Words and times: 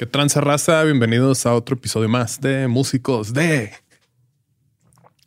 ¿Qué 0.00 0.06
tranza 0.06 0.40
raza? 0.40 0.82
Bienvenidos 0.84 1.44
a 1.44 1.52
otro 1.52 1.76
episodio 1.76 2.08
más 2.08 2.40
de 2.40 2.68
Músicos 2.68 3.34
de... 3.34 3.70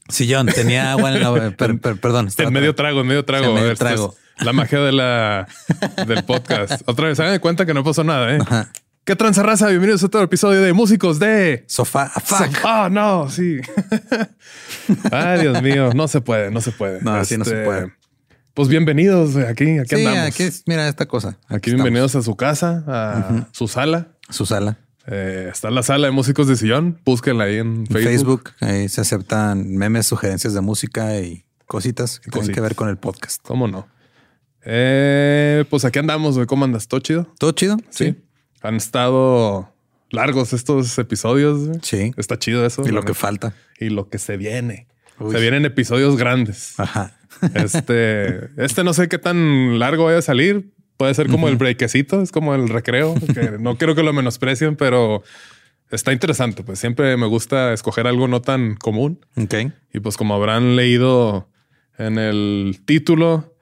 Sillón, 0.10 0.48
tenía 0.48 0.94
agua 0.94 1.14
en 1.16 1.22
la... 1.22 1.52
per- 1.52 1.80
per- 1.80 2.00
perdón. 2.00 2.26
estaba 2.28 2.48
En 2.48 2.54
medio 2.56 2.74
trago, 2.74 3.02
en 3.02 3.06
medio 3.08 3.24
trago. 3.24 3.50
En 3.50 3.54
medio 3.54 3.66
A 3.66 3.68
ver, 3.68 3.74
esta 3.74 3.86
trago. 3.90 4.16
es 4.40 4.44
La 4.44 4.52
magia 4.52 4.80
de 4.80 4.92
la, 4.92 5.48
del 6.08 6.24
podcast. 6.24 6.82
Otra 6.88 7.08
vez, 7.08 7.20
hagan 7.20 7.34
de 7.34 7.40
cuenta 7.40 7.68
que 7.68 7.76
no 7.76 7.84
pasó 7.84 8.04
nada, 8.04 8.34
¿eh? 8.36 8.40
Ajá. 8.42 8.72
¿Qué 9.06 9.16
tranza 9.16 9.44
raza? 9.44 9.68
Bienvenidos 9.68 10.02
a 10.02 10.08
otro 10.08 10.24
episodio 10.24 10.60
de 10.64 10.74
Músicos 10.74 11.20
de... 11.20 11.66
Sofá. 11.68 12.12
ah, 12.16 12.20
fuck. 12.20 12.58
Ah, 12.64 12.90
no, 12.92 13.30
sí. 13.30 13.58
Ay, 15.12 15.42
Dios 15.42 15.62
mío, 15.62 15.92
no 15.94 16.08
se 16.08 16.20
puede, 16.20 16.50
no 16.50 16.62
se 16.62 16.72
puede. 16.72 17.00
No, 17.04 17.14
así 17.14 17.38
no 17.38 17.46
se 17.46 17.52
Este, 17.52 17.64
puede. 17.64 17.94
Pues 18.56 18.70
bienvenidos, 18.70 19.36
aquí, 19.36 19.78
aquí 19.78 19.96
Sí, 19.98 20.06
andamos. 20.06 20.28
aquí 20.30 20.42
es- 20.44 20.64
mira 20.66 20.88
esta 20.88 21.06
cosa. 21.06 21.38
Aquí 21.48 21.70
estamos. 21.70 21.84
bienvenidos 21.84 22.16
a 22.16 22.24
su 22.24 22.36
casa, 22.36 22.84
a 22.88 23.48
su 23.52 23.68
sala. 23.68 24.08
Su 24.34 24.46
sala. 24.48 24.80
Eh, 25.06 25.50
está 25.52 25.70
la 25.70 25.84
sala 25.84 26.08
de 26.08 26.12
músicos 26.12 26.48
de 26.48 26.56
sillón. 26.56 27.00
Búsquenla 27.06 27.44
ahí 27.44 27.58
en 27.58 27.86
Facebook. 27.86 28.50
Facebook. 28.50 28.52
ahí 28.62 28.90
se 28.90 29.02
aceptan 29.02 29.76
memes, 29.76 30.08
sugerencias 30.08 30.54
de 30.54 30.62
música 30.62 31.20
y 31.20 31.46
cositas 31.68 32.20
que 32.20 32.32
tienen 32.32 32.52
que 32.52 32.62
ver 32.62 32.76
con 32.76 32.90
el 32.90 32.98
podcast. 32.98 33.42
¿Cómo 33.44 33.68
no? 33.68 33.88
Eh, 34.66 35.66
pues 35.70 35.86
aquí 35.86 36.00
andamos, 36.00 36.36
güey. 36.36 36.48
¿Cómo 36.48 36.66
andas? 36.66 36.88
¿Todo 36.88 37.02
chido? 37.02 37.28
¿Todo 37.38 37.52
chido? 37.52 37.78
Sí. 37.90 38.16
Han 38.62 38.76
estado 38.76 39.70
largos 40.10 40.54
estos 40.54 40.98
episodios. 40.98 41.68
güey. 41.68 41.80
Sí. 41.84 42.12
Está 42.18 42.40
chido 42.40 42.66
eso. 42.66 42.82
Y 42.86 42.92
lo 42.92 43.04
que 43.04 43.14
falta. 43.14 43.54
Y 43.80 43.90
lo 43.90 44.10
que 44.10 44.18
se 44.18 44.38
viene. 44.38 44.88
Uy. 45.20 45.32
Se 45.32 45.42
vienen 45.42 45.66
episodios 45.66 46.18
grandes. 46.18 46.80
Ajá. 46.80 47.20
Este, 47.54 48.50
este 48.58 48.84
no 48.84 48.94
sé 48.94 49.10
qué 49.10 49.18
tan 49.18 49.80
largo 49.80 50.06
vaya 50.06 50.20
a 50.20 50.24
salir. 50.24 50.73
Puede 50.98 51.14
ser 51.14 51.28
como 51.30 51.48
el 51.48 51.56
breakecito, 51.58 52.22
es 52.22 52.32
como 52.32 52.54
el 52.56 52.70
recreo. 52.70 53.16
que 53.34 53.58
no 53.60 53.78
quiero 53.78 53.96
que 53.96 54.04
lo 54.04 54.14
menosprecien, 54.14 54.76
pero 54.76 55.24
está 55.92 56.14
interesante. 56.14 56.64
Pues 56.64 56.80
siempre 56.80 57.18
me 57.18 57.26
gusta 57.28 57.74
escoger 57.74 58.08
algo 58.08 58.28
no 58.28 58.42
tan 58.42 58.76
común. 58.76 59.26
Ok. 59.36 59.56
Y 59.94 60.00
pues 60.00 60.18
como 60.18 60.34
habrán 60.36 60.76
leído 60.76 61.50
en 61.98 62.18
el 62.18 62.82
título, 62.86 63.56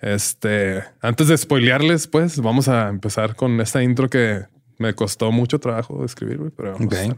este, 0.00 0.82
antes 1.00 1.28
de 1.28 1.36
spoilearles, 1.36 2.06
pues 2.06 2.40
vamos 2.40 2.68
a 2.68 2.88
empezar 2.88 3.36
con 3.36 3.60
esta 3.60 3.82
intro 3.82 4.08
que 4.08 4.44
me 4.78 4.94
costó 4.94 5.30
mucho 5.30 5.60
trabajo 5.60 6.04
escribir, 6.04 6.40
pero 6.56 6.72
vamos 6.72 6.86
Ok. 6.86 6.92
a 6.94 7.02
estar. 7.02 7.16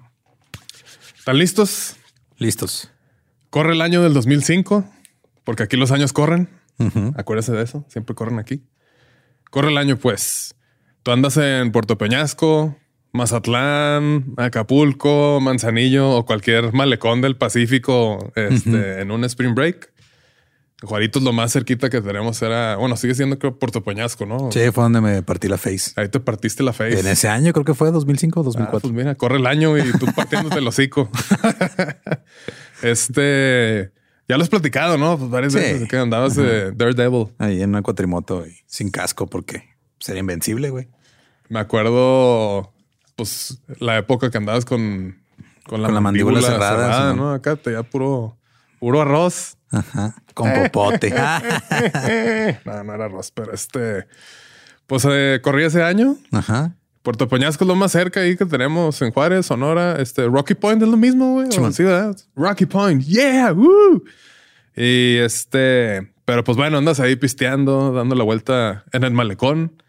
¿Están 1.17 1.39
listos? 1.39 1.97
Listos. 2.39 2.91
Corre 3.51 3.75
el 3.75 3.81
año 3.83 4.03
del 4.03 4.15
2005, 4.15 4.85
porque 5.45 5.63
aquí 5.63 5.77
los 5.77 5.93
años 5.93 6.13
corren. 6.13 6.49
Ujú. 6.79 7.13
Acuérdese 7.17 7.53
de 7.53 7.63
eso, 7.63 7.85
siempre 7.89 8.15
corren 8.17 8.39
aquí. 8.41 8.65
Corre 9.53 9.69
el 9.71 9.77
año, 9.77 9.99
pues. 9.99 10.55
Tú 11.03 11.11
andas 11.11 11.37
en 11.37 11.73
Puerto 11.73 11.99
Peñasco, 11.99 12.75
Mazatlán, 13.13 14.33
Acapulco, 14.39 15.41
Manzanillo 15.43 16.11
o 16.11 16.25
cualquier 16.25 16.73
malecón 16.73 17.21
del 17.21 17.37
Pacífico 17.37 18.33
este, 18.35 19.03
en 19.03 19.11
un 19.11 19.25
spring 19.25 19.55
break. 19.55 19.93
Juaritos 20.83 21.23
lo 21.23 21.35
más 21.35 21.53
cerquita 21.53 21.91
que 21.91 22.01
tenemos 22.01 22.41
era, 22.41 22.77
bueno, 22.77 22.97
sigue 22.97 23.15
siendo 23.15 23.39
creo 23.39 23.59
Puerto 23.59 23.85
Peñasco, 23.85 24.25
¿no? 24.25 24.51
Sí, 24.51 24.61
fue 24.73 24.85
donde 24.85 25.03
me 25.03 25.23
partí 25.23 25.49
la 25.49 25.59
face. 25.59 25.93
Ahí 25.97 26.09
te 26.09 26.19
partiste 26.19 26.63
la 26.63 26.73
face. 26.73 26.99
En 27.01 27.07
ese 27.07 27.29
año 27.29 27.53
creo 27.53 27.67
que 27.67 27.75
fue 27.75 27.91
2005 27.91 28.41
o 28.41 28.43
Ah, 28.43 28.45
2004. 28.47 28.81
pues 28.81 28.93
mira, 28.95 29.15
corre 29.17 29.37
el 29.37 29.47
año 29.47 29.77
y 29.77 29.93
tú 29.99 30.07
partiéndote 30.17 30.61
el 30.61 30.67
hocico. 30.67 31.11
este, 32.83 33.93
ya 34.33 34.39
lo 34.39 34.45
has 34.45 34.49
platicado, 34.49 34.97
¿no? 34.97 35.19
Pues 35.19 35.31
varias 35.31 35.53
Sí. 35.53 35.59
veces 35.59 35.89
que 35.91 35.97
andabas 35.99 36.35
de 36.37 36.73
Daredevil. 36.73 37.29
Ahí 37.39 37.61
en 37.61 37.69
una 37.69 37.83
cuatrimoto 37.83 38.47
y 38.47 38.57
sin 38.67 38.91
casco 38.91 39.27
porque 39.27 39.69
sería 40.01 40.21
invencible, 40.21 40.71
güey. 40.71 40.89
Me 41.51 41.61
acuerdo, 41.61 42.73
pues, 43.15 43.59
la 43.79 43.99
época 43.99 44.31
que 44.31 44.39
andabas 44.39 44.65
con, 44.65 45.19
con 45.67 45.83
la, 45.83 45.89
Con 45.89 45.95
la 45.95 46.01
mandíbula 46.01 46.41
cerrada, 46.41 47.13
¿no? 47.13 47.33
Acá 47.33 47.57
te 47.57 47.73
ya 47.73 47.83
puro, 47.83 48.39
puro 48.81 49.03
arroz. 49.03 49.59
Ajá. 49.71 50.15
Con 50.33 50.51
popote. 50.55 51.11
no, 52.65 52.85
no 52.85 52.95
era 52.95 53.05
arroz, 53.05 53.31
pero 53.33 53.53
este, 53.53 54.07
pues 54.87 55.07
eh, 55.11 55.41
corrí 55.43 55.65
ese 55.65 55.83
año. 55.83 56.17
Ajá. 56.31 56.75
Puerto 57.03 57.29
Peñasco 57.29 57.65
es 57.65 57.69
lo 57.69 57.75
más 57.75 57.93
cerca 57.93 58.21
ahí 58.21 58.37
que 58.37 58.47
tenemos 58.47 59.03
en 59.03 59.11
Juárez, 59.11 59.47
Sonora. 59.47 60.01
Este 60.01 60.25
Rocky 60.27 60.55
Point 60.55 60.83
es 60.83 60.89
lo 60.89 60.97
mismo, 60.97 61.33
güey. 61.33 61.51
Simón. 61.51 61.71
¿O 61.71 61.73
sí, 61.73 61.83
¿verdad? 61.83 62.17
Rocky 62.37 62.67
Point, 62.67 63.03
yeah, 63.03 63.53
woo. 63.53 64.05
Y 64.77 65.17
este, 65.17 66.13
pero 66.25 66.45
pues 66.45 66.57
bueno, 66.57 66.79
andas 66.79 67.01
ahí 67.01 67.17
pisteando, 67.17 67.93
dando 67.93 68.15
la 68.15 68.23
vuelta 68.23 68.85
en 68.93 69.03
el 69.03 69.13
malecón. 69.13 69.83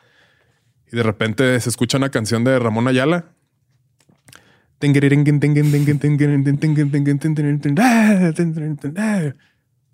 Y 0.91 0.95
de 0.95 1.03
repente 1.03 1.59
se 1.59 1.69
escucha 1.69 1.97
una 1.97 2.09
canción 2.09 2.43
de 2.43 2.57
Ramón 2.57 2.87
Ayala. 2.87 3.25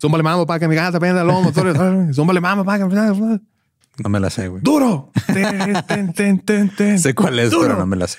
Zúmbale 0.00 0.22
mambo 0.22 0.46
para 0.46 0.58
que 0.58 0.68
mi 0.68 0.74
gata 0.74 0.98
prenda 0.98 1.22
los 1.22 1.42
motores. 1.42 1.76
Zúmbale 2.16 2.40
mambo 2.40 2.64
para 2.64 2.78
que 2.78 2.94
me 2.94 3.40
No 4.02 4.08
me 4.10 4.18
la 4.20 4.30
sé, 4.30 4.48
güey. 4.48 4.62
duro. 4.62 5.10
Ten, 5.26 5.84
ten, 5.86 6.12
ten, 6.14 6.38
ten, 6.40 6.68
ten. 6.76 6.98
Sé 6.98 7.14
cuál 7.14 7.38
es, 7.38 7.50
Duro. 7.50 7.62
pero 7.68 7.78
no 7.78 7.86
me 7.86 7.96
la 7.96 8.06
sé. 8.08 8.18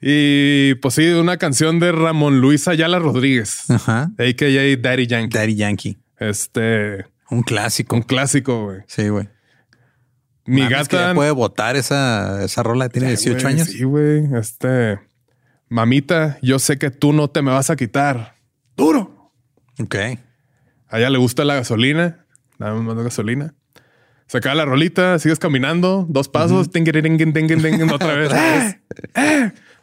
Y 0.00 0.74
pues 0.76 0.94
sí, 0.94 1.06
una 1.10 1.36
canción 1.36 1.78
de 1.78 1.92
Ramón 1.92 2.40
Luis 2.40 2.66
Ayala 2.66 2.98
Rodríguez, 2.98 3.70
Ajá. 3.70 4.10
a.k.a. 4.18 4.76
Daddy 4.80 5.06
Yankee. 5.06 5.36
Daddy 5.38 5.54
Yankee. 5.54 5.98
Este, 6.18 7.06
Un 7.30 7.42
clásico. 7.42 7.94
un 7.96 8.02
clásico, 8.02 8.64
güey. 8.64 8.80
Sí, 8.88 9.08
güey. 9.08 9.28
Mi 10.44 10.62
Mames, 10.62 10.88
que 10.88 10.96
ya 10.96 11.02
gata... 11.02 11.14
puede 11.14 11.30
votar 11.30 11.76
esa, 11.76 12.42
esa 12.44 12.62
rola. 12.64 12.88
Tiene 12.88 13.08
Ay, 13.08 13.12
18 13.16 13.42
güey, 13.42 13.54
años. 13.54 13.68
Sí, 13.68 13.84
güey. 13.84 14.24
Este, 14.34 14.98
mamita, 15.68 16.38
yo 16.42 16.58
sé 16.58 16.78
que 16.78 16.90
tú 16.90 17.12
no 17.12 17.28
te 17.30 17.42
me 17.42 17.52
vas 17.52 17.70
a 17.70 17.76
quitar. 17.76 18.34
Duro. 18.76 19.30
Ok. 19.78 19.94
A 20.88 20.98
ella 20.98 21.10
le 21.10 21.18
gusta 21.18 21.44
la 21.44 21.54
gasolina. 21.54 22.26
Dame 22.58 22.80
más 22.80 22.96
gasolina. 23.04 23.54
Se 24.26 24.38
acaba 24.38 24.54
la 24.54 24.64
rolita, 24.64 25.18
sigues 25.18 25.38
caminando, 25.38 26.06
dos 26.08 26.28
pasos, 26.28 26.70
tinguin, 26.70 27.90
otra 27.92 28.14
vez. 28.14 28.32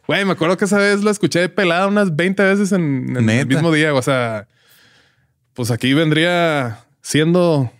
Güey, 0.07 0.25
me 0.25 0.31
acuerdo 0.31 0.57
que 0.57 0.65
esa 0.65 0.79
vez 0.79 1.03
la 1.03 1.11
escuché 1.11 1.49
pelada 1.49 1.85
unas 1.85 2.15
20 2.15 2.41
veces 2.41 2.71
en, 2.71 3.15
el 3.15 3.45
mismo 3.45 3.71
día. 3.71 3.93
O 3.93 4.01
sea, 4.01 4.47
pues 5.53 5.69
aquí 5.69 5.93
vendría 5.93 6.79
siendo 7.03 7.71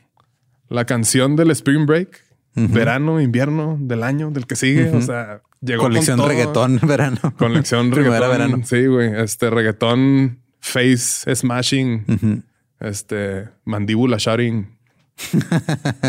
la 0.67 0.85
canción 0.85 1.35
del 1.35 1.49
Spring 1.49 1.87
Break, 1.87 2.23
verano, 2.53 3.19
invierno, 3.19 3.77
del 3.79 4.03
año, 4.03 4.29
del 4.29 4.45
que 4.45 4.55
sigue. 4.55 4.91
O 4.91 5.01
sea, 5.01 5.41
llegó 5.61 5.81
con 5.81 5.91
Colección 5.91 6.17
todo. 6.17 6.27
reggaetón 6.27 6.79
verano. 6.83 7.17
Colección 7.35 7.91
reggaetón. 7.91 8.29
verano. 8.29 8.61
Sí, 8.63 8.85
güey. 8.85 9.11
Este 9.19 9.49
reggaetón 9.49 10.39
face 10.59 11.35
smashing. 11.35 12.43
Este 12.79 13.49
mandíbula 13.65 14.17
shouting 14.19 14.78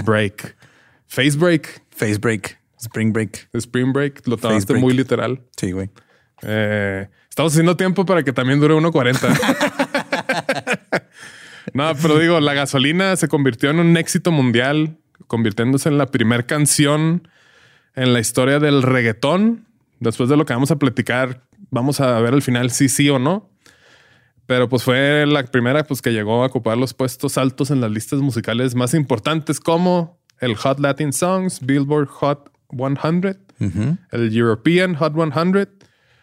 break. 0.04 0.56
Face 1.06 1.36
break. 1.36 1.82
Face 1.90 2.18
break. 2.18 2.60
Spring 2.80 3.12
break. 3.12 3.48
Spring 3.54 3.92
break. 3.92 4.26
Lo 4.26 4.36
tomaste 4.36 4.74
muy 4.74 4.94
literal. 4.94 5.40
Sí, 5.56 5.72
güey. 5.72 5.90
Eh, 6.42 7.08
estamos 7.28 7.52
haciendo 7.52 7.76
tiempo 7.76 8.06
para 8.06 8.22
que 8.22 8.32
también 8.32 8.60
dure 8.60 8.74
1.40. 8.74 10.78
no, 11.74 11.92
pero 12.00 12.18
digo, 12.18 12.40
la 12.40 12.54
gasolina 12.54 13.14
se 13.16 13.28
convirtió 13.28 13.70
en 13.70 13.80
un 13.80 13.96
éxito 13.96 14.32
mundial, 14.32 14.96
convirtiéndose 15.26 15.90
en 15.90 15.98
la 15.98 16.06
primera 16.06 16.44
canción 16.44 17.28
en 17.94 18.12
la 18.12 18.20
historia 18.20 18.58
del 18.58 18.82
reggaetón. 18.82 19.66
Después 19.98 20.30
de 20.30 20.36
lo 20.36 20.46
que 20.46 20.54
vamos 20.54 20.70
a 20.70 20.76
platicar, 20.76 21.42
vamos 21.70 22.00
a 22.00 22.18
ver 22.20 22.32
al 22.32 22.42
final 22.42 22.70
si 22.70 22.88
sí 22.88 23.10
o 23.10 23.18
no. 23.18 23.50
Pero 24.50 24.68
pues 24.68 24.82
fue 24.82 25.26
la 25.28 25.44
primera 25.44 25.84
pues, 25.84 26.02
que 26.02 26.10
llegó 26.10 26.42
a 26.42 26.48
ocupar 26.48 26.76
los 26.76 26.92
puestos 26.92 27.38
altos 27.38 27.70
en 27.70 27.80
las 27.80 27.88
listas 27.92 28.18
musicales 28.18 28.74
más 28.74 28.94
importantes 28.94 29.60
como 29.60 30.18
el 30.40 30.56
Hot 30.56 30.80
Latin 30.80 31.12
Songs, 31.12 31.64
Billboard 31.64 32.08
Hot 32.08 32.50
100, 32.68 33.38
Ujú. 33.60 33.96
el 34.10 34.36
European 34.36 34.96
Hot 34.96 35.14
100, 35.14 35.68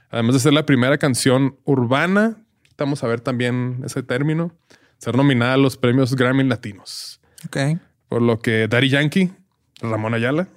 además 0.10 0.34
de 0.34 0.40
ser 0.42 0.52
la 0.52 0.66
primera 0.66 0.98
canción 0.98 1.56
urbana, 1.64 2.44
vamos 2.78 3.02
a 3.02 3.08
ver 3.08 3.22
también 3.22 3.80
ese 3.86 4.04
término, 4.04 4.54
ser 4.98 5.16
nominada 5.16 5.54
a 5.54 5.58
los 5.58 5.78
premios 5.78 6.14
Grammy 6.14 6.44
Latinos. 6.44 7.22
Ok. 7.46 7.80
Por 8.10 8.22
lo 8.22 8.40
que 8.40 8.68
Daddy 8.68 8.90
Yankee, 8.90 9.32
Ramón 9.82 10.14
Ayala, 10.14 10.50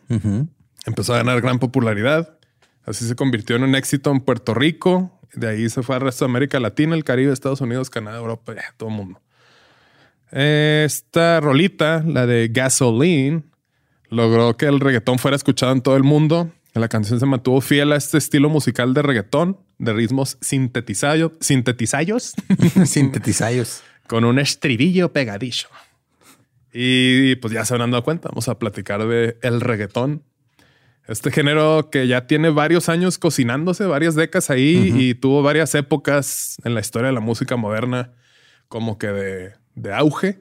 empezó 0.87 1.15
a 1.15 1.19
ganar 1.19 1.41
gran 1.41 1.61
popularidad. 1.61 2.37
Así 2.85 3.07
se 3.07 3.15
convirtió 3.15 3.55
en 3.55 3.63
un 3.63 3.77
éxito 3.77 4.11
en 4.11 4.19
Puerto 4.23 4.55
Rico. 4.55 5.20
De 5.35 5.49
ahí 5.49 5.69
se 5.69 5.83
fue 5.83 5.95
al 5.97 6.01
resto 6.03 6.25
de 6.25 6.31
América 6.31 6.59
Latina, 6.61 6.95
el 6.95 7.05
Caribe, 7.05 7.33
Estados 7.33 7.61
Unidos, 7.61 7.89
Canadá, 7.91 8.19
Europa, 8.19 8.55
ya, 8.55 8.75
todo 8.77 8.89
el 8.89 8.95
mundo. 8.97 9.21
Esta 10.33 11.41
rolita, 11.41 12.05
la 12.07 12.27
de 12.27 12.49
Gasoline, 12.53 13.43
logró 14.09 14.57
que 14.57 14.67
el 14.67 14.81
reggaetón 14.81 15.19
fuera 15.19 15.37
escuchado 15.37 15.73
en 15.73 15.81
todo 15.83 15.97
el 15.97 16.03
mundo. 16.05 16.51
La 16.75 16.89
canción 16.89 17.19
se 17.19 17.27
mantuvo 17.27 17.61
fiel 17.61 17.93
a 17.93 17.97
este 17.97 18.19
estilo 18.19 18.49
musical 18.49 18.95
de 18.95 19.03
reggaetón, 19.03 19.59
de 19.79 19.93
ritmos 19.93 20.39
sintetizayo- 20.41 21.33
sintetizayos, 21.41 22.35
Sintetizayos. 22.85 23.83
con 24.07 24.25
un 24.25 24.39
estribillo 24.39 25.13
pegadizo. 25.13 25.69
Y 26.73 27.35
pues 27.37 27.53
ya 27.53 27.65
se 27.65 27.75
habrán 27.75 27.91
dado 27.91 28.05
cuenta, 28.05 28.29
vamos 28.29 28.49
a 28.49 28.59
platicar 28.59 29.05
de 29.07 29.37
el 29.43 29.61
reggaetón. 29.61 30.23
Este 31.07 31.31
género 31.31 31.91
que 31.91 32.07
ya 32.07 32.27
tiene 32.27 32.51
varios 32.51 32.89
años 32.89 33.19
cocinándose, 33.19 33.85
varias 33.87 34.15
décadas 34.15 34.51
ahí 34.51 34.93
y 34.97 35.15
tuvo 35.15 35.43
varias 35.43 35.75
épocas 35.75 36.57
en 36.65 36.75
la 36.75 36.81
historia 36.81 37.09
de 37.09 37.15
la 37.15 37.21
música 37.21 37.57
moderna 37.57 38.13
como 38.69 38.99
que 38.99 39.09
de, 39.09 39.53
de 39.75 39.93
auge. 39.93 40.39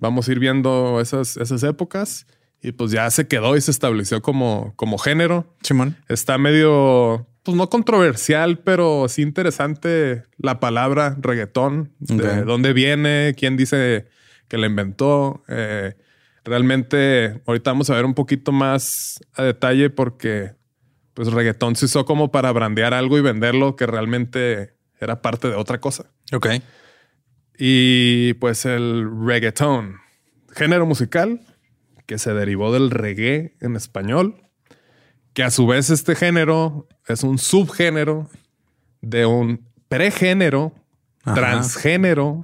Vamos 0.00 0.28
a 0.28 0.32
ir 0.32 0.38
viendo 0.40 1.00
esas, 1.00 1.36
esas 1.36 1.62
épocas 1.62 2.26
y 2.62 2.72
pues 2.72 2.90
ya 2.90 3.08
se 3.10 3.28
quedó 3.28 3.56
y 3.56 3.60
se 3.60 3.70
estableció 3.70 4.20
como, 4.22 4.72
como 4.76 4.98
género. 4.98 5.54
Simón. 5.62 5.96
Está 6.08 6.38
medio, 6.38 7.28
pues 7.44 7.56
no 7.56 7.70
controversial, 7.70 8.58
pero 8.58 9.08
sí 9.08 9.22
interesante 9.22 10.24
la 10.38 10.58
palabra 10.60 11.16
reggaetón, 11.20 11.92
de 12.00 12.42
dónde 12.42 12.72
viene, 12.72 13.34
quién 13.36 13.56
dice 13.56 14.06
que 14.48 14.58
la 14.58 14.66
inventó. 14.66 15.44
Eh, 15.48 15.94
realmente 16.44 17.40
ahorita 17.46 17.70
vamos 17.72 17.90
a 17.90 17.94
ver 17.94 18.04
un 18.04 18.14
poquito 18.14 18.52
más 18.52 19.20
a 19.34 19.42
detalle 19.42 19.90
porque 19.90 20.52
pues 21.14 21.32
reggaetón 21.32 21.74
se 21.76 21.86
usó 21.86 22.04
como 22.04 22.30
para 22.30 22.52
brandear 22.52 22.94
algo 22.94 23.18
y 23.18 23.20
venderlo 23.20 23.76
que 23.76 23.86
realmente 23.86 24.74
era 25.00 25.20
parte 25.20 25.48
de 25.48 25.54
otra 25.54 25.80
cosa. 25.80 26.10
Ok. 26.32 26.46
Y 27.58 28.34
pues 28.34 28.64
el 28.64 29.08
reggaetón, 29.26 29.96
género 30.54 30.86
musical 30.86 31.40
que 32.06 32.18
se 32.18 32.32
derivó 32.32 32.72
del 32.72 32.90
reggae 32.90 33.56
en 33.60 33.76
español, 33.76 34.36
que 35.34 35.42
a 35.42 35.50
su 35.50 35.66
vez 35.66 35.90
este 35.90 36.14
género 36.14 36.86
es 37.06 37.22
un 37.22 37.38
subgénero 37.38 38.30
de 39.02 39.26
un 39.26 39.68
pregénero, 39.88 40.72
Ajá. 41.24 41.34
transgénero, 41.34 42.42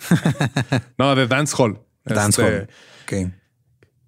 no, 0.99 1.15
de 1.15 1.27
dancehall. 1.27 1.81
Dancehall. 2.05 2.69
Este, 3.07 3.27
Ok. 3.27 3.33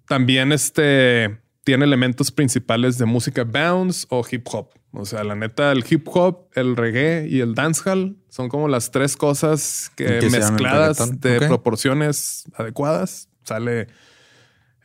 También 0.07 0.51
este 0.51 1.39
tiene 1.63 1.83
elementos 1.83 2.31
principales 2.31 2.97
de 2.97 3.05
música 3.05 3.43
bounce 3.43 4.07
o 4.09 4.25
hip 4.29 4.47
hop. 4.51 4.69
O 4.91 5.05
sea, 5.05 5.23
la 5.25 5.35
neta, 5.35 5.71
el 5.73 5.83
hip 5.87 6.07
hop, 6.07 6.47
el 6.55 6.77
reggae 6.77 7.27
y 7.27 7.41
el 7.41 7.55
dancehall 7.55 8.17
son 8.29 8.47
como 8.47 8.69
las 8.69 8.89
tres 8.91 9.17
cosas 9.17 9.91
que 9.95 10.21
mezcladas 10.31 11.19
de 11.19 11.41
proporciones 11.41 12.45
adecuadas 12.55 13.29
sale 13.43 13.87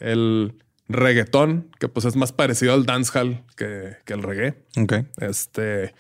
el 0.01 0.55
reggaetón, 0.89 1.71
que 1.79 1.89
pues 1.89 2.05
es 2.05 2.17
más 2.17 2.33
parecido 2.33 2.75
al 2.75 2.85
dancehall 2.85 3.45
que, 3.57 3.97
que 4.05 4.13
el 4.13 4.23
reggae. 4.23 4.55
Ok. 4.77 4.95
Este 5.19 5.95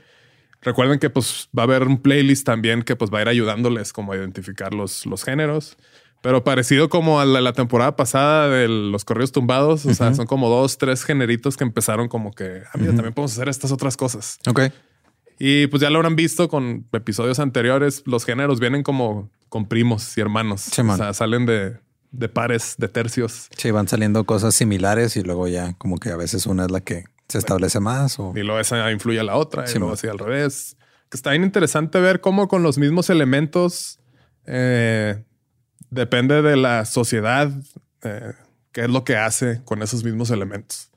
recuerden 0.63 0.99
que 0.99 1.11
pues 1.11 1.49
va 1.57 1.63
a 1.63 1.67
haber 1.67 1.83
un 1.83 2.01
playlist 2.01 2.47
también 2.47 2.83
que 2.83 2.97
pues 2.97 3.11
va 3.13 3.19
a 3.19 3.23
ir 3.23 3.29
ayudándoles 3.29 3.93
como 3.93 4.13
a 4.13 4.17
identificar 4.17 4.75
los, 4.75 5.07
los 5.07 5.25
géneros. 5.25 5.77
Pero 6.23 6.45
parecido 6.45 6.89
como 6.89 7.21
a 7.21 7.25
la, 7.27 7.41
la 7.41 7.53
temporada 7.53 7.97
pasada 7.97 8.49
de 8.49 8.69
los 8.69 9.05
corridos 9.05 9.33
tumbados, 9.33 9.85
o 9.85 9.93
sea, 9.93 10.15
son 10.15 10.27
como 10.27 10.49
dos, 10.49 10.79
tres 10.79 11.05
generitos 11.05 11.57
que 11.57 11.65
empezaron 11.65 12.09
como 12.09 12.31
que, 12.33 12.63
ah, 12.73 12.79
mira, 12.79 12.93
también 12.95 13.13
podemos 13.13 13.33
hacer 13.33 13.49
estas 13.49 13.73
otras 13.73 13.97
cosas. 13.97 14.39
Ok. 14.47 14.61
Y 15.39 15.67
pues 15.67 15.81
ya 15.83 15.91
lo 15.91 15.97
habrán 15.99 16.15
visto 16.15 16.49
con 16.49 16.87
episodios 16.93 17.41
anteriores, 17.41 18.03
los 18.07 18.25
géneros 18.25 18.61
vienen 18.61 18.85
como 18.85 19.31
con 19.49 19.67
primos 19.67 20.17
y 20.17 20.21
hermanos. 20.21 20.69
O 20.79 20.97
sea, 20.97 21.13
salen 21.13 21.45
de, 21.45 21.79
de 22.13 22.29
pares, 22.29 22.77
de 22.79 22.87
tercios. 22.89 23.49
Sí, 23.57 23.73
van 23.73 23.89
saliendo 23.89 24.23
cosas 24.25 24.55
similares 24.55 25.17
y 25.17 25.23
luego 25.23 25.49
ya 25.49 25.73
como 25.75 25.99
que 25.99 26.11
a 26.11 26.17
veces 26.17 26.47
una 26.47 26.67
es 26.67 26.71
la 26.71 26.81
que 26.83 27.05
se 27.29 27.39
establece 27.39 27.81
más 27.81 28.21
o... 28.21 28.33
Y 28.37 28.43
luego 28.45 28.61
esa 28.61 28.93
influye 28.93 29.19
a 29.19 29.25
la 29.25 29.35
otra, 29.37 29.65
y 29.65 29.67
Sí, 29.67 29.75
luego 29.75 29.89
man. 29.89 29.95
así 29.95 30.07
al 30.07 30.19
revés. 30.21 30.77
Que 31.11 31.17
está 31.17 31.31
bien 31.31 31.43
interesante 31.43 31.99
ver 31.99 32.21
cómo 32.21 32.47
con 32.47 32.63
los 32.63 32.79
mismos 32.79 33.11
elementos 33.11 33.99
eh, 34.47 35.25
depende 35.93 36.43
de 36.43 36.57
la 36.57 36.85
sociedad 36.85 37.51
eh, 38.03 38.33
qué 38.73 38.83
es 38.83 38.91
lo 38.91 39.05
que 39.05 39.17
hace 39.17 39.61
con 39.65 39.83
esos 39.83 40.03
mismos 40.03 40.31
elementos. 40.31 40.89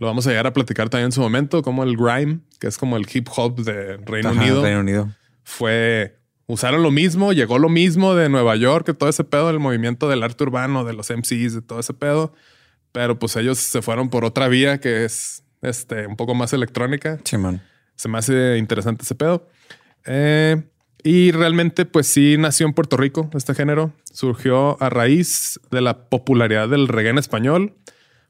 Lo 0.00 0.08
vamos 0.08 0.26
a 0.26 0.30
llegar 0.30 0.48
a 0.48 0.52
platicar 0.52 0.88
también 0.88 1.06
en 1.06 1.12
su 1.12 1.20
momento, 1.20 1.62
como 1.62 1.84
el 1.84 1.96
grime, 1.96 2.40
que 2.58 2.66
es 2.66 2.76
como 2.76 2.96
el 2.96 3.06
hip 3.12 3.28
hop 3.36 3.62
de 3.62 3.98
Reino 3.98 4.30
Ajá, 4.30 4.40
Unido, 4.40 4.62
Reino 4.64 4.80
Unido. 4.80 5.08
fue 5.44 6.18
usaron 6.46 6.82
lo 6.82 6.90
mismo, 6.90 7.32
llegó 7.32 7.56
lo 7.60 7.68
mismo 7.68 8.16
de 8.16 8.28
Nueva 8.28 8.56
York, 8.56 8.84
que 8.84 8.94
todo 8.94 9.08
ese 9.08 9.22
pedo 9.22 9.46
del 9.46 9.60
movimiento 9.60 10.08
del 10.08 10.24
arte 10.24 10.42
urbano, 10.42 10.82
de 10.82 10.92
los 10.92 11.08
MCs, 11.08 11.54
de 11.54 11.62
todo 11.62 11.78
ese 11.78 11.94
pedo. 11.94 12.34
Pero 12.90 13.20
pues 13.20 13.36
ellos 13.36 13.58
se 13.58 13.80
fueron 13.80 14.10
por 14.10 14.24
otra 14.24 14.48
vía 14.48 14.80
que 14.80 15.04
es 15.04 15.44
este 15.62 16.08
un 16.08 16.16
poco 16.16 16.34
más 16.34 16.52
electrónica. 16.52 17.20
Simón. 17.22 17.62
Se 17.94 18.08
me 18.08 18.18
hace 18.18 18.58
interesante 18.58 19.04
ese 19.04 19.14
pedo. 19.14 19.46
Eh, 20.04 20.60
y 21.02 21.32
realmente, 21.32 21.84
pues 21.86 22.06
sí, 22.06 22.36
nació 22.38 22.66
en 22.66 22.72
Puerto 22.74 22.96
Rico 22.96 23.30
este 23.34 23.54
género. 23.54 23.92
Surgió 24.12 24.80
a 24.82 24.90
raíz 24.90 25.60
de 25.70 25.80
la 25.80 26.08
popularidad 26.08 26.68
del 26.68 26.88
reggae 26.88 27.10
en 27.10 27.18
español, 27.18 27.74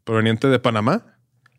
proveniente 0.04 0.48
de 0.48 0.58
Panamá, 0.58 1.16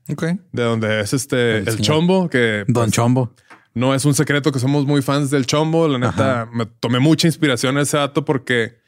Ok. 0.09 0.23
de 0.51 0.63
donde 0.63 1.01
es 1.01 1.13
este 1.13 1.57
El 1.59 1.79
chombo, 1.81 2.29
que 2.29 2.63
Don 2.67 2.85
pues, 2.85 2.91
Chombo. 2.91 3.33
no 3.73 3.93
es 3.95 4.05
un 4.05 4.13
secreto 4.13 4.51
que 4.51 4.59
somos 4.59 4.85
muy 4.85 5.01
fans 5.01 5.29
del 5.31 5.45
chombo. 5.45 5.87
La 5.87 5.97
neta, 5.99 6.49
me 6.53 6.65
tomé 6.65 6.99
mucha 6.99 7.27
inspiración 7.27 7.77
a 7.77 7.81
ese 7.81 7.97
dato 7.97 8.25
porque 8.25 8.79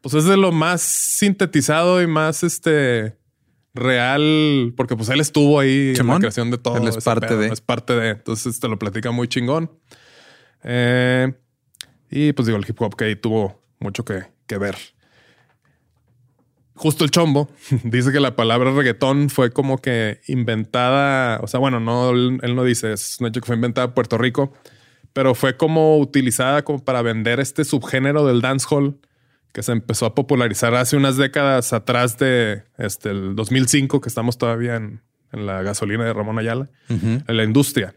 pues 0.00 0.14
es 0.14 0.24
de 0.24 0.36
lo 0.36 0.50
más 0.52 0.80
sintetizado 0.82 2.00
y 2.02 2.06
más 2.06 2.42
este 2.42 3.16
real, 3.74 4.72
porque 4.76 4.96
pues 4.96 5.08
él 5.10 5.20
estuvo 5.20 5.60
ahí 5.60 5.92
en 5.96 6.06
la 6.06 6.18
creación 6.18 6.50
de 6.50 6.58
todo. 6.58 6.76
Él 6.76 6.88
es 6.88 7.02
parte 7.04 7.36
de. 7.36 7.48
Es 7.48 7.60
parte 7.60 7.94
de. 7.94 8.10
Entonces 8.10 8.58
te 8.60 8.68
lo 8.68 8.78
platica 8.78 9.10
muy 9.10 9.28
chingón. 9.28 9.70
Eh, 10.62 11.32
y 12.10 12.32
pues 12.32 12.46
digo, 12.46 12.58
el 12.58 12.64
hip 12.68 12.80
hop 12.80 12.96
que 12.96 13.04
ahí 13.04 13.16
tuvo 13.16 13.62
mucho 13.78 14.04
que, 14.04 14.24
que 14.46 14.58
ver. 14.58 14.76
Justo 16.74 17.04
el 17.04 17.10
chombo 17.10 17.50
dice 17.84 18.10
que 18.10 18.20
la 18.20 18.36
palabra 18.36 18.72
reggaetón 18.72 19.28
fue 19.28 19.50
como 19.50 19.78
que 19.78 20.20
inventada, 20.26 21.38
o 21.42 21.46
sea, 21.46 21.60
bueno, 21.60 21.78
no, 21.78 22.10
él, 22.10 22.40
no 22.54 22.64
dice, 22.64 22.92
es 22.92 23.18
un 23.20 23.26
hecho 23.26 23.40
que 23.40 23.46
fue 23.46 23.56
inventada 23.56 23.88
en 23.88 23.94
Puerto 23.94 24.18
Rico, 24.18 24.52
pero 25.12 25.34
fue 25.34 25.56
como 25.56 25.98
utilizada 25.98 26.62
como 26.62 26.82
para 26.84 27.02
vender 27.02 27.38
este 27.38 27.64
subgénero 27.64 28.26
del 28.26 28.40
dancehall 28.40 28.98
que 29.52 29.62
se 29.62 29.72
empezó 29.72 30.06
a 30.06 30.14
popularizar 30.14 30.74
hace 30.74 30.96
unas 30.96 31.16
décadas 31.16 31.72
atrás 31.72 32.16
de 32.18 32.62
este, 32.78 33.10
el 33.10 33.34
2005, 33.34 34.00
que 34.00 34.08
estamos 34.08 34.38
todavía 34.38 34.76
en, 34.76 35.02
en 35.32 35.46
la 35.46 35.62
gasolina 35.62 36.04
de 36.04 36.12
Ramón 36.12 36.38
Ayala, 36.38 36.70
en 36.88 37.24
la 37.26 37.44
industria. 37.44 37.94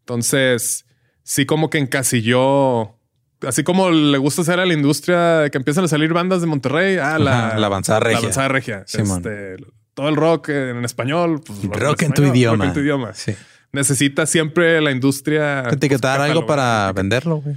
Entonces, 0.00 0.86
sí 1.22 1.46
como 1.46 1.70
que 1.70 1.78
encasilló, 1.78 2.97
así 3.46 3.62
como 3.62 3.90
le 3.90 4.18
gusta 4.18 4.42
hacer 4.42 4.60
a 4.60 4.66
la 4.66 4.74
industria 4.74 5.48
que 5.50 5.58
empiezan 5.58 5.84
a 5.84 5.88
salir 5.88 6.12
bandas 6.12 6.40
de 6.40 6.46
Monterrey, 6.46 6.96
ah, 6.98 7.18
la, 7.18 7.48
Ajá, 7.48 7.58
la 7.58 7.66
avanzada 7.66 8.00
regia. 8.00 8.14
La 8.14 8.18
avanzada 8.20 8.48
regia. 8.48 8.84
Este, 8.86 9.56
todo 9.94 10.08
el 10.08 10.16
rock 10.16 10.50
en 10.50 10.84
español. 10.84 11.40
Pues, 11.44 11.62
Rock 11.62 12.02
en 12.02 12.12
tu 12.12 12.22
español, 12.22 12.36
idioma. 12.36 12.64
Rock 12.64 12.68
en 12.68 12.74
tu 12.74 12.80
idioma. 12.80 13.14
Sí. 13.14 13.34
Necesita 13.72 14.26
siempre 14.26 14.80
la 14.80 14.90
industria. 14.90 15.62
pues, 15.64 15.76
Etiquetar 15.76 16.20
algo 16.20 16.46
para 16.46 16.92
venderlo, 16.92 17.36
güey. 17.36 17.56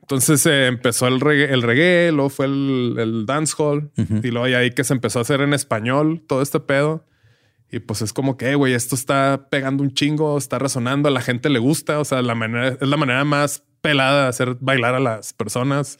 Entonces 0.00 0.44
eh, 0.46 0.66
empezó 0.66 1.06
el 1.06 1.20
reggae, 1.20 1.52
el 1.52 1.62
reggae, 1.62 2.10
luego 2.10 2.30
fue 2.30 2.46
el, 2.46 2.96
el 2.98 3.26
dancehall 3.26 3.92
y 3.96 4.30
luego 4.32 4.44
ahí 4.56 4.72
que 4.72 4.82
se 4.82 4.92
empezó 4.92 5.20
a 5.20 5.22
hacer 5.22 5.40
en 5.40 5.54
español 5.54 6.22
todo 6.26 6.42
este 6.42 6.58
pedo. 6.58 7.04
Y 7.70 7.78
pues 7.80 8.02
es 8.02 8.12
como 8.12 8.36
que, 8.36 8.50
"Eh, 8.50 8.54
güey, 8.56 8.74
esto 8.74 8.94
está 8.94 9.48
pegando 9.50 9.82
un 9.82 9.92
chingo, 9.94 10.36
está 10.36 10.58
resonando, 10.58 11.08
a 11.08 11.12
la 11.12 11.20
gente 11.20 11.48
le 11.50 11.58
gusta. 11.58 12.00
O 12.00 12.04
sea, 12.04 12.20
la 12.22 12.34
manera, 12.34 12.68
es 12.80 12.88
la 12.88 12.96
manera 12.96 13.24
más 13.24 13.62
pelada 13.80 14.24
de 14.24 14.28
hacer 14.28 14.56
bailar 14.60 14.94
a 14.94 15.00
las 15.00 15.32
personas. 15.32 15.98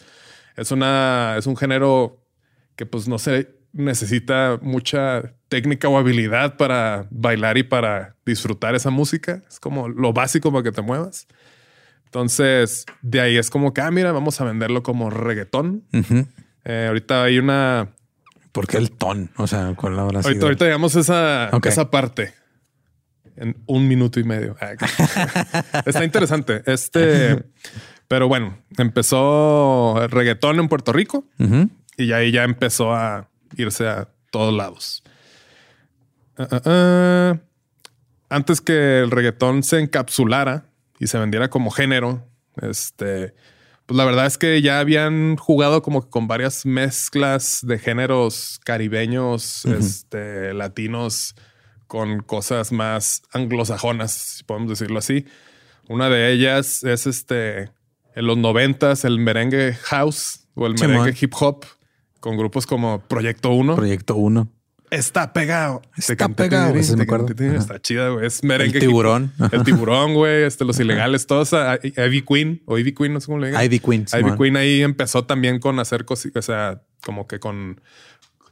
Es 0.56 0.70
una, 0.72 1.36
es 1.38 1.46
un 1.46 1.56
género 1.56 2.26
que 2.76 2.86
pues 2.86 3.06
no 3.08 3.18
se 3.18 3.54
necesita 3.72 4.58
mucha 4.62 5.34
técnica 5.48 5.88
o 5.88 5.96
habilidad 5.96 6.56
para 6.56 7.06
bailar 7.10 7.56
y 7.56 7.62
para 7.62 8.16
disfrutar 8.26 8.74
esa 8.74 8.90
música. 8.90 9.42
Es 9.48 9.60
como 9.60 9.88
lo 9.88 10.12
básico 10.12 10.50
para 10.50 10.64
que 10.64 10.72
te 10.72 10.82
muevas. 10.82 11.28
Entonces, 12.06 12.86
de 13.02 13.20
ahí 13.20 13.36
es 13.36 13.50
como 13.50 13.72
que, 13.72 13.80
ah, 13.80 13.90
mira, 13.92 14.10
vamos 14.10 14.40
a 14.40 14.44
venderlo 14.44 14.82
como 14.82 15.10
reggaetón. 15.10 15.84
Eh, 16.64 16.86
ahorita 16.88 17.22
hay 17.22 17.38
una. 17.38 17.90
¿Por 18.52 18.66
qué 18.66 18.78
el 18.78 18.90
ton? 18.90 19.30
O 19.36 19.46
sea, 19.46 19.74
¿cuál 19.76 19.98
habrá 19.98 20.22
sido? 20.22 20.28
Ahorita, 20.30 20.46
ahorita 20.46 20.64
digamos 20.64 20.96
esa, 20.96 21.50
Ok. 21.52 21.66
esa 21.66 21.90
parte 21.90 22.34
en 23.36 23.56
un 23.66 23.86
minuto 23.88 24.20
y 24.20 24.24
medio. 24.24 24.56
Ah. 24.60 24.72
Está 25.86 26.04
interesante. 26.04 26.62
Este, 26.66 27.44
pero 28.08 28.28
bueno, 28.28 28.58
empezó 28.76 30.02
el 30.02 30.10
reggaetón 30.10 30.58
en 30.58 30.68
Puerto 30.68 30.92
Rico 30.92 31.24
Ujú. 31.38 31.70
y 31.96 32.12
ahí 32.12 32.32
ya 32.32 32.44
empezó 32.44 32.92
a 32.94 33.28
irse 33.56 33.88
a 33.88 34.08
todos 34.30 34.52
lados. 34.54 35.02
Ah, 36.36 36.60
ah. 36.64 37.38
Antes 38.28 38.60
que 38.60 39.00
el 39.00 39.10
reggaetón 39.10 39.62
se 39.62 39.80
encapsulara 39.80 40.64
y 40.98 41.06
se 41.08 41.18
vendiera 41.18 41.50
como 41.50 41.70
género, 41.70 42.26
este, 42.62 43.34
pues 43.90 43.98
la 43.98 44.04
verdad 44.04 44.26
es 44.26 44.38
que 44.38 44.62
ya 44.62 44.78
habían 44.78 45.34
jugado 45.34 45.82
como 45.82 46.02
que 46.02 46.10
con 46.10 46.28
varias 46.28 46.64
mezclas 46.64 47.58
de 47.64 47.76
géneros 47.76 48.60
caribeños, 48.62 49.64
este, 49.64 50.54
latinos, 50.54 51.34
con 51.88 52.20
cosas 52.20 52.70
más 52.70 53.22
anglosajonas, 53.32 54.12
si 54.12 54.44
podemos 54.44 54.68
decirlo 54.68 55.00
así. 55.00 55.24
Una 55.88 56.08
de 56.08 56.32
ellas 56.32 56.84
es 56.84 57.08
este, 57.08 57.72
en 58.14 58.26
los 58.28 58.38
noventas, 58.38 59.04
el 59.04 59.18
merengue 59.18 59.72
house 59.72 60.46
o 60.54 60.68
el 60.68 60.74
merengue 60.74 61.16
hip 61.20 61.34
hop 61.40 61.64
con 62.20 62.36
grupos 62.36 62.68
como 62.68 63.00
Proyecto 63.00 63.50
1. 63.50 63.74
Proyecto 63.74 64.14
1. 64.14 64.52
Está 64.90 65.32
pegado. 65.32 65.82
Está 65.96 66.28
pegado, 66.28 66.74
ese 66.76 66.96
me 66.96 67.04
acuerdo. 67.04 67.26
Ajá. 67.38 67.56
Está 67.56 67.80
chida, 67.80 68.08
güey. 68.08 68.26
Es 68.26 68.42
merengue. 68.42 68.78
El 68.78 68.80
tiburón. 68.80 69.32
El 69.52 69.62
tiburón, 69.62 70.14
güey. 70.14 70.42
Este, 70.42 70.64
los 70.64 70.80
ilegales, 70.80 71.26
todos. 71.26 71.52
Ivy 71.82 72.22
Queen 72.22 72.62
o 72.66 72.76
Ivy 72.78 72.92
Queen, 72.92 73.12
no 73.12 73.20
sé 73.20 73.26
cómo 73.26 73.38
le 73.38 73.48
digan. 73.48 73.64
Ivy 73.64 73.78
Queen. 73.78 74.00
Ivy 74.12 74.22
Simón. 74.22 74.38
Queen 74.38 74.56
ahí 74.56 74.82
empezó 74.82 75.24
también 75.24 75.60
con 75.60 75.78
hacer 75.78 76.04
cositas, 76.04 76.44
o 76.44 76.52
sea, 76.52 76.82
como 77.04 77.26
que 77.28 77.38
con 77.38 77.80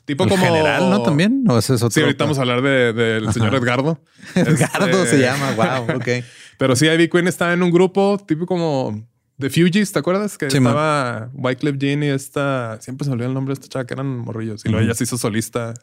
tipo 0.05 0.23
En 0.25 0.31
como 0.31 0.45
general, 0.45 0.89
¿no? 0.91 1.03
También. 1.03 1.45
¿O 1.49 1.59
es 1.59 1.69
otro? 1.71 1.91
Sí, 1.91 2.01
ahorita 2.01 2.25
vamos 2.25 2.39
a 2.39 2.43
hablar 2.43 2.63
de- 2.63 2.93
del 2.93 3.33
señor 3.33 3.55
Edgardo. 3.55 4.01
Edgardo 4.35 5.03
Este, 5.03 5.17
se 5.17 5.19
llama. 5.21 5.53
Wow. 5.53 5.97
Ok. 5.97 6.09
Pero 6.59 6.75
sí, 6.77 6.87
Ivy 6.87 7.09
Queen 7.09 7.29
estaba 7.29 7.53
en 7.53 7.63
un 7.63 7.71
grupo 7.71 8.17
tipo 8.27 8.47
como 8.47 9.08
The 9.39 9.51
Fugees, 9.51 9.93
¿te 9.93 9.99
acuerdas? 10.01 10.37
Que 10.37 10.51
Sí, 10.51 10.59
man. 10.59 10.73
estaba 10.73 11.31
Wycliffe 11.33 11.79
Jean 11.79 12.03
y 12.03 12.09
esta... 12.09 12.79
Siempre 12.81 13.05
se 13.05 13.11
me 13.11 13.15
olvidó 13.15 13.29
el 13.29 13.35
nombre 13.35 13.55
de 13.55 13.61
esta 13.61 13.69
chava 13.69 13.87
que 13.87 13.95
eran 13.95 14.07
morrillos. 14.19 14.65
Y 14.65 14.69
luego 14.69 14.85
ella 14.85 14.95
se 14.95 15.05
hizo 15.05 15.17
solista. 15.17 15.75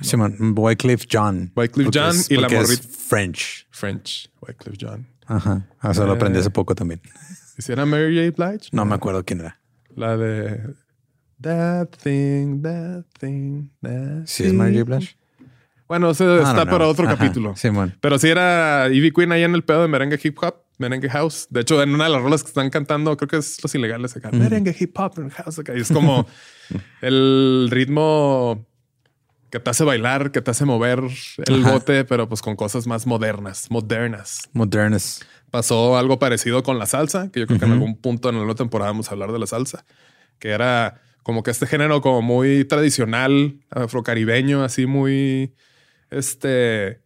Simón. 0.00 0.36
Wycliffe 0.56 1.06
John. 1.10 1.50
Porque 1.54 1.84
John 1.92 2.16
y 2.30 2.36
la 2.36 2.48
morrita. 2.48 2.82
French. 3.08 3.66
French. 3.70 4.30
Wycliffe 4.40 4.78
John. 4.80 5.06
Ajá. 5.26 5.66
Ah, 5.80 5.90
Eso 5.90 6.06
lo 6.06 6.12
aprendí 6.12 6.38
Eh. 6.38 6.40
hace 6.40 6.50
poco 6.50 6.74
también. 6.74 7.00
¿Y 7.58 7.62
si 7.62 7.72
era 7.72 7.84
Mary 7.84 8.16
J. 8.32 8.50
Blige? 8.50 8.68
No 8.72 8.84
me 8.86 8.94
acuerdo 8.94 9.22
quién 9.24 9.40
era. 9.40 9.60
La 9.94 10.16
de... 10.16 10.74
That 11.42 11.88
thing, 12.02 12.62
that 12.62 13.04
thing, 13.18 13.68
that 13.82 14.26
¿Sí 14.26 14.44
es 14.44 14.54
Mary 14.54 14.78
J. 14.78 14.84
Blige? 14.84 15.16
Bueno, 15.88 16.10
eso 16.12 16.38
I 16.38 16.42
está 16.42 16.64
para 16.64 16.86
otro 16.86 17.06
Ajá. 17.06 17.18
capítulo. 17.18 17.54
Simón. 17.56 17.94
Pero 18.00 18.18
sí 18.18 18.28
era 18.28 18.88
Ivy 18.90 19.10
Queen 19.12 19.32
ahí 19.32 19.42
en 19.42 19.54
el 19.54 19.62
pedo 19.62 19.82
de 19.82 19.88
merengue 19.88 20.18
hip 20.22 20.38
hop, 20.40 20.54
merengue 20.82 21.08
house. 21.08 21.46
De 21.48 21.60
hecho, 21.60 21.82
en 21.82 21.94
una 21.94 22.04
de 22.04 22.10
las 22.10 22.22
rolas 22.22 22.42
que 22.42 22.48
están 22.48 22.68
cantando, 22.68 23.16
creo 23.16 23.28
que 23.28 23.36
es 23.36 23.62
Los 23.62 23.74
Ilegales 23.74 24.16
acá. 24.16 24.30
Merengue 24.32 24.76
hip 24.78 24.98
hop 24.98 25.12
and 25.16 25.32
house 25.32 25.58
acá. 25.58 25.72
Y 25.76 25.80
es 25.80 25.90
como 25.90 26.26
el 27.00 27.68
ritmo 27.70 28.66
que 29.50 29.60
te 29.60 29.70
hace 29.70 29.84
bailar, 29.84 30.32
que 30.32 30.40
te 30.40 30.50
hace 30.50 30.64
mover 30.64 31.00
el 31.46 31.60
Ajá. 31.60 31.72
bote, 31.72 32.04
pero 32.04 32.28
pues 32.28 32.40
con 32.40 32.56
cosas 32.56 32.86
más 32.86 33.06
modernas, 33.06 33.70
modernas. 33.70 34.48
Modernes. 34.52 35.20
Pasó 35.50 35.98
algo 35.98 36.18
parecido 36.18 36.62
con 36.62 36.78
la 36.78 36.86
salsa, 36.86 37.30
que 37.30 37.40
yo 37.40 37.46
creo 37.46 37.58
que 37.58 37.66
en 37.66 37.72
algún 37.72 37.96
punto 37.96 38.30
en 38.30 38.46
la 38.46 38.54
temporada 38.54 38.90
vamos 38.90 39.08
a 39.08 39.10
hablar 39.12 39.30
de 39.30 39.38
la 39.38 39.46
salsa, 39.46 39.84
que 40.38 40.48
era 40.48 41.02
como 41.22 41.42
que 41.42 41.50
este 41.50 41.66
género 41.66 42.00
como 42.00 42.22
muy 42.22 42.64
tradicional, 42.64 43.60
afrocaribeño, 43.68 44.64
así 44.64 44.86
muy, 44.86 45.54
este, 46.10 47.02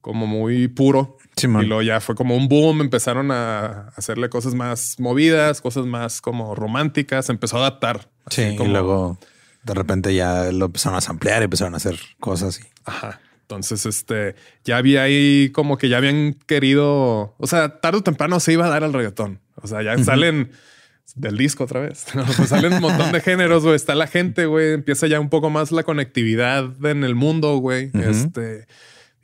como 0.00 0.26
muy 0.26 0.68
puro. 0.68 1.18
Y 1.36 1.46
luego 1.66 1.82
ya 1.82 2.00
fue 2.00 2.14
como 2.14 2.36
un 2.36 2.48
boom, 2.48 2.80
empezaron 2.80 3.30
a 3.30 3.88
hacerle 3.96 4.28
cosas 4.28 4.54
más 4.54 4.96
movidas, 4.98 5.60
cosas 5.60 5.84
más 5.86 6.20
como 6.20 6.54
románticas, 6.54 7.28
empezó 7.28 7.56
a 7.56 7.60
adaptar. 7.60 8.08
Sí. 8.30 8.54
como- 8.56 8.70
Y 8.70 8.72
luego 8.72 9.18
de 9.64 9.74
repente 9.74 10.14
ya 10.14 10.52
lo 10.52 10.66
empezaron 10.66 10.98
a 11.00 11.10
ampliar 11.10 11.42
y 11.42 11.44
empezaron 11.44 11.74
a 11.74 11.78
hacer 11.78 11.98
cosas. 12.20 12.60
Y... 12.60 12.62
Ajá. 12.84 13.20
Entonces, 13.42 13.84
este, 13.84 14.36
ya 14.64 14.78
había 14.78 15.02
ahí 15.02 15.50
como 15.52 15.76
que 15.76 15.88
ya 15.88 15.98
habían 15.98 16.34
querido, 16.46 17.34
o 17.38 17.46
sea, 17.46 17.80
tarde 17.80 17.98
o 17.98 18.02
temprano 18.02 18.40
se 18.40 18.52
iba 18.52 18.64
a 18.66 18.70
dar 18.70 18.84
al 18.84 18.92
reggaetón. 18.94 19.40
O 19.56 19.66
sea, 19.66 19.82
ya 19.82 20.02
salen 20.02 20.50
del 21.14 21.36
disco 21.36 21.64
otra 21.64 21.80
vez. 21.80 22.06
No, 22.14 22.24
pues 22.24 22.48
salen 22.48 22.72
un 22.74 22.80
montón 22.80 23.12
de 23.12 23.20
géneros, 23.20 23.62
güey. 23.62 23.76
Está 23.76 23.94
la 23.94 24.06
gente, 24.06 24.46
güey. 24.46 24.72
Empieza 24.72 25.06
ya 25.08 25.20
un 25.20 25.28
poco 25.28 25.50
más 25.50 25.72
la 25.72 25.82
conectividad 25.82 26.64
en 26.86 27.04
el 27.04 27.14
mundo, 27.14 27.56
güey. 27.58 27.90
Este, 27.94 28.66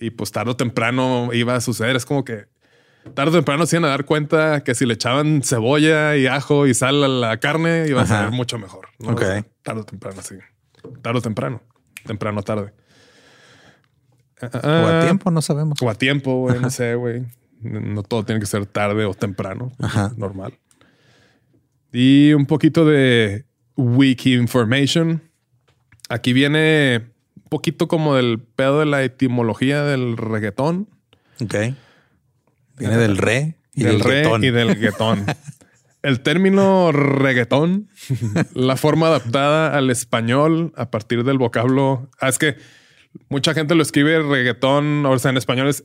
y 0.00 0.10
pues 0.10 0.32
tarde 0.32 0.50
o 0.52 0.56
temprano 0.56 1.30
iba 1.32 1.54
a 1.54 1.60
suceder. 1.60 1.94
Es 1.96 2.04
como 2.06 2.24
que 2.24 2.46
tarde 3.14 3.30
o 3.30 3.34
temprano 3.34 3.66
se 3.66 3.76
iban 3.76 3.84
a 3.84 3.88
dar 3.88 4.04
cuenta 4.04 4.64
que 4.64 4.74
si 4.74 4.86
le 4.86 4.94
echaban 4.94 5.42
cebolla 5.42 6.16
y 6.16 6.26
ajo 6.26 6.66
y 6.66 6.74
sal 6.74 7.04
a 7.04 7.08
la 7.08 7.36
carne, 7.38 7.86
iba 7.88 8.02
a 8.02 8.06
saber 8.06 8.30
mucho 8.32 8.58
mejor. 8.58 8.88
¿no? 8.98 9.10
Ok. 9.10 9.20
O 9.22 9.24
sea, 9.26 9.44
tarde 9.62 9.80
o 9.82 9.84
temprano, 9.84 10.22
sí. 10.22 10.36
Tarde 11.02 11.18
o 11.18 11.22
temprano. 11.22 11.62
Temprano, 12.06 12.42
tarde. 12.42 12.72
O 14.42 14.46
a 14.46 15.00
Ah, 15.00 15.02
tiempo, 15.04 15.30
no 15.30 15.42
sabemos. 15.42 15.80
O 15.82 15.90
a 15.90 15.94
tiempo, 15.94 16.34
güey. 16.40 16.58
No 16.58 16.70
sé, 16.70 16.94
güey. 16.94 17.24
No 17.60 18.02
todo 18.02 18.24
tiene 18.24 18.40
que 18.40 18.46
ser 18.46 18.64
tarde 18.64 19.04
o 19.04 19.12
temprano. 19.12 19.70
Ajá. 19.78 20.12
Normal. 20.16 20.58
Y 21.92 22.32
un 22.32 22.46
poquito 22.46 22.86
de 22.86 23.44
wiki 23.76 24.34
information. 24.34 25.22
Aquí 26.08 26.32
viene 26.32 27.10
poquito 27.50 27.86
como 27.86 28.14
del 28.14 28.38
pedo 28.38 28.78
de 28.80 28.86
la 28.86 29.02
etimología 29.02 29.82
del 29.82 30.16
reggaetón. 30.16 30.88
Ok. 31.42 31.54
Viene 32.78 32.96
del 32.96 33.18
re 33.18 33.56
y 33.74 33.82
del, 33.82 33.98
del 33.98 34.04
re 34.04 34.22
guetón. 34.22 34.44
y 34.44 34.50
del 34.50 34.74
guetón. 34.76 35.26
El 36.02 36.22
término 36.22 36.92
reggaetón, 36.92 37.90
la 38.54 38.76
forma 38.76 39.08
adaptada 39.08 39.76
al 39.76 39.90
español 39.90 40.72
a 40.74 40.90
partir 40.90 41.24
del 41.24 41.36
vocablo. 41.36 42.08
Ah, 42.18 42.30
es 42.30 42.38
que 42.38 42.56
mucha 43.28 43.54
gente 43.54 43.74
lo 43.74 43.82
escribe 43.82 44.20
reggaetón, 44.22 45.04
o 45.06 45.18
sea, 45.18 45.30
en 45.30 45.36
español 45.36 45.68
es 45.68 45.84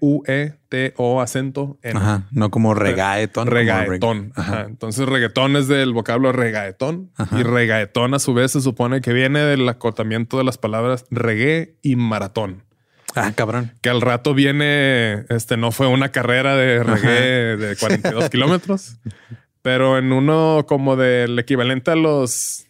R-E-G-U-E-T-O 0.00 1.20
acento 1.20 1.78
en 1.82 1.96
Ajá. 1.96 2.26
No 2.30 2.50
como 2.50 2.74
regaetón. 2.74 3.46
regaetón. 3.48 4.30
reg- 4.30 4.32
Ajá. 4.36 4.62
Entonces, 4.68 5.06
reggaetón 5.06 5.56
es 5.56 5.68
del 5.68 5.92
vocablo 5.92 6.32
regaetón 6.32 7.10
Ajá. 7.16 7.38
y 7.38 7.42
regaetón 7.42 8.14
a 8.14 8.18
su 8.18 8.34
vez 8.34 8.52
se 8.52 8.60
supone 8.60 9.00
que 9.00 9.12
viene 9.12 9.40
del 9.40 9.68
acotamiento 9.68 10.38
de 10.38 10.44
las 10.44 10.58
palabras 10.58 11.04
reggae 11.10 11.74
y 11.82 11.96
maratón. 11.96 12.64
Ah, 13.16 13.32
cabrón. 13.34 13.72
Que 13.82 13.90
al 13.90 14.00
rato 14.00 14.34
viene, 14.34 15.24
este 15.30 15.56
no 15.56 15.72
fue 15.72 15.88
una 15.88 16.10
carrera 16.10 16.54
de 16.54 16.84
reggae 16.84 17.56
de 17.56 17.76
42 17.76 18.30
kilómetros, 18.30 18.98
pero 19.62 19.98
en 19.98 20.12
uno 20.12 20.64
como 20.68 20.94
del 20.96 21.36
equivalente 21.40 21.90
a 21.90 21.96
los, 21.96 22.66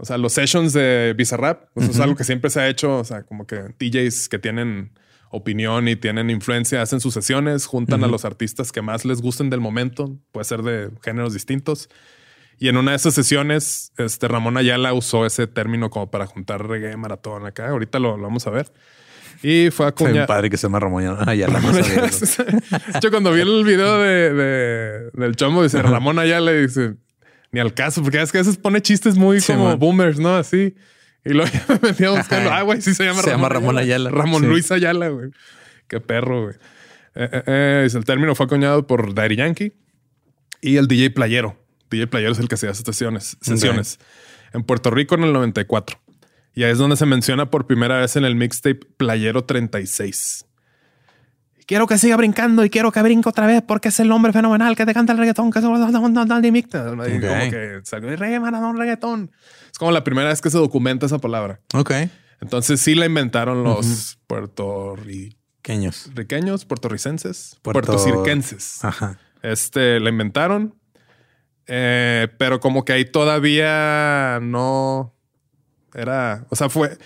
o 0.00 0.04
sea, 0.04 0.18
los 0.18 0.32
sessions 0.32 0.72
de 0.72 1.14
Bizarrap. 1.16 1.64
Eso 1.76 1.90
es 1.90 2.00
algo 2.00 2.16
que 2.16 2.24
siempre 2.24 2.50
se 2.50 2.60
ha 2.60 2.68
hecho. 2.68 2.98
O 2.98 3.04
sea, 3.04 3.22
como 3.22 3.46
que 3.46 3.56
DJs 3.78 4.28
que 4.28 4.38
tienen 4.38 4.92
opinión 5.30 5.86
y 5.88 5.94
tienen 5.96 6.28
influencia, 6.30 6.82
hacen 6.82 7.00
sus 7.00 7.14
sesiones, 7.14 7.66
juntan 7.66 8.02
a 8.02 8.08
los 8.08 8.24
artistas 8.24 8.72
que 8.72 8.82
más 8.82 9.04
les 9.04 9.20
gusten 9.22 9.48
del 9.50 9.60
momento, 9.60 10.18
puede 10.32 10.44
ser 10.44 10.62
de 10.62 10.90
géneros 11.04 11.32
distintos. 11.34 11.88
Y 12.58 12.68
en 12.68 12.76
una 12.76 12.90
de 12.90 12.96
esas 12.96 13.14
sesiones, 13.14 13.92
este 13.96 14.26
Ramón 14.28 14.56
Ayala 14.56 14.92
usó 14.92 15.24
ese 15.24 15.46
término 15.46 15.88
como 15.88 16.10
para 16.10 16.26
juntar 16.26 16.66
reggae 16.66 16.96
maratón 16.96 17.46
acá. 17.46 17.68
Ahorita 17.68 17.98
lo, 17.98 18.16
lo 18.16 18.24
vamos 18.24 18.46
a 18.46 18.50
ver. 18.50 18.72
Y 19.42 19.70
fue 19.70 19.86
a 19.86 19.94
un 19.98 20.26
padre 20.26 20.50
que 20.50 20.56
se 20.58 20.64
llama 20.66 20.80
Ramón 20.80 21.16
Ayala. 21.26 21.60
no 21.60 21.70
hecho, 21.78 23.10
cuando 23.10 23.32
vi 23.32 23.40
el 23.40 23.64
video 23.64 23.98
de, 23.98 24.34
de- 24.34 25.10
del 25.12 25.36
chomo, 25.36 25.62
dice 25.62 25.80
Ramón 25.80 26.18
Ayala 26.18 26.52
y 26.52 26.62
dice 26.62 26.96
ni 27.52 27.60
al 27.60 27.74
caso, 27.74 28.02
porque 28.02 28.20
es 28.20 28.30
que 28.32 28.38
a 28.38 28.40
veces 28.42 28.56
pone 28.56 28.80
chistes 28.80 29.16
muy 29.16 29.40
Sí, 29.40 29.52
como 29.52 29.64
man. 29.70 29.78
boomers, 29.78 30.18
¿no? 30.18 30.36
Así. 30.36 30.74
Y 31.24 31.30
luego 31.30 31.50
ya 31.52 31.64
me 31.68 31.88
metí 31.90 32.04
a 32.04 32.10
buscarlo. 32.10 32.50
Ah, 32.52 32.62
güey, 32.62 32.80
sí 32.80 32.94
se 32.94 33.04
llama 33.04 33.22
Se 33.22 33.30
llama 33.30 33.48
Ramón 33.48 33.76
Ayala. 33.78 34.10
Ramón 34.10 34.42
Sí. 34.42 34.48
Luis 34.48 34.70
Ayala, 34.72 35.08
güey. 35.08 35.30
Qué 35.88 36.00
perro, 36.00 36.44
güey. 36.44 36.54
Eh, 37.16 37.28
eh, 37.32 37.42
eh, 37.46 37.88
el 37.92 38.04
término 38.04 38.34
fue 38.34 38.46
acuñado 38.46 38.86
por 38.86 39.14
Daddy 39.14 39.36
Yankee 39.36 39.72
y 40.60 40.76
el 40.76 40.86
DJ 40.86 41.10
Playero. 41.10 41.56
DJ 41.90 42.06
Playero 42.06 42.32
es 42.32 42.38
el 42.38 42.48
que 42.48 42.54
hacía 42.54 42.72
sesiones, 42.72 43.36
sesiones 43.40 43.98
en 44.52 44.62
Puerto 44.62 44.90
Rico 44.90 45.16
en 45.16 45.24
el 45.24 45.32
94. 45.32 45.98
Y 46.54 46.62
ahí 46.64 46.70
es 46.72 46.78
donde 46.78 46.96
se 46.96 47.06
menciona 47.06 47.50
por 47.50 47.66
primera 47.66 47.98
vez 47.98 48.14
en 48.16 48.24
el 48.24 48.36
mixtape 48.36 48.80
Playero 48.96 49.44
36. 49.44 50.46
Quiero 51.70 51.86
que 51.86 51.98
siga 51.98 52.16
brincando 52.16 52.64
y 52.64 52.68
quiero 52.68 52.90
que 52.90 53.00
brinque 53.00 53.28
otra 53.28 53.46
vez 53.46 53.62
porque 53.62 53.90
es 53.90 54.00
el 54.00 54.10
hombre 54.10 54.32
fenomenal 54.32 54.74
que 54.74 54.84
te 54.84 54.92
canta 54.92 55.12
el 55.12 55.18
reggaetón. 55.20 55.52
Que 55.52 55.60
es 55.60 55.64
Daddy 55.64 56.50
Mixtape. 56.50 56.88
Y 57.08 57.16
Ok. 57.18 57.22
Como 57.22 57.50
que 57.52 57.80
salió 57.84 58.10
reggae, 58.16 58.40
reggaetón. 58.76 59.30
Es 59.70 59.78
como 59.78 59.92
la 59.92 60.02
primera 60.02 60.30
vez 60.30 60.40
que 60.40 60.50
se 60.50 60.58
documenta 60.58 61.06
esa 61.06 61.20
palabra. 61.20 61.60
Ok. 61.72 61.92
Entonces 62.40 62.80
sí 62.80 62.96
la 62.96 63.06
inventaron 63.06 63.62
los 63.62 64.18
puertorriqueños, 64.26 66.10
Queños. 66.26 66.64
puertorricenses, 66.64 67.56
Puerto- 67.62 67.82
puertocirquenses. 67.92 68.84
Ajá. 68.84 69.20
Este 69.42 70.00
la 70.00 70.10
inventaron, 70.10 70.74
eh, 71.68 72.26
pero 72.36 72.58
como 72.58 72.84
que 72.84 72.94
ahí 72.94 73.04
todavía 73.04 74.40
no 74.42 75.14
era, 75.94 76.46
o 76.50 76.56
sea, 76.56 76.68
fue 76.68 76.98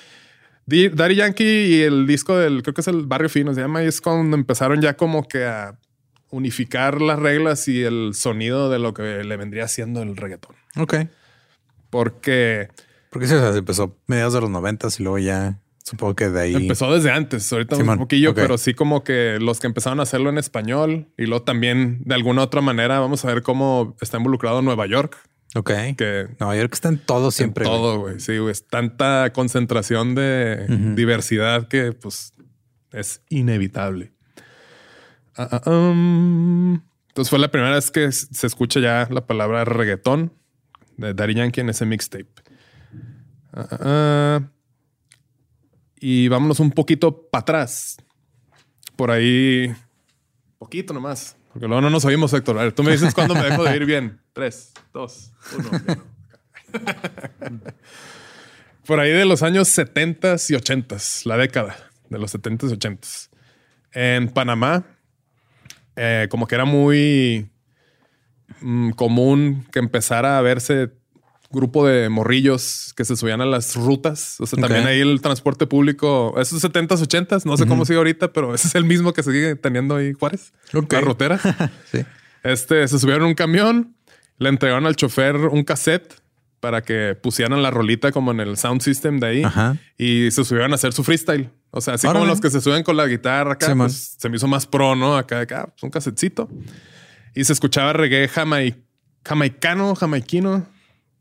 Daddy 0.66 1.14
Yankee 1.16 1.44
y 1.44 1.83
el 1.83 2.06
disco 2.06 2.37
del, 2.37 2.62
creo 2.62 2.75
que 2.75 2.80
es 2.80 2.88
el 2.88 3.06
Barrio 3.06 3.28
Fino, 3.28 3.52
se 3.54 3.61
llama, 3.61 3.83
y 3.83 3.87
es 3.87 4.00
cuando 4.00 4.37
empezaron 4.37 4.80
ya 4.80 4.97
como 4.97 5.26
que 5.28 5.44
a 5.44 5.78
unificar 6.30 7.00
las 7.00 7.18
reglas 7.18 7.68
y 7.68 7.83
el 7.83 8.12
sonido 8.14 8.71
de 8.71 8.78
lo 8.78 8.92
que 8.94 9.23
le 9.25 9.37
vendría 9.37 9.68
siendo 9.68 10.02
el 10.02 10.16
reggaetón. 10.16 10.56
Ok. 10.76 10.94
Porque 11.90 12.68
Porque 13.11 13.28
sí, 13.28 13.35
o 13.35 13.38
sea, 13.38 13.52
se 13.52 13.59
empezó 13.59 13.97
mediados 14.06 14.35
de 14.35 14.40
los 14.40 14.50
noventas 14.50 14.99
y 14.99 15.04
luego 15.04 15.18
ya 15.18 15.61
supongo 15.85 16.16
que 16.16 16.30
de 16.30 16.40
ahí. 16.40 16.54
Empezó 16.54 16.92
desde 16.92 17.11
antes, 17.12 17.52
ahorita 17.52 17.76
Simón, 17.76 17.99
un 17.99 18.04
poquillo, 18.04 18.35
pero 18.35 18.59
sí 18.59 18.75
como 18.75 19.04
que 19.04 19.38
los 19.40 19.61
que 19.61 19.68
empezaron 19.68 20.00
a 20.00 20.04
hacerlo 20.04 20.30
en 20.30 20.38
español 20.38 21.06
y 21.16 21.26
luego 21.26 21.44
también 21.44 22.00
de 22.04 22.14
alguna 22.14 22.42
otra 22.42 22.62
manera 22.62 22.99
vamos 22.99 23.25
a 23.25 23.28
ver 23.28 23.42
cómo 23.42 23.97
está 24.00 24.16
involucrado 24.16 24.62
Nueva 24.62 24.87
York, 24.87 25.16
Ok. 25.54 25.70
que 25.96 26.28
Nueva 26.40 26.56
York 26.56 26.73
está 26.73 26.88
en 26.88 26.99
todo 26.99 27.30
siempre 27.30 27.64
güey. 27.64 27.76
todo, 27.76 27.99
güey. 28.00 28.20
Sí, 28.20 28.38
güey, 28.38 28.50
es 28.50 28.66
tanta 28.66 29.32
concentración 29.32 30.14
de 30.14 30.66
diversidad 30.96 31.68
que 31.68 31.92
pues 31.92 32.34
es 32.92 33.23
inevitable. 33.28 34.12
Ah, 35.37 35.62
ah, 35.64 35.70
um. 35.70 36.80
Entonces 37.08 37.30
fue 37.30 37.38
la 37.38 37.50
primera 37.50 37.75
vez 37.75 37.90
que 37.90 38.11
se 38.11 38.46
escucha 38.46 38.80
ya 38.80 39.06
la 39.11 39.26
palabra 39.26 39.64
reggaetón 39.64 40.32
de 40.96 41.14
Daddy 41.14 41.34
Yankee 41.34 41.61
en 41.61 41.68
ese 41.68 41.87
mixtape. 41.87 42.26
Ah, 43.52 43.68
ah, 43.70 43.78
ah. 43.80 44.40
Y 46.00 46.28
vámonos 46.28 46.58
un 46.58 46.72
poquito 46.72 47.29
para 47.31 47.42
atrás. 47.42 47.96
Por 48.96 49.11
ahí, 49.11 49.72
poquito 50.59 50.92
nomás. 50.92 51.37
Porque 51.55 51.69
luego 51.69 51.81
no 51.83 51.88
nos 51.88 52.05
oímos, 52.05 52.33
Héctor. 52.33 52.59
A 52.59 52.64
ver, 52.64 52.73
tú 52.73 52.83
me 52.83 52.90
dices 52.90 53.14
cuándo 53.14 53.33
me 53.33 53.45
dejo 53.45 53.62
de 53.62 53.77
ir 53.77 53.87
bien. 53.87 54.19
Tres, 54.33 54.73
dos, 54.93 55.31
uno. 55.57 55.71
Por 58.87 58.99
ahí 58.99 59.12
de 59.12 59.25
los 59.25 59.45
años 59.45 59.69
70 59.69 60.35
y 60.49 60.55
80, 60.57 60.97
la 61.27 61.37
década 61.37 61.77
de 62.11 62.19
los 62.19 62.33
70 62.33 62.67
y 62.67 62.73
80. 62.73 63.09
En 63.93 64.31
Panamá, 64.31 64.85
eh, 65.95 66.27
como 66.29 66.49
que 66.49 66.57
era 66.57 66.64
muy 66.64 67.49
mm, 68.61 68.90
común 68.90 69.64
que 69.71 69.79
empezara 69.79 70.38
a 70.38 70.43
verse 70.43 70.90
grupo 71.55 71.87
de 71.87 72.09
morrillos 72.09 72.93
que 72.97 73.05
se 73.05 73.17
subían 73.17 73.40
a 73.40 73.47
las 73.47 73.77
rutas. 73.77 74.37
O 74.40 74.47
sea, 74.47 74.61
también 74.61 74.87
ahí 74.87 75.01
el 75.01 75.21
transporte 75.21 75.67
público, 75.67 76.35
esos 76.38 76.62
70s, 76.62 77.01
80s, 77.01 77.45
no 77.47 77.57
sé 77.57 77.67
cómo 77.67 77.85
sigue 77.85 77.99
ahorita, 77.99 78.33
pero 78.33 78.55
ese 78.55 78.69
es 78.69 78.75
el 78.75 78.85
mismo 78.85 79.12
que 79.12 79.23
sigue 79.23 79.57
teniendo 79.57 79.97
ahí 79.97 80.12
Juárez, 80.12 80.53
Ok. 80.75 80.93
la 80.93 81.01
rotera. 81.01 81.40
Sí. 81.90 82.05
Este, 82.43 82.87
se 82.88 82.99
subieron 82.99 83.23
a 83.25 83.27
un 83.29 83.35
camión, 83.35 83.97
le 84.38 84.49
entregaron 84.51 84.85
al 84.87 84.97
chofer 84.97 85.37
un 85.37 85.64
cassette 85.64 86.14
para 86.61 86.83
que 86.83 87.14
pusieran 87.14 87.62
la 87.62 87.71
rolita 87.71 88.11
como 88.12 88.31
en 88.33 88.40
el 88.40 88.57
sound 88.57 88.81
system 88.83 89.19
de 89.21 89.27
ahí 89.27 89.43
Ajá. 89.45 89.77
y 89.99 90.31
se 90.31 90.45
subieron 90.45 90.73
a 90.73 90.75
hacer 90.77 90.93
su 90.93 91.05
freestyle. 91.05 91.51
O 91.71 91.81
sea, 91.81 91.95
así 91.95 92.07
como 92.07 92.25
los 92.25 92.40
que 92.40 92.51
se 92.51 92.61
suben 92.61 92.83
con 92.85 92.97
la 92.97 93.07
guitarra 93.07 93.53
acá, 93.55 93.67
Sí, 93.67 93.73
pues, 93.77 94.17
se 94.19 94.29
me 94.29 94.37
hizo 94.37 94.47
más 94.47 94.67
pro, 94.67 94.95
¿no? 94.95 95.17
Acá, 95.17 95.40
acá, 95.40 95.67
pues, 95.67 95.83
un 95.83 95.90
casetcito. 95.90 96.49
Y 97.35 97.45
se 97.45 97.53
escuchaba 97.53 97.93
reggae 97.93 98.29
jamai- 98.29 98.77
jamaicano, 99.25 99.95
jamaiquino, 99.95 100.67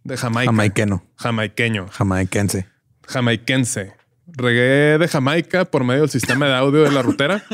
de 0.04 0.18
Jamaica. 0.18 0.52
Jamaiqueno. 0.52 1.04
Jamaiqueño, 1.18 1.88
Jamaiquense. 1.90 2.68
jamaiquense. 3.08 3.94
Reggae 4.28 4.98
de 4.98 5.08
Jamaica 5.08 5.66
por 5.66 5.84
medio 5.84 6.02
del 6.02 6.10
sistema 6.10 6.48
de 6.48 6.54
audio 6.56 6.84
de 6.84 6.92
la 6.92 7.02
rutera. 7.02 7.44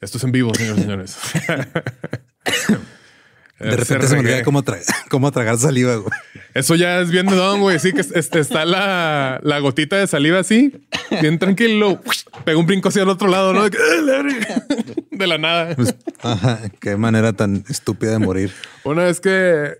Esto 0.00 0.18
es 0.18 0.24
en 0.24 0.32
vivo, 0.32 0.54
señores 0.54 0.78
y 0.78 0.82
señores. 0.82 1.16
De 3.58 3.76
repente 3.76 4.06
se 4.06 4.14
me 4.14 4.20
olvida 4.20 4.42
cómo, 4.42 4.64
tra- 4.64 4.80
cómo 5.10 5.30
tragar 5.32 5.58
saliva, 5.58 5.94
güey. 5.96 6.10
Eso 6.54 6.76
ya 6.76 6.98
es 7.00 7.10
bien 7.10 7.26
de 7.26 7.36
don, 7.36 7.60
güey. 7.60 7.78
Sí, 7.78 7.92
que 7.92 8.00
es- 8.00 8.10
este, 8.12 8.38
está 8.40 8.64
la, 8.64 9.38
la 9.42 9.58
gotita 9.58 9.96
de 9.96 10.06
saliva 10.06 10.38
así, 10.38 10.86
bien 11.20 11.38
tranquilo. 11.38 12.00
Pega 12.46 12.56
un 12.56 12.64
brinco 12.64 12.88
hacia 12.88 13.02
el 13.02 13.10
otro 13.10 13.28
lado, 13.28 13.52
¿no? 13.52 13.68
De, 13.68 13.76
"Ah, 13.76 14.00
la 14.00 14.22
verga". 14.22 14.64
De 15.10 15.26
la 15.26 15.36
nada. 15.36 15.76
Pues, 15.76 15.94
ajá, 16.22 16.60
qué 16.80 16.96
manera 16.96 17.34
tan 17.34 17.62
estúpida 17.68 18.12
de 18.12 18.18
morir. 18.18 18.50
Una 18.84 19.04
vez 19.04 19.20
que 19.20 19.76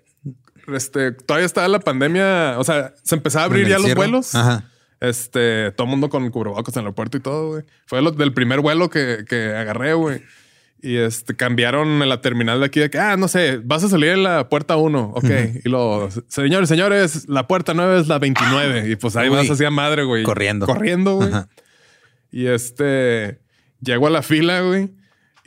este, 0.74 1.12
todavía 1.12 1.46
estaba 1.46 1.68
la 1.68 1.80
pandemia, 1.80 2.56
o 2.58 2.64
sea, 2.64 2.94
se 3.02 3.14
empezaba 3.14 3.44
a 3.44 3.46
abrir 3.46 3.66
¿En 3.66 3.72
el 3.72 3.78
ya 3.78 3.86
los 3.86 3.94
vuelos. 3.94 4.34
Ajá. 4.34 4.64
Este, 5.00 5.72
todo 5.72 5.86
el 5.86 5.90
mundo 5.90 6.10
con 6.10 6.30
cubrebocas 6.30 6.76
en 6.76 6.80
el 6.80 6.86
aeropuerto 6.86 7.16
y 7.16 7.20
todo, 7.20 7.48
güey. 7.48 7.64
Fue 7.86 8.02
lo, 8.02 8.10
del 8.10 8.32
primer 8.34 8.60
vuelo 8.60 8.90
que, 8.90 9.24
que 9.28 9.54
agarré, 9.54 9.94
güey. 9.94 10.22
Y 10.82 10.96
este, 10.96 11.36
cambiaron 11.36 12.02
en 12.02 12.08
la 12.08 12.20
terminal 12.20 12.60
de 12.60 12.66
aquí 12.66 12.80
de 12.80 12.90
que, 12.90 12.98
ah, 12.98 13.16
no 13.16 13.28
sé, 13.28 13.60
vas 13.62 13.84
a 13.84 13.88
salir 13.88 14.10
en 14.10 14.22
la 14.22 14.48
puerta 14.48 14.76
1. 14.76 15.12
Ok. 15.14 15.30
Y 15.64 15.68
luego, 15.68 16.08
señores, 16.28 16.68
señores, 16.68 17.28
la 17.28 17.46
puerta 17.46 17.74
9 17.74 18.00
es 18.00 18.08
la 18.08 18.18
29. 18.18 18.90
Y 18.90 18.96
pues 18.96 19.16
ahí 19.16 19.28
Uy. 19.28 19.36
vas 19.36 19.50
así 19.50 19.64
a 19.64 19.70
madre, 19.70 20.04
güey. 20.04 20.22
Corriendo. 20.22 20.66
Corriendo, 20.66 21.16
güey. 21.16 21.28
Ajá. 21.28 21.48
Y 22.32 22.46
este, 22.46 23.40
llego 23.80 24.06
a 24.06 24.10
la 24.10 24.22
fila, 24.22 24.60
güey. 24.60 24.90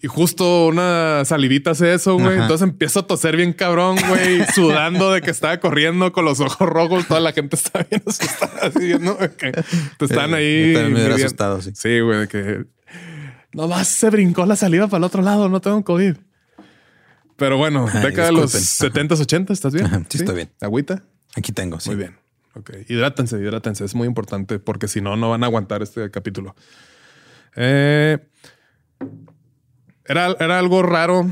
Y 0.04 0.08
justo 0.08 0.68
una 0.68 1.24
salivita 1.24 1.72
hace 1.72 1.94
eso, 1.94 2.16
güey. 2.16 2.34
Ajá. 2.36 2.42
Entonces 2.44 2.68
empiezo 2.68 3.00
a 3.00 3.08
toser 3.08 3.38
bien 3.38 3.54
cabrón, 3.54 3.96
güey, 4.10 4.44
sudando 4.54 5.14
de 5.14 5.22
que 5.22 5.32
estaba 5.32 5.58
corriendo 5.62 6.12
con 6.12 6.26
los 6.26 6.42
ojos 6.42 6.68
rojos. 6.68 7.08
Toda 7.08 7.22
la 7.22 7.32
gente 7.32 7.56
estaba 7.56 7.86
bien 7.90 8.04
asustada, 8.08 8.68
así 8.68 8.80
viendo 8.80 9.18
que 9.18 9.54
te 9.54 10.06
están 10.06 10.32
Sí, 10.32 10.36
ahí. 10.36 10.74
yo 10.74 10.90
me 10.90 11.02
asustado, 11.06 11.62
sí. 11.62 11.72
Sí, 11.74 12.02
güey, 12.02 12.28
que 12.28 12.66
nomás 13.54 13.88
se 13.88 14.10
brincó 14.10 14.46
la 14.46 14.58
saliva 14.58 14.88
para 14.88 14.98
el 14.98 15.04
otro 15.06 15.22
lado. 15.22 15.48
No 15.48 15.62
tengo 15.62 15.82
COVID. 15.86 16.18
Pero 17.38 17.56
bueno, 17.58 17.88
Ay, 17.92 18.04
década 18.04 18.28
de 18.28 18.34
los 18.34 18.52
disculpen. 18.52 19.08
70s, 19.08 19.22
80 19.22 19.54
¿estás 19.54 19.74
bien? 19.74 19.86
Ajá, 19.86 20.02
sí, 20.10 20.18
estoy 20.18 20.36
bien. 20.36 20.52
Agüita. 20.60 21.02
Aquí 21.38 21.54
tengo, 21.54 21.80
sí. 21.80 21.92
Muy 21.92 21.98
bien. 21.98 22.18
Ok. 22.56 22.72
Hidrátense, 22.90 23.38
hidrátense. 23.40 23.86
Es 23.86 23.96
muy 23.96 24.08
importante 24.10 24.60
porque 24.60 24.90
si 24.90 25.00
no, 25.00 25.16
no 25.16 25.30
van 25.30 25.44
a 25.44 25.48
aguantar 25.48 25.82
este 25.82 26.12
capítulo. 26.12 26.58
Eh, 27.56 28.18
era, 30.06 30.36
era 30.40 30.60
algo 30.60 30.84
raro 30.84 31.30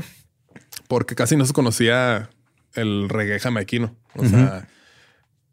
porque 0.88 1.14
casi 1.14 1.36
no 1.36 1.46
se 1.46 1.52
conocía 1.52 2.30
el 2.74 3.08
reggae 3.08 3.40
jamaiquino. 3.40 3.96
O 4.14 4.26
sea, 4.26 4.68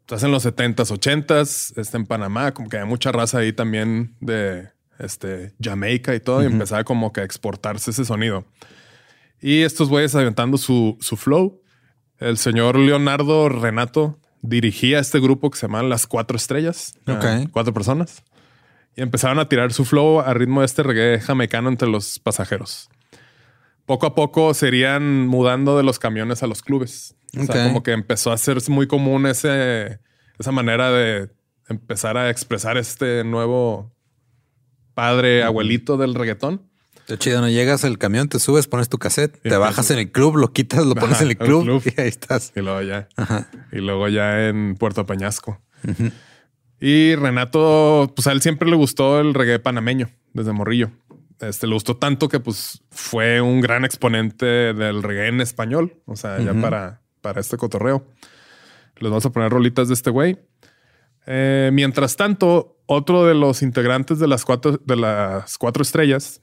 estás 0.00 0.22
en 0.22 0.32
los 0.32 0.44
70s, 0.44 0.74
80s, 0.76 1.78
está 1.78 1.96
en 1.96 2.06
Panamá, 2.06 2.52
como 2.52 2.68
que 2.68 2.78
hay 2.78 2.84
mucha 2.84 3.12
raza 3.12 3.38
ahí 3.38 3.52
también 3.52 4.16
de 4.20 4.68
este, 4.98 5.54
Jamaica 5.62 6.14
y 6.14 6.20
todo, 6.20 6.42
y 6.42 6.46
empezaba 6.46 6.84
como 6.84 7.12
que 7.12 7.22
a 7.22 7.24
exportarse 7.24 7.90
ese 7.90 8.04
sonido. 8.04 8.44
Y 9.40 9.62
estos 9.62 9.88
güeyes 9.88 10.14
aventando 10.14 10.58
su, 10.58 10.98
su 11.00 11.16
flow. 11.16 11.62
El 12.18 12.36
señor 12.36 12.78
Leonardo 12.78 13.48
Renato 13.48 14.18
dirigía 14.42 14.98
este 14.98 15.20
grupo 15.20 15.50
que 15.50 15.58
se 15.58 15.66
llama 15.66 15.82
Las 15.82 16.06
Cuatro 16.06 16.36
Estrellas. 16.36 16.92
Ah, 17.06 17.44
cuatro 17.50 17.72
personas. 17.72 18.22
y 18.94 19.00
empezaron 19.00 19.38
a 19.38 19.48
tirar 19.48 19.72
su 19.72 19.86
flow 19.86 20.20
a 20.20 20.34
ritmo 20.34 20.60
de 20.60 20.66
este 20.66 20.82
reggae 20.82 21.20
jamaicano 21.20 21.70
entre 21.70 21.88
los 21.88 22.18
pasajeros. 22.18 22.90
Poco 23.90 24.06
a 24.06 24.14
poco 24.14 24.54
serían 24.54 25.26
mudando 25.26 25.76
de 25.76 25.82
los 25.82 25.98
camiones 25.98 26.44
a 26.44 26.46
los 26.46 26.62
clubes. 26.62 27.16
O 27.36 27.42
sea, 27.42 27.64
como 27.66 27.82
que 27.82 27.90
empezó 27.90 28.30
a 28.30 28.38
ser 28.38 28.58
muy 28.68 28.86
común 28.86 29.26
ese, 29.26 29.98
esa 30.38 30.52
manera 30.52 30.92
de 30.92 31.28
empezar 31.68 32.16
a 32.16 32.30
expresar 32.30 32.76
este 32.76 33.24
nuevo 33.24 33.92
padre, 34.94 35.42
abuelito 35.42 35.96
del 35.96 36.14
reggaetón. 36.14 36.70
Está 36.98 37.18
chido, 37.18 37.40
no 37.40 37.48
llegas 37.48 37.84
al 37.84 37.98
camión, 37.98 38.28
te 38.28 38.38
subes, 38.38 38.68
pones 38.68 38.88
tu 38.88 38.98
cassette, 38.98 39.42
te 39.42 39.56
bajas 39.56 39.90
en 39.90 39.98
el 39.98 40.12
club, 40.12 40.36
lo 40.36 40.52
quitas, 40.52 40.86
lo 40.86 40.94
pones 40.94 41.16
Ajá, 41.16 41.24
en 41.24 41.30
el 41.30 41.36
club, 41.36 41.64
club. 41.64 41.82
y 41.96 42.00
ahí 42.00 42.06
estás. 42.06 42.52
Y 42.54 42.60
luego 42.60 42.82
ya. 42.82 43.08
Ajá. 43.16 43.50
Y 43.72 43.78
luego 43.78 44.06
ya 44.06 44.46
en 44.46 44.76
Puerto 44.76 45.04
Peñasco. 45.04 45.60
Y 46.78 47.16
Renato, 47.16 48.12
pues 48.14 48.28
a 48.28 48.30
él 48.30 48.40
siempre 48.40 48.70
le 48.70 48.76
gustó 48.76 49.18
el 49.18 49.34
reggae 49.34 49.58
panameño 49.58 50.10
desde 50.32 50.52
morrillo. 50.52 50.92
Este 51.40 51.66
le 51.66 51.74
gustó 51.74 51.96
tanto 51.96 52.28
que 52.28 52.38
pues 52.40 52.82
fue 52.90 53.40
un 53.40 53.60
gran 53.60 53.84
exponente 53.84 54.44
del 54.74 55.02
reggae 55.02 55.28
en 55.28 55.40
español. 55.40 55.94
O 56.06 56.16
sea, 56.16 56.38
ya 56.38 56.54
para, 56.54 57.00
para 57.20 57.40
este 57.40 57.56
cotorreo. 57.56 58.06
Les 58.96 59.10
vamos 59.10 59.24
a 59.24 59.30
poner 59.30 59.50
rolitas 59.50 59.88
de 59.88 59.94
este 59.94 60.10
güey. 60.10 60.38
Eh, 61.26 61.70
mientras 61.72 62.16
tanto, 62.16 62.76
otro 62.86 63.24
de 63.24 63.34
los 63.34 63.62
integrantes 63.62 64.18
de 64.18 64.26
las 64.26 64.44
cuatro, 64.44 64.80
de 64.84 64.96
las 64.96 65.56
cuatro 65.58 65.82
estrellas, 65.82 66.42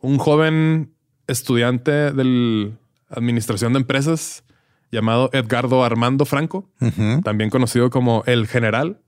un 0.00 0.18
joven 0.18 0.94
estudiante 1.26 1.90
de 2.12 2.72
administración 3.10 3.72
de 3.74 3.80
empresas 3.80 4.44
llamado 4.90 5.28
Edgardo 5.32 5.84
Armando 5.84 6.24
Franco, 6.24 6.70
también 7.22 7.50
conocido 7.50 7.90
como 7.90 8.22
el 8.26 8.46
general, 8.46 9.00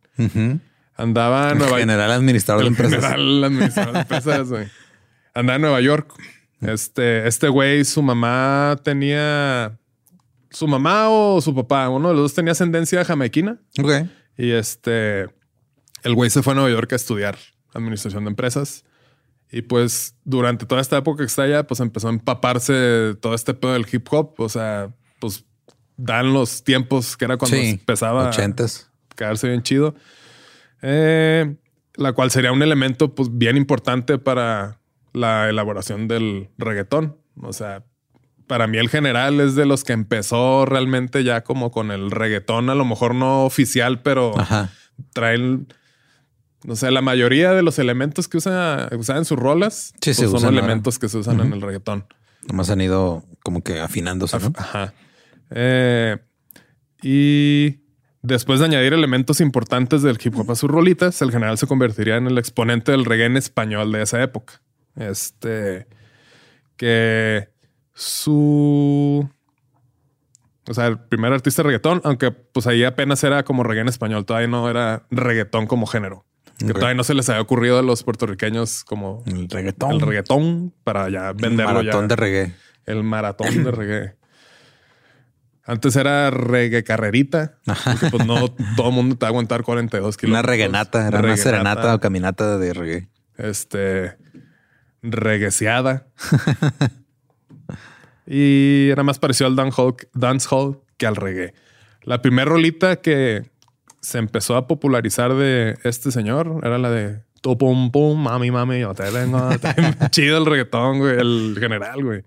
andaba 0.95 1.47
en 1.47 1.53
El 1.53 1.59
Nueva 1.59 1.79
general 1.79 2.11
administrador 2.11 2.63
de 2.65 2.69
empresas. 2.69 3.03
general 3.03 3.45
administrador 3.45 3.93
de 3.95 4.01
empresas, 4.01 4.49
güey. 4.51 4.67
Andaba 5.35 5.57
en 5.57 5.63
Nueva 5.63 5.81
York. 5.81 6.13
Este, 6.61 7.27
este 7.27 7.49
güey, 7.49 7.85
su 7.85 8.03
mamá 8.03 8.79
tenía 8.83 9.79
su 10.51 10.67
mamá 10.67 11.09
o 11.09 11.41
su 11.41 11.55
papá, 11.55 11.89
uno 11.89 12.09
de 12.09 12.15
los 12.15 12.23
dos 12.25 12.35
tenía 12.35 12.53
ascendencia 12.53 13.05
jamaiquina. 13.05 13.59
Ok. 13.81 13.93
Y 14.37 14.51
este, 14.51 15.23
el 16.03 16.15
güey 16.15 16.29
se 16.31 16.43
fue 16.43 16.53
a 16.53 16.57
Nueva 16.57 16.71
York 16.71 16.93
a 16.93 16.97
estudiar 16.97 17.39
administración 17.73 18.25
de 18.25 18.31
empresas. 18.31 18.85
Y 19.53 19.63
pues 19.63 20.17
durante 20.25 20.67
toda 20.67 20.81
esta 20.81 20.99
época 20.99 21.19
que 21.23 21.27
está 21.27 21.43
allá, 21.43 21.67
pues 21.67 21.81
empezó 21.81 22.09
a 22.09 22.11
empaparse 22.11 23.15
todo 23.21 23.35
este 23.35 23.55
pedo 23.55 23.73
del 23.75 23.87
hip 23.91 24.07
hop. 24.11 24.35
O 24.39 24.49
sea, 24.49 24.93
pues 25.21 25.45
dan 25.97 26.33
los 26.33 26.65
tiempos 26.65 27.17
que 27.17 27.25
era 27.27 27.37
cuando 27.37 27.57
Sí, 27.57 27.69
empezaba 27.71 28.29
ochentas. 28.29 28.91
a 29.11 29.15
quedarse 29.15 29.49
bien 29.49 29.63
chido. 29.63 29.95
Eh, 30.83 31.55
la 31.95 32.13
cual 32.13 32.31
sería 32.31 32.53
un 32.53 32.63
elemento 32.63 33.15
pues 33.15 33.29
bien 33.33 33.57
importante 33.57 34.19
para 34.19 34.80
la 35.13 35.49
elaboración 35.49 36.09
del 36.09 36.49
reggaetón. 36.59 37.17
O 37.43 37.53
sea, 37.53 37.85
para 38.47 38.67
mí 38.67 38.79
el 38.79 38.89
general 38.89 39.41
es 39.41 39.55
de 39.55 39.67
los 39.67 39.85
que 39.85 39.93
empezó 39.93 40.67
realmente 40.67 41.23
ya 41.25 41.43
como 41.43 41.71
con 41.71 41.91
el 41.91 42.11
reggaetón, 42.11 42.69
a 42.71 42.75
lo 42.75 42.85
mejor 42.85 43.15
no 43.15 43.45
oficial, 43.45 44.03
pero 44.03 44.39
Ajá. 44.39 44.71
traen, 45.13 45.69
no 46.65 46.77
sé, 46.77 46.91
la 46.91 47.01
mayoría 47.01 47.53
de 47.53 47.63
los 47.63 47.79
elementos 47.79 48.29
que 48.29 48.37
usa, 48.39 48.89
usa 48.97 49.17
en 49.17 49.25
sus 49.25 49.39
rolas 49.39 49.93
Sí, 50.01 50.11
pues, 50.11 50.17
se 50.17 50.25
son 50.27 50.35
usan 50.37 50.49
ahora. 50.55 50.59
elementos 50.67 50.99
que 50.99 51.09
se 51.09 51.19
usan 51.19 51.41
en 51.41 51.53
el 51.53 51.63
reggaetón. 51.63 52.07
Nomás 52.49 52.71
han 52.71 52.81
ido 52.81 53.23
como 53.43 53.63
que 53.63 53.81
afinándose, 53.81 54.39
¿no? 54.39 54.53
Ajá. 54.57 54.95
Eh, 55.51 56.19
y 57.03 57.81
después 58.23 58.61
de 58.61 58.67
añadir 58.67 58.93
elementos 58.93 59.41
importantes 59.41 60.03
del 60.03 60.19
hip 60.23 60.37
hop 60.37 60.51
a 60.51 60.55
sus 60.55 60.71
rolitas, 60.71 61.21
el 61.23 61.31
general 61.31 61.57
se 61.59 61.67
convertiría 61.67 62.17
en 62.17 62.27
el 62.27 62.39
exponente 62.39 62.93
del 62.93 63.05
reggae 63.05 63.27
en 63.27 63.37
español 63.37 63.93
de 63.93 64.03
esa 64.03 64.23
época. 64.23 64.61
Este 65.01 65.87
que 66.77 67.49
su 67.95 69.29
o 70.69 70.75
sea, 70.75 70.87
el 70.87 70.99
primer 71.01 71.33
artista 71.33 71.63
de 71.63 71.67
reggaetón, 71.69 72.01
aunque 72.05 72.31
pues 72.31 72.67
ahí 72.67 72.85
apenas 72.85 73.25
era 73.25 73.43
como 73.43 73.65
reggae 73.65 73.81
en 73.83 73.89
español, 73.89 74.25
todavía 74.25 74.47
no 74.49 74.71
era 74.71 75.05
reggaetón 75.11 75.67
como 75.67 75.87
género. 75.87 76.25
Que 76.59 76.75
todavía 76.75 76.95
no 76.95 77.05
se 77.05 77.15
les 77.15 77.29
había 77.29 77.41
ocurrido 77.41 77.79
a 77.79 77.83
los 77.83 78.03
puertorriqueños 78.05 78.85
como 78.85 79.25
El 79.27 79.49
reggaetón. 79.49 79.93
el 79.93 80.01
reggaetón 80.01 80.75
para 80.85 81.09
ya 81.09 81.31
El 81.31 81.37
venderlo 81.37 81.73
maratón 81.73 82.03
ya. 82.03 82.09
de 82.09 82.17
reggae. 82.17 82.55
El 82.85 83.03
maratón 83.03 83.65
de 83.65 83.71
reggae. 83.71 84.17
Antes 85.65 85.97
era 85.97 86.31
reggae 86.31 86.85
carrerita. 86.85 87.59
porque, 87.65 88.11
pues 88.11 88.27
no 88.27 88.49
todo 88.77 88.89
el 88.91 88.95
mundo 88.95 89.17
te 89.17 89.25
va 89.25 89.29
a 89.29 89.31
aguantar 89.31 89.63
42 89.63 90.17
kilómetros. 90.17 90.45
Una 90.45 90.51
reguenata, 90.51 91.09
era 91.09 91.19
una 91.21 91.37
serenata 91.37 91.95
o 91.95 92.01
caminata 92.01 92.59
de 92.59 92.75
reggae. 92.75 93.09
Este. 93.39 94.17
Regueceada. 95.03 96.07
y 98.27 98.89
era 98.91 99.03
más 99.03 99.19
parecido 99.19 99.49
al 99.49 99.57
dancehall, 99.57 99.97
dancehall 100.15 100.81
que 100.97 101.07
al 101.07 101.17
reggae. 101.17 101.55
La 102.03 102.23
primera 102.23 102.51
rolita 102.51 102.97
que 102.97 103.51
se 104.01 104.19
empezó 104.19 104.57
a 104.57 104.67
popularizar 104.67 105.35
de 105.35 105.79
este 105.85 106.11
señor 106.11 106.61
era 106.63 106.79
la 106.79 106.91
de 106.91 107.23
tu 107.41 107.57
pum 107.57 107.91
pum, 107.91 108.23
mami, 108.23 108.51
mami, 108.51 108.81
yo 108.81 108.95
te 108.95 109.11
vengo. 109.11 109.51
Chido 110.11 110.39
el 110.39 110.47
reggaetón, 110.47 110.99
güey, 110.99 111.19
el 111.19 111.57
general, 111.59 112.05
güey. 112.05 112.25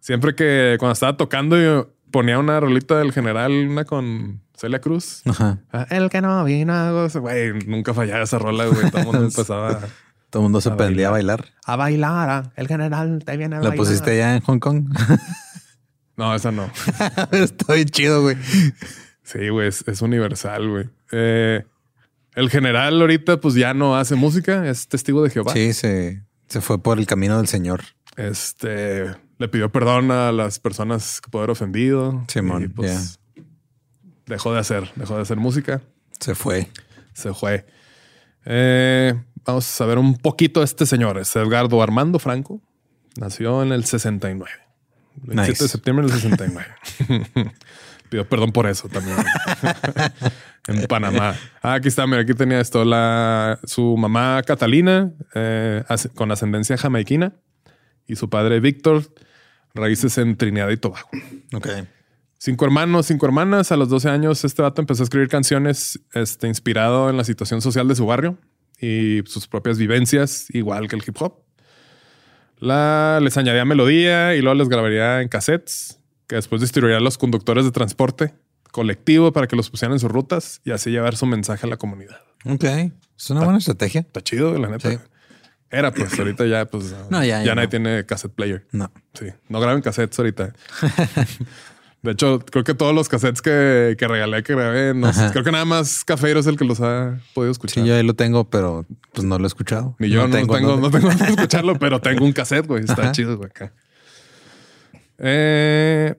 Siempre 0.00 0.34
que 0.34 0.76
cuando 0.78 0.92
estaba 0.92 1.16
tocando, 1.16 1.60
yo 1.60 1.90
ponía 2.10 2.38
una 2.38 2.60
rolita 2.60 2.98
del 2.98 3.12
general, 3.12 3.52
una 3.52 3.84
con 3.84 4.40
Celia 4.54 4.80
Cruz. 4.80 5.22
Ajá. 5.26 5.58
Ah, 5.72 5.86
El 5.90 6.10
que 6.10 6.20
no 6.20 6.44
vino, 6.44 7.08
güey, 7.20 7.52
nunca 7.66 7.92
fallaba 7.92 8.22
esa 8.22 8.38
rola, 8.38 8.66
güey. 8.66 8.90
Todo 8.90 9.00
el 9.00 9.06
mundo 9.06 9.24
empezaba 9.24 9.80
Todo 10.30 10.42
el 10.42 10.44
mundo 10.44 10.60
se 10.60 10.68
A 10.68 10.72
aprendía 10.72 11.08
a 11.08 11.10
bailar. 11.12 11.46
a 11.64 11.76
bailar. 11.76 12.28
ah, 12.30 12.52
El 12.56 12.68
general 12.68 13.22
te 13.24 13.36
viene 13.36 13.56
a 13.56 13.60
¿La 13.60 13.68
bailar. 13.68 13.76
pusiste 13.86 14.10
allá 14.10 14.34
en 14.36 14.42
Hong 14.42 14.58
Kong? 14.58 14.88
No, 16.16 16.34
esa 16.34 16.50
no. 16.50 16.70
Bien 17.68 17.84
chido, 17.90 18.22
güey. 18.22 18.38
Sí, 19.22 19.50
güey, 19.50 19.68
es, 19.68 19.86
es 19.86 20.00
universal, 20.00 20.66
güey. 20.66 20.88
Eh, 21.12 21.62
el 22.34 22.48
general 22.48 22.98
ahorita 23.02 23.38
pues 23.38 23.52
ya 23.54 23.74
no 23.74 23.96
hace 23.98 24.14
música, 24.14 24.66
es 24.66 24.88
testigo 24.88 25.22
de 25.22 25.28
Jehová. 25.28 25.52
Sí, 25.52 25.74
se, 25.74 26.22
se 26.48 26.62
fue 26.62 26.82
por 26.82 26.98
el 26.98 27.06
camino 27.06 27.36
del 27.36 27.48
Señor. 27.48 27.82
Este 28.16 29.14
le 29.38 29.48
pidió 29.48 29.70
perdón 29.70 30.10
a 30.10 30.32
las 30.32 30.58
personas 30.58 31.20
que 31.20 31.28
pudo 31.30 31.42
haber 31.42 31.50
ofendido. 31.50 32.24
Simón, 32.28 32.62
y, 32.62 32.68
pues 32.68 33.20
dejó 34.24 34.54
de 34.54 34.60
hacer, 34.60 34.90
dejó 34.96 35.16
de 35.16 35.20
hacer 35.22 35.36
música. 35.36 35.82
Se 36.18 36.34
fue. 36.34 36.68
Se 37.12 37.34
fue. 37.34 37.66
Eh, 38.46 39.14
vamos 39.46 39.66
a 39.66 39.72
saber 39.72 39.98
un 39.98 40.16
poquito 40.16 40.60
de 40.60 40.64
este 40.64 40.86
señor. 40.86 41.18
Es 41.18 41.34
Edgardo 41.36 41.82
Armando 41.82 42.18
Franco. 42.18 42.60
Nació 43.18 43.62
en 43.62 43.72
el 43.72 43.84
69. 43.84 44.50
27 45.22 45.50
Nice. 45.50 45.64
de 45.64 45.68
septiembre 45.68 46.06
del 46.06 46.14
69. 46.14 46.66
Pido 48.10 48.28
perdón 48.28 48.52
por 48.52 48.66
eso 48.66 48.88
también. 48.88 49.16
en 50.68 50.86
Panamá. 50.86 51.34
Ah, 51.62 51.74
aquí 51.74 51.88
está. 51.88 52.06
Mira, 52.06 52.22
aquí 52.22 52.34
tenía 52.34 52.60
esto. 52.60 52.84
La, 52.84 53.58
su 53.64 53.96
mamá 53.96 54.42
Catalina, 54.46 55.12
eh, 55.34 55.82
con 56.14 56.30
ascendencia 56.30 56.76
jamaiquina, 56.76 57.32
y 58.06 58.16
su 58.16 58.30
padre 58.30 58.60
Víctor, 58.60 59.02
raíces 59.74 60.18
en 60.18 60.36
Trinidad 60.36 60.68
y 60.70 60.76
Tobago. 60.76 61.08
Ok. 61.54 61.68
Cinco 62.38 62.64
hermanos, 62.64 63.06
cinco 63.06 63.26
hermanas. 63.26 63.72
A 63.72 63.76
los 63.76 63.88
12 63.88 64.08
años, 64.08 64.44
este 64.44 64.62
vato 64.62 64.80
empezó 64.80 65.02
a 65.02 65.04
escribir 65.04 65.28
canciones 65.28 65.98
este, 66.12 66.46
inspirado 66.46 67.10
en 67.10 67.16
la 67.16 67.24
situación 67.24 67.60
social 67.60 67.88
de 67.88 67.96
su 67.96 68.06
barrio 68.06 68.38
y 68.80 69.22
sus 69.26 69.46
propias 69.48 69.78
vivencias, 69.78 70.46
igual 70.50 70.88
que 70.88 70.96
el 70.96 71.02
hip 71.06 71.16
hop. 71.20 71.42
La, 72.58 73.18
les 73.22 73.36
añadía 73.36 73.64
melodía 73.64 74.34
y 74.34 74.40
luego 74.40 74.54
les 74.58 74.68
grabaría 74.68 75.20
en 75.20 75.28
cassettes, 75.28 75.98
que 76.26 76.36
después 76.36 76.60
distribuiría 76.60 76.98
a 76.98 77.00
los 77.00 77.18
conductores 77.18 77.64
de 77.64 77.70
transporte 77.70 78.34
colectivo 78.72 79.32
para 79.32 79.46
que 79.46 79.56
los 79.56 79.70
pusieran 79.70 79.94
en 79.94 80.00
sus 80.00 80.10
rutas 80.10 80.60
y 80.64 80.70
así 80.70 80.90
llevar 80.90 81.16
su 81.16 81.24
mensaje 81.26 81.66
a 81.66 81.70
la 81.70 81.76
comunidad. 81.76 82.20
Ok. 82.44 82.64
Es 83.18 83.30
una 83.30 83.40
buena 83.44 83.58
estrategia. 83.58 84.02
Está 84.02 84.20
chido, 84.20 84.58
la 84.58 84.68
neta. 84.68 84.90
Sí. 84.90 84.98
Era, 85.70 85.92
pues 85.92 86.12
ahorita 86.18 86.46
ya, 86.46 86.66
pues 86.66 86.94
No, 87.10 87.24
ya, 87.24 87.42
ya 87.42 87.54
nadie 87.54 87.66
no. 87.66 87.70
tiene 87.70 88.06
cassette 88.06 88.32
player. 88.34 88.66
No. 88.72 88.92
Sí, 89.14 89.26
no 89.48 89.60
graben 89.60 89.80
cassettes 89.82 90.18
ahorita. 90.18 90.52
De 92.06 92.12
hecho, 92.12 92.38
creo 92.38 92.64
que 92.64 92.74
todos 92.74 92.94
los 92.94 93.08
cassettes 93.08 93.42
que, 93.42 93.96
que 93.98 94.08
regalé, 94.08 94.42
que 94.42 94.54
grabé, 94.54 94.94
no 94.94 95.12
sé, 95.12 95.28
creo 95.32 95.44
que 95.44 95.52
nada 95.52 95.64
más 95.64 96.04
Cafeiro 96.04 96.40
es 96.40 96.46
el 96.46 96.56
que 96.56 96.64
los 96.64 96.80
ha 96.80 97.18
podido 97.34 97.52
escuchar. 97.52 97.82
Sí, 97.82 97.88
yo 97.88 97.94
ahí 97.94 98.02
lo 98.02 98.14
tengo, 98.14 98.48
pero 98.48 98.86
pues 99.12 99.26
no 99.26 99.38
lo 99.38 99.44
he 99.44 99.46
escuchado. 99.48 99.96
Ni 99.98 100.08
yo 100.08 100.26
no, 100.26 100.34
tengo, 100.34 100.54
dónde. 100.56 100.82
no 100.82 100.90
tengo 100.90 101.08
dónde 101.08 101.26
escucharlo, 101.26 101.74
pero 101.78 102.00
tengo 102.00 102.24
un 102.24 102.32
cassette, 102.32 102.66
güey. 102.66 102.84
Está 102.84 103.02
Ajá. 103.02 103.12
chido, 103.12 103.36
güey. 103.36 103.50
Acá. 103.50 103.72
Eh, 105.18 106.14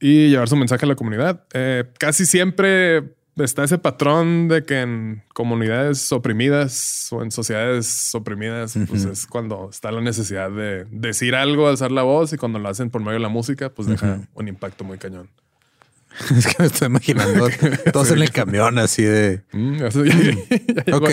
y 0.00 0.30
llevar 0.30 0.48
su 0.48 0.56
mensaje 0.56 0.84
a 0.84 0.88
la 0.88 0.96
comunidad. 0.96 1.44
Eh, 1.52 1.84
casi 1.98 2.26
siempre 2.26 3.14
está 3.38 3.64
ese 3.64 3.78
patrón 3.78 4.48
de 4.48 4.64
que 4.64 4.80
en 4.82 5.22
comunidades 5.34 6.12
oprimidas 6.12 7.08
o 7.12 7.22
en 7.22 7.30
sociedades 7.30 8.14
oprimidas, 8.14 8.74
pues 8.88 9.04
es 9.04 9.26
cuando 9.26 9.68
está 9.70 9.90
la 9.90 10.00
necesidad 10.00 10.50
de 10.50 10.84
decir 10.90 11.34
algo, 11.34 11.68
alzar 11.68 11.92
la 11.92 12.02
voz 12.02 12.32
y 12.32 12.36
cuando 12.36 12.58
lo 12.58 12.68
hacen 12.68 12.90
por 12.90 13.00
medio 13.00 13.14
de 13.14 13.20
la 13.20 13.28
música, 13.28 13.70
pues 13.70 13.88
deja 13.88 14.20
un 14.34 14.48
impacto 14.48 14.84
muy 14.84 14.98
cañón. 14.98 15.28
es 16.36 16.46
que 16.46 16.54
me 16.58 16.66
estoy 16.66 16.86
imaginando 16.88 17.48
todos 17.92 18.10
en 18.10 18.18
el 18.20 18.30
camión 18.30 18.78
así 18.78 19.02
de. 19.02 19.40
Mm, 19.52 19.76
ya- 19.78 19.88
ya 20.86 20.96
Ok. 20.96 21.10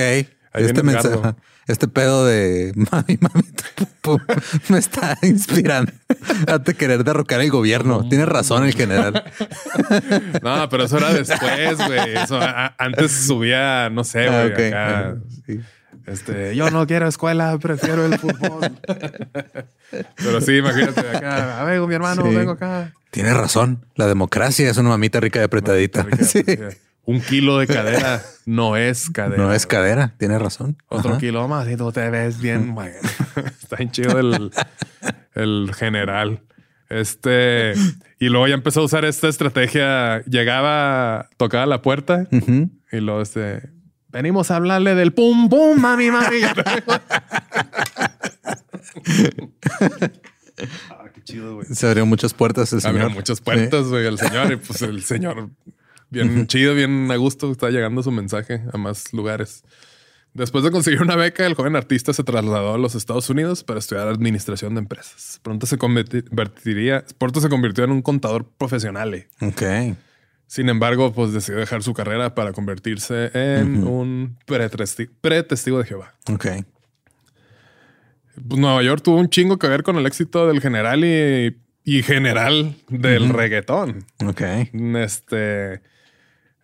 Ahí 0.51 0.65
este 0.65 0.81
mensaje, 0.83 1.15
este 1.67 1.87
pedo 1.87 2.25
de 2.25 2.73
mami, 2.91 3.17
mami, 3.21 3.43
me 4.69 4.79
está 4.79 5.17
inspirando 5.21 5.91
a 6.47 6.59
te 6.59 6.73
querer 6.73 7.03
derrocar 7.03 7.41
el 7.41 7.51
gobierno. 7.51 8.07
Tienes 8.09 8.27
razón 8.27 8.63
el 8.65 8.73
general. 8.73 9.23
No, 10.41 10.67
pero 10.69 10.85
eso 10.85 10.97
era 10.97 11.13
después, 11.13 11.77
güey. 11.85 12.15
A- 12.17 12.73
antes 12.77 13.11
subía, 13.11 13.89
no 13.91 14.03
sé, 14.03 14.27
Ah, 14.27 14.47
güey, 14.49 14.67
acá, 14.69 15.15
Sí. 15.45 15.59
Este, 16.07 16.55
yo 16.55 16.71
no 16.71 16.87
quiero 16.87 17.07
escuela, 17.07 17.55
prefiero 17.59 18.03
el 18.03 18.17
fútbol. 18.17 18.71
Pero 20.15 20.41
sí, 20.41 20.57
imagínate 20.57 21.01
acá, 21.01 21.61
"Ah, 21.61 21.63
vengo 21.65 21.85
mi 21.87 21.93
hermano, 21.93 22.23
Sí. 22.25 22.35
vengo 22.35 22.51
acá. 22.53 22.91
Tienes 23.11 23.35
razón. 23.35 23.85
La 23.95 24.07
democracia 24.07 24.69
es 24.69 24.77
una 24.77 24.89
mamita 24.89 25.19
rica 25.19 25.39
y 25.39 25.43
apretadita. 25.43 26.07
Sí. 26.23 26.43
Un 27.09 27.21
kilo 27.21 27.57
de 27.57 27.65
cadera 27.65 28.21
no 28.45 28.77
es 28.77 29.09
cadera. 29.09 29.41
No 29.41 29.51
es 29.51 29.65
cadera. 29.65 30.13
Tienes 30.19 30.39
razón. 30.39 30.77
Otro 30.89 31.13
Ajá. 31.13 31.19
kilo 31.19 31.47
más 31.47 31.67
y 31.67 31.75
tú 31.75 31.91
te 31.91 32.07
ves 32.11 32.39
bien, 32.39 32.75
güey. 32.75 32.91
Está 33.63 33.77
bien 33.77 33.89
chido 33.89 34.19
el, 34.19 34.51
el 35.33 35.71
general. 35.73 36.43
Este, 36.87 37.73
y 38.19 38.29
luego 38.29 38.47
ya 38.47 38.53
empezó 38.53 38.81
a 38.81 38.83
usar 38.83 39.05
esta 39.05 39.27
estrategia. 39.27 40.21
Llegaba, 40.25 41.29
tocaba 41.37 41.65
la 41.65 41.81
puerta 41.81 42.27
y 42.91 42.99
luego 42.99 43.23
este, 43.23 43.71
venimos 44.09 44.51
a 44.51 44.57
hablarle 44.57 44.93
del 44.93 45.11
pum 45.11 45.49
pum, 45.49 45.81
mami, 45.81 46.11
mami. 46.11 46.41
ah, 50.91 51.05
qué 51.13 51.23
chido, 51.23 51.55
güey. 51.55 51.67
Se 51.73 51.87
abrió 51.87 52.05
muchas 52.05 52.35
puertas 52.35 52.71
el 52.73 52.85
Abrió 52.85 53.01
señor. 53.03 53.15
muchas 53.15 53.41
puertas, 53.41 53.87
güey, 53.87 54.05
el 54.05 54.19
señor. 54.19 54.53
Y 54.53 54.57
pues 54.57 54.81
el 54.83 55.01
señor, 55.03 55.49
bien 56.09 56.47
chido, 56.47 56.73
bien 56.75 57.09
a 57.11 57.15
gusto, 57.15 57.51
está 57.51 57.69
llegando 57.69 58.03
su 58.03 58.11
mensaje 58.11 58.61
a 58.73 58.77
más 58.77 59.13
lugares. 59.13 59.63
Después 60.33 60.63
de 60.63 60.69
conseguir 60.71 61.01
una 61.01 61.15
beca, 61.15 61.45
el 61.47 61.55
joven 61.55 61.75
artista 61.75 62.13
se 62.13 62.23
trasladó 62.23 62.75
a 62.75 62.77
los 62.77 62.93
Estados 62.93 63.29
Unidos 63.31 63.63
para 63.63 63.79
estudiar 63.79 64.07
administración 64.07 64.75
de 64.75 64.79
empresas. 64.81 65.39
Pronto 65.41 65.65
se 65.65 65.77
convertiría, 65.79 67.03
pronto 67.17 67.41
se 67.41 67.49
convirtió 67.49 67.83
en 67.83 67.91
un 67.91 68.01
contador 68.03 68.45
profesional. 68.57 69.13
eh. 69.15 69.27
Ok. 69.41 69.97
Sin 70.45 70.69
embargo, 70.69 71.13
pues 71.13 71.33
decidió 71.33 71.59
dejar 71.59 71.81
su 71.83 71.93
carrera 71.93 72.33
para 72.35 72.53
convertirse 72.53 73.31
en 73.33 73.83
un 73.87 74.37
pretesti- 74.47 75.09
pretestigo 75.21 75.79
de 75.79 75.85
Jehová. 75.85 76.15
Ok. 76.31 76.45
Pues 78.47 78.59
Nueva 78.59 78.81
York 78.83 79.01
tuvo 79.03 79.17
un 79.17 79.29
chingo 79.29 79.57
que 79.59 79.67
ver 79.67 79.83
con 79.83 79.97
el 79.97 80.05
éxito 80.05 80.47
del 80.47 80.61
general 80.61 81.03
y, 81.03 81.57
y 81.83 82.03
general 82.03 82.75
del 82.87 83.29
reggaetón. 83.29 84.05
Ok. 84.25 84.41
Este, 84.97 85.81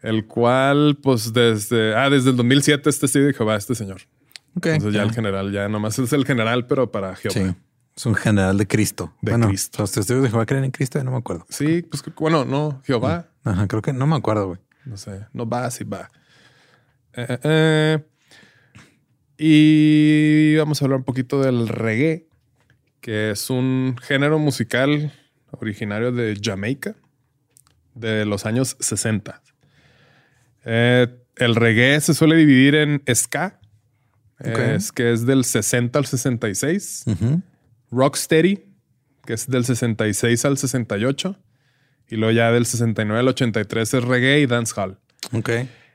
el 0.06 0.28
cual, 0.28 0.98
pues 1.02 1.34
desde, 1.34 1.96
ah, 1.96 2.10
desde 2.10 2.30
el 2.30 2.36
2007 2.36 2.90
este 2.90 3.08
sí 3.08 3.20
de 3.20 3.34
Jehová, 3.34 3.56
este 3.56 3.74
señor. 3.74 4.02
Ok. 4.56 4.68
Entonces 4.68 4.94
ya 4.94 5.04
el 5.04 5.12
general, 5.12 5.52
ya 5.52 5.68
nomás 5.68 5.98
es 5.98 6.14
el 6.14 6.26
general, 6.26 6.68
pero 6.68 6.92
para 6.92 7.16
Jehová. 7.16 7.34
Sí. 7.34 7.56
Es 7.96 8.06
un 8.06 8.14
general 8.14 8.58
de 8.58 8.68
Cristo. 8.68 9.14
De 9.22 9.32
bueno, 9.32 9.48
Cristo. 9.48 9.82
Los 9.82 9.92
testigos 9.92 10.22
de 10.22 10.30
Jehová 10.30 10.46
creen 10.46 10.66
en 10.66 10.72
Cristo. 10.72 11.04
No 11.04 11.12
me 11.12 11.18
acuerdo. 11.18 11.46
Sí, 11.50 11.82
pues 11.82 12.04
bueno, 12.18 12.46
no, 12.46 12.82
Jehová, 12.86 13.30
Ajá. 13.44 13.68
Creo 13.68 13.82
que 13.82 13.94
no 13.94 14.06
me 14.06 14.16
acuerdo, 14.16 14.48
güey. 14.48 14.60
no 14.86 14.98
sé, 14.98 15.26
no 15.34 15.48
va, 15.48 15.70
sí 15.72 15.84
va. 15.84 16.10
Eh, 17.14 17.26
eh, 17.30 17.40
eh. 17.44 18.06
Y 19.38 20.56
vamos 20.58 20.82
a 20.82 20.86
hablar 20.86 21.00
un 21.00 21.06
poquito 21.06 21.42
del 21.42 21.68
reggae, 21.68 22.28
que 23.02 23.32
es 23.32 23.50
un 23.50 23.96
género 24.02 24.40
musical 24.40 25.12
originario 25.52 26.12
de 26.12 26.40
Jamaica 26.42 26.96
de 27.96 28.26
los 28.26 28.46
años 28.46 28.78
60. 28.80 29.42
Eh, 30.66 31.08
el 31.38 31.56
reggae 31.56 32.02
se 32.02 32.14
suele 32.14 32.36
dividir 32.36 32.76
en 32.76 33.02
ska, 33.14 33.60
es 34.40 34.92
que 34.92 35.14
es 35.14 35.26
del 35.26 35.46
60 35.46 35.98
al 35.98 36.06
66. 36.06 37.04
Ujú. 37.08 37.42
Rocksteady, 37.92 38.66
que 39.26 39.34
es 39.34 39.48
del 39.48 39.66
66 39.66 40.44
al 40.46 40.58
68. 40.58 41.38
Y 42.10 42.18
luego 42.18 42.32
ya 42.32 42.52
del 42.52 42.66
69 42.66 43.20
al 43.20 43.28
83 43.28 43.94
es 43.94 44.04
reggae 44.04 44.42
y 44.42 44.46
dancehall. 44.46 45.00
Ok. 45.32 45.50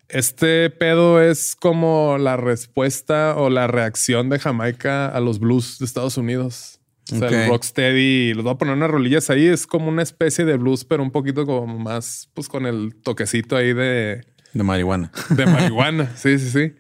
Este 0.09 0.71
pedo 0.71 1.23
es 1.23 1.55
como 1.55 2.19
la 2.19 2.37
respuesta 2.37 3.37
o 3.37 3.49
la 3.49 3.69
reacción 3.69 4.29
de 4.29 4.41
Jamaica 4.41 5.07
a 5.07 5.21
los 5.21 5.39
blues 5.39 5.79
de 5.79 5.85
Estados 5.85 6.17
Unidos. 6.17 6.81
O 7.13 7.17
sea, 7.17 7.29
el 7.29 7.49
rocksteady, 7.49 8.35
les 8.35 8.43
voy 8.43 8.53
a 8.53 8.59
poner 8.59 8.75
unas 8.75 8.91
rolillas 8.91 9.31
ahí, 9.31 9.47
es 9.47 9.67
como 9.67 9.89
una 9.89 10.03
especie 10.03 10.45
de 10.45 10.57
blues, 10.57 10.85
pero 10.85 11.03
un 11.03 11.11
poquito 11.11 11.45
como 11.45 11.79
más, 11.79 12.29
pues 12.35 12.49
con 12.49 12.67
el 12.67 12.95
toquecito 13.03 13.57
ahí 13.57 13.73
de, 13.73 14.25
De 14.53 14.63
marihuana. 14.63 15.11
de 15.31 15.47
marihuana. 15.47 16.11
sí, 16.17 16.39
sí, 16.39 16.51
sí. 16.51 16.75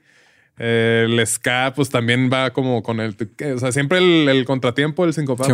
Eh, 0.62 1.06
el 1.08 1.26
ska, 1.26 1.72
pues 1.74 1.88
también 1.88 2.28
va 2.30 2.50
como 2.50 2.82
con 2.82 3.00
el. 3.00 3.16
O 3.54 3.58
sea, 3.58 3.72
siempre 3.72 3.98
el, 3.98 4.28
el 4.28 4.44
contratiempo, 4.44 5.06
el 5.06 5.14
cinco 5.14 5.34
Sí, 5.42 5.52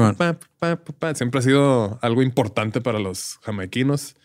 siempre 1.14 1.38
ha 1.38 1.42
sido 1.42 1.98
algo 2.02 2.22
importante 2.22 2.80
para 2.80 2.98
los 2.98 3.38
jamaiquinos. 3.42 4.16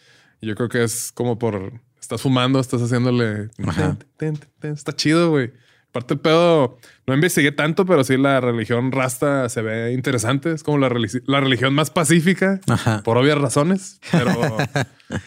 Yo 0.42 0.56
creo 0.56 0.70
que 0.70 0.84
es 0.84 1.12
como 1.12 1.38
por. 1.38 1.74
Estás 2.00 2.22
fumando, 2.22 2.60
estás 2.60 2.82
haciéndole. 2.82 3.50
Ajá. 3.64 3.96
Ten, 4.18 4.36
ten, 4.38 4.50
ten. 4.60 4.74
Está 4.74 4.92
chido, 4.96 5.30
güey. 5.30 5.52
Aparte, 5.90 6.16
el 6.16 6.20
pedo 6.20 6.80
no 7.12 7.16
investigué 7.16 7.52
tanto, 7.52 7.86
pero 7.86 8.06
sí 8.06 8.16
la 8.16 8.40
religión 8.40 8.94
rasta 8.94 9.50
se 9.50 9.62
ve 9.62 9.92
interesante. 9.92 10.54
Es 10.54 10.64
como 10.64 10.78
la, 10.78 10.88
religi- 10.90 11.22
la 11.26 11.42
religión 11.42 11.74
más 11.74 11.90
pacífica 11.92 12.62
Ajá. 12.70 13.04
por 13.04 13.18
obvias 13.18 13.38
razones. 13.38 14.00
Pero 14.14 14.34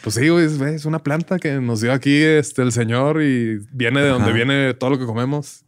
pues 0.03 0.15
sí, 0.15 0.27
es, 0.27 0.59
es 0.61 0.87
una 0.87 1.01
planta 1.01 1.39
que 1.39 1.61
nos 1.61 1.83
dio 1.83 1.93
aquí 1.93 2.17
este, 2.23 2.63
el 2.63 2.73
Señor 2.73 3.23
y 3.23 3.59
viene 3.71 4.01
de 4.01 4.09
donde 4.09 4.33
viene 4.33 4.73
todo 4.73 4.89
lo 4.91 4.99
que 4.99 5.05
comemos. 5.05 5.61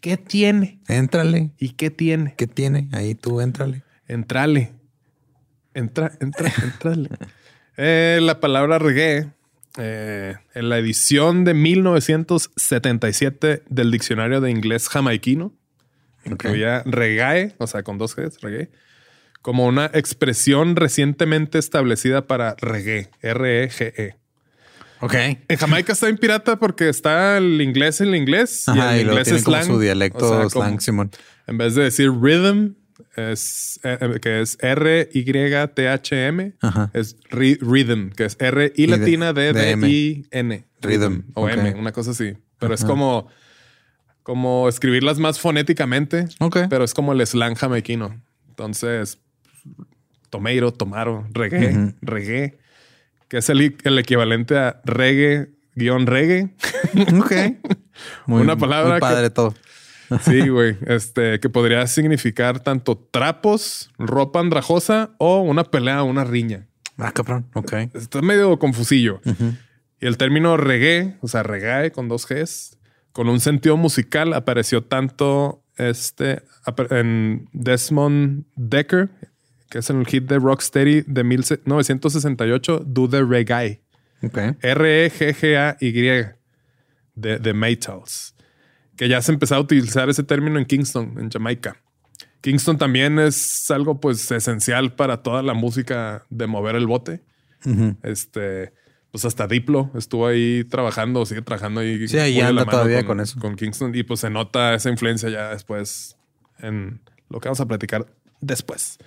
¿Qué 0.00 0.16
tiene? 0.16 0.80
Éntrale. 0.88 1.52
¿Y 1.58 1.70
qué 1.74 1.90
tiene? 1.90 2.34
¿Qué 2.36 2.48
tiene? 2.48 2.88
Ahí 2.92 3.14
tú 3.14 3.40
éntrale. 3.40 3.84
Entrale. 4.08 4.72
Entra, 5.74 6.10
entra, 6.20 6.52
entrale. 6.64 7.08
Eh, 7.76 8.18
la 8.22 8.40
palabra 8.40 8.78
reggae, 8.80 9.28
eh, 9.78 10.34
en 10.54 10.68
la 10.68 10.78
edición 10.78 11.44
de 11.44 11.54
1977 11.54 13.62
del 13.68 13.90
diccionario 13.90 14.40
de 14.40 14.50
inglés 14.50 14.88
jamaiquino, 14.88 15.52
incluía 16.24 16.82
reggae, 16.86 17.54
o 17.58 17.66
sea, 17.66 17.82
con 17.82 17.98
dos 17.98 18.14
Gs, 18.16 18.40
reggae, 18.40 18.70
como 19.42 19.66
una 19.66 19.86
expresión 19.94 20.76
recientemente 20.76 21.58
establecida 21.58 22.26
para 22.26 22.54
reggae, 22.60 23.08
R-E-G-E. 23.22 24.16
Ok. 25.02 25.14
En 25.14 25.56
Jamaica 25.56 25.92
está 25.94 26.08
en 26.10 26.18
pirata 26.18 26.56
porque 26.58 26.90
está 26.90 27.38
el 27.38 27.60
inglés 27.62 28.02
en 28.02 28.08
el 28.08 28.16
inglés 28.16 28.68
Ajá, 28.68 28.92
y 28.94 28.98
y 28.98 29.00
el 29.00 29.06
luego 29.06 29.20
inglés 29.20 29.42
como 29.44 29.56
slang. 29.56 29.66
su 29.66 29.80
dialecto 29.80 30.18
O 30.26 30.28
sea, 30.28 30.48
como- 30.50 30.66
slang, 30.66 30.80
Simón. 30.80 31.10
en 31.46 31.56
vez 31.56 31.74
de 31.74 31.84
decir 31.84 32.10
rhythm, 32.12 32.74
es 33.16 33.80
eh, 33.82 33.96
eh, 33.98 34.20
que 34.20 34.42
es 34.42 34.58
R-Y-T-H-M, 35.40 36.52
es 36.92 37.16
ri- 37.30 37.58
rhythm, 37.60 38.10
que 38.10 38.24
es 38.24 38.36
R 38.38 38.72
y 38.76 38.86
de- 38.86 38.98
latina 38.98 39.32
D, 39.32 39.52
de 39.52 39.60
D, 39.60 39.70
M. 39.70 39.88
I, 39.88 40.26
N. 40.30 40.64
Rhythm, 40.82 41.22
O. 41.34 41.48
M, 41.48 41.74
una 41.74 41.92
cosa 41.92 42.10
así. 42.12 42.34
Pero 42.58 42.74
es 42.74 42.84
como, 42.84 43.28
como 44.22 44.68
escribirlas 44.68 45.18
más 45.18 45.40
fonéticamente, 45.40 46.26
Ok. 46.40 46.58
pero 46.68 46.84
es 46.84 46.94
como 46.94 47.12
el 47.12 47.26
slang 47.26 47.54
jamaiquino. 47.54 48.20
Entonces, 48.48 49.18
tomato, 50.30 50.72
tomaro, 50.72 51.26
reggae, 51.32 51.94
reggae, 52.02 52.58
que 53.28 53.38
es 53.38 53.48
el, 53.50 53.76
el 53.84 53.98
equivalente 53.98 54.56
a 54.58 54.80
reggae 54.84 55.50
guion 55.74 56.06
reggae. 56.06 56.50
Ok. 57.18 57.32
Muy- 58.26 58.42
Una 58.42 58.56
palabra 58.56 58.90
muy 58.90 58.96
que- 58.96 59.00
padre 59.00 59.30
todo. 59.30 59.54
Sí, 60.24 60.48
güey. 60.48 60.76
Este, 60.88 61.38
que 61.38 61.48
podría 61.48 61.86
significar 61.86 62.58
tanto 62.58 62.98
trapos, 63.12 63.90
ropa 63.96 64.40
andrajosa 64.40 65.10
o 65.18 65.40
una 65.40 65.62
pelea, 65.62 66.02
una 66.02 66.24
riña. 66.24 66.66
Ah, 66.98 67.12
cabrón. 67.12 67.46
Ok. 67.54 67.72
Está 67.94 68.20
medio 68.20 68.58
confusillo. 68.58 69.20
Y 70.00 70.06
el 70.06 70.16
término 70.16 70.56
reggae, 70.56 71.16
o 71.20 71.28
sea, 71.28 71.44
reggae 71.44 71.92
con 71.92 72.08
dos 72.08 72.26
Gs, 72.26 72.76
con 73.12 73.28
un 73.28 73.40
sentido 73.40 73.76
musical, 73.76 74.32
apareció 74.34 74.84
tanto 74.84 75.64
este, 75.76 76.42
en 76.90 77.48
Desmond 77.52 78.44
Decker, 78.56 79.10
que 79.68 79.78
es 79.78 79.90
en 79.90 80.00
el 80.00 80.06
hit 80.06 80.24
de 80.24 80.38
Rocksteady 80.38 81.02
de 81.06 81.24
1968, 81.24 82.82
Do 82.86 83.08
the 83.08 83.22
Reggae. 83.22 83.82
R-E-G-G-A-Y 84.60 85.92
de, 87.14 87.38
de 87.38 87.54
Maytals, 87.54 88.34
que 88.96 89.08
ya 89.08 89.22
se 89.22 89.32
empezó 89.32 89.54
a 89.54 89.60
utilizar 89.60 90.08
ese 90.10 90.22
término 90.22 90.58
en 90.58 90.66
Kingston, 90.66 91.18
en 91.18 91.30
Jamaica. 91.30 91.76
Kingston 92.40 92.78
también 92.78 93.18
es 93.18 93.70
algo 93.70 94.00
pues 94.00 94.30
esencial 94.30 94.94
para 94.94 95.22
toda 95.22 95.42
la 95.42 95.54
música 95.54 96.24
de 96.30 96.46
mover 96.46 96.76
el 96.76 96.86
bote. 96.86 97.22
Este, 98.02 98.72
pues 99.10 99.24
hasta 99.24 99.46
Diplo 99.46 99.90
estuvo 99.94 100.26
ahí 100.26 100.64
trabajando, 100.64 101.24
sigue 101.26 101.42
trabajando 101.42 101.80
ahí. 101.80 102.06
Sí, 102.08 102.18
ahí 102.18 102.40
anda 102.40 102.64
todavía 102.64 103.04
con 103.04 103.20
eso. 103.20 103.38
Con 103.40 103.56
Kingston 103.56 103.94
y 103.94 104.02
pues 104.02 104.20
se 104.20 104.30
nota 104.30 104.74
esa 104.74 104.88
influencia 104.90 105.28
ya 105.30 105.50
después 105.50 106.16
en 106.60 107.00
lo 107.28 107.40
que 107.40 107.48
vamos 107.48 107.60
a 107.60 107.66
platicar 107.66 108.06
después. 108.40 108.98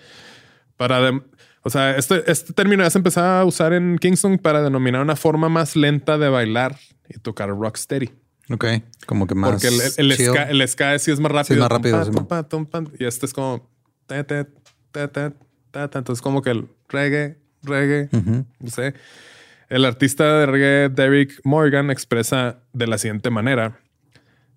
Para, 0.77 0.99
de- 1.01 1.21
o 1.61 1.69
sea, 1.69 1.95
este, 1.95 2.29
este 2.29 2.51
término 2.53 2.83
ya 2.83 2.89
se 2.89 2.97
empezó 2.97 3.21
a 3.21 3.45
usar 3.45 3.71
en 3.73 3.97
Kingston 3.97 4.37
para 4.37 4.61
denominar 4.61 5.01
una 5.01 5.15
forma 5.15 5.47
más 5.49 5.75
lenta 5.75 6.17
de 6.17 6.27
bailar 6.29 6.77
y 7.09 7.19
tocar 7.19 7.49
rocksteady. 7.49 8.09
Ok. 8.49 8.65
Como 9.05 9.25
que 9.27 9.35
más. 9.35 9.51
Porque 9.51 9.67
el, 9.67 9.81
el, 10.11 10.17
chill. 10.17 10.27
ska, 10.31 10.43
el 10.49 10.67
ska 10.67 10.99
sí 10.99 11.11
es 11.11 11.19
más 11.21 11.31
rápido. 11.31 11.61
más 11.61 11.69
rápido, 11.69 12.03
Tum, 12.03 12.13
sí, 12.13 12.19
pa, 12.27 12.43
tum, 12.43 12.65
pa, 12.65 12.81
tum, 12.81 12.87
pa, 12.89 12.97
y 12.99 13.05
este 13.05 13.25
es 13.25 13.33
como. 13.33 13.69
te, 14.07 14.23
te, 14.25 14.43
te. 14.91 15.31
Entonces, 15.73 16.21
como 16.21 16.41
que 16.41 16.49
el 16.51 16.67
reggae, 16.89 17.37
reggae. 17.63 18.09
Ujú. 18.11 18.45
No 18.59 18.69
sé. 18.69 18.93
El 19.73 19.85
artista 19.85 20.37
de 20.37 20.45
reggae 20.45 20.89
Derek 20.89 21.41
Morgan 21.43 21.89
expresa 21.89 22.61
de 22.73 22.85
la 22.85 22.99
siguiente 22.99 23.31
manera. 23.31 23.79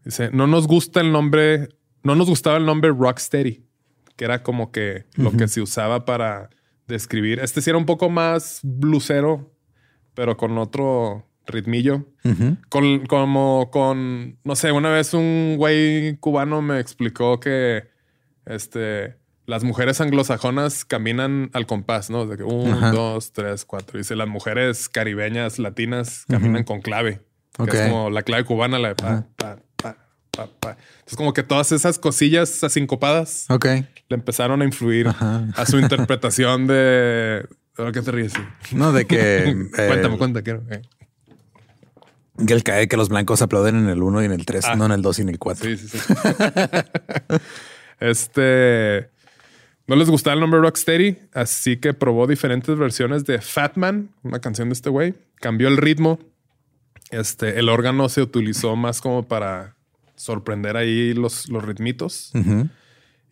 Dice, 0.05 0.29
no 0.31 0.47
nos 0.47 0.67
gusta 0.67 1.01
el 1.01 1.11
nombre, 1.11 1.71
no 2.03 2.15
nos 2.15 2.29
gustaba 2.29 2.59
el 2.59 2.67
nombre 2.67 2.91
Rocksteady, 2.91 3.65
que 4.15 4.25
era 4.27 4.43
como 4.43 4.71
que 4.71 5.07
lo 5.15 5.33
que 5.33 5.49
se 5.49 5.63
usaba 5.63 6.05
para 6.05 6.51
describir. 6.87 7.39
Este 7.39 7.63
sí 7.63 7.71
era 7.71 7.79
un 7.79 7.87
poco 7.87 8.11
más 8.11 8.61
blusero, 8.63 9.55
pero 10.13 10.37
con 10.37 10.59
otro 10.59 11.27
ritmillo. 11.47 12.05
Con, 12.69 13.07
como 13.07 13.71
con, 13.73 14.39
no 14.45 14.55
sé, 14.55 14.71
una 14.71 14.91
vez 14.91 15.15
un 15.15 15.55
güey 15.57 16.19
cubano 16.19 16.61
me 16.61 16.79
explicó 16.79 17.41
que 17.41 17.89
este, 18.45 19.17
las 19.47 19.65
mujeres 19.65 20.01
anglosajonas 20.01 20.85
caminan 20.85 21.51
al 21.53 21.67
compás, 21.67 22.11
¿no? 22.11 22.27
De 22.27 22.37
que 22.37 22.45
Ajá. 22.73 22.91
dos, 22.91 23.33
tres, 23.33 23.65
cuatro. 23.65 23.99
Dice, 23.99 24.17
las 24.17 24.29
mujeres 24.29 24.89
caribeñas 24.89 25.59
latinas 25.59 26.25
caminan 26.29 26.65
con 26.65 26.81
clave. 26.83 27.21
que 27.71 27.85
es 27.85 27.89
como 27.91 28.11
la 28.11 28.23
clave 28.23 28.45
cubana, 28.45 28.79
la 28.79 28.89
de 28.89 28.95
pa, 28.97 29.27
pa, 29.37 29.57
pa, 29.77 29.97
pa, 30.31 30.47
pa. 30.61 30.71
Entonces, 30.99 31.17
como 31.17 31.33
que 31.33 31.43
todas 31.43 31.73
esas 31.73 31.99
cosillas 31.99 32.63
asincopadas 32.65 33.47
Ok. 33.49 33.65
le 33.67 33.87
empezaron 34.11 34.61
a 34.63 34.65
influir 34.65 35.09
Ajá. 35.09 35.47
a 35.57 35.65
su 35.65 35.79
interpretación 35.79 36.67
de... 36.67 37.47
¿Ahora 37.79 37.93
qué 37.93 38.03
te 38.03 38.11
ríes? 38.11 38.33
No, 38.73 38.93
de 38.93 39.07
que. 39.07 39.45
eh, 39.49 39.55
cuéntame, 39.87 40.17
cuéntame. 40.19 40.43
Quiero. 40.43 40.63
eh. 40.71 40.81
Que 42.47 42.53
el 42.55 42.63
cae 42.63 42.89
que 42.89 42.97
los 42.97 43.11
blancos 43.11 43.43
aplauden 43.43 43.77
en 43.77 43.89
el 43.91 44.03
1 44.03 44.23
y 44.23 44.25
en 44.27 44.33
el 44.33 44.47
3, 44.47 44.65
Ah. 44.67 44.77
no 44.77 44.87
en 44.87 44.93
el 44.93 45.03
2 45.03 45.19
y 45.19 45.23
en 45.23 45.29
el 45.29 45.39
4. 45.39 45.65
Sí, 45.65 45.77
sí, 45.77 45.99
sí. 45.99 45.99
este. 48.01 49.11
No 49.89 49.95
les 49.97 50.11
gustaba 50.11 50.35
el 50.35 50.41
nombre 50.41 50.61
Rocksteady, 50.61 51.19
así 51.33 51.77
que 51.77 51.95
probó 51.95 52.27
diferentes 52.27 52.77
versiones 52.77 53.25
de 53.25 53.41
Fat 53.41 53.77
Man, 53.77 54.11
una 54.23 54.41
canción 54.41 54.69
de 54.69 54.73
este 54.73 54.91
güey. 54.91 55.15
Cambió 55.37 55.69
el 55.69 55.77
ritmo. 55.77 56.19
Este, 57.11 57.59
el 57.61 57.69
órgano 57.69 58.09
se 58.09 58.21
utilizó 58.21 58.75
más 58.75 59.01
como 59.01 59.29
para 59.29 59.77
sorprender 60.17 60.77
ahí 60.77 61.15
los, 61.15 61.49
los 61.49 61.65
ritmitos. 61.65 62.33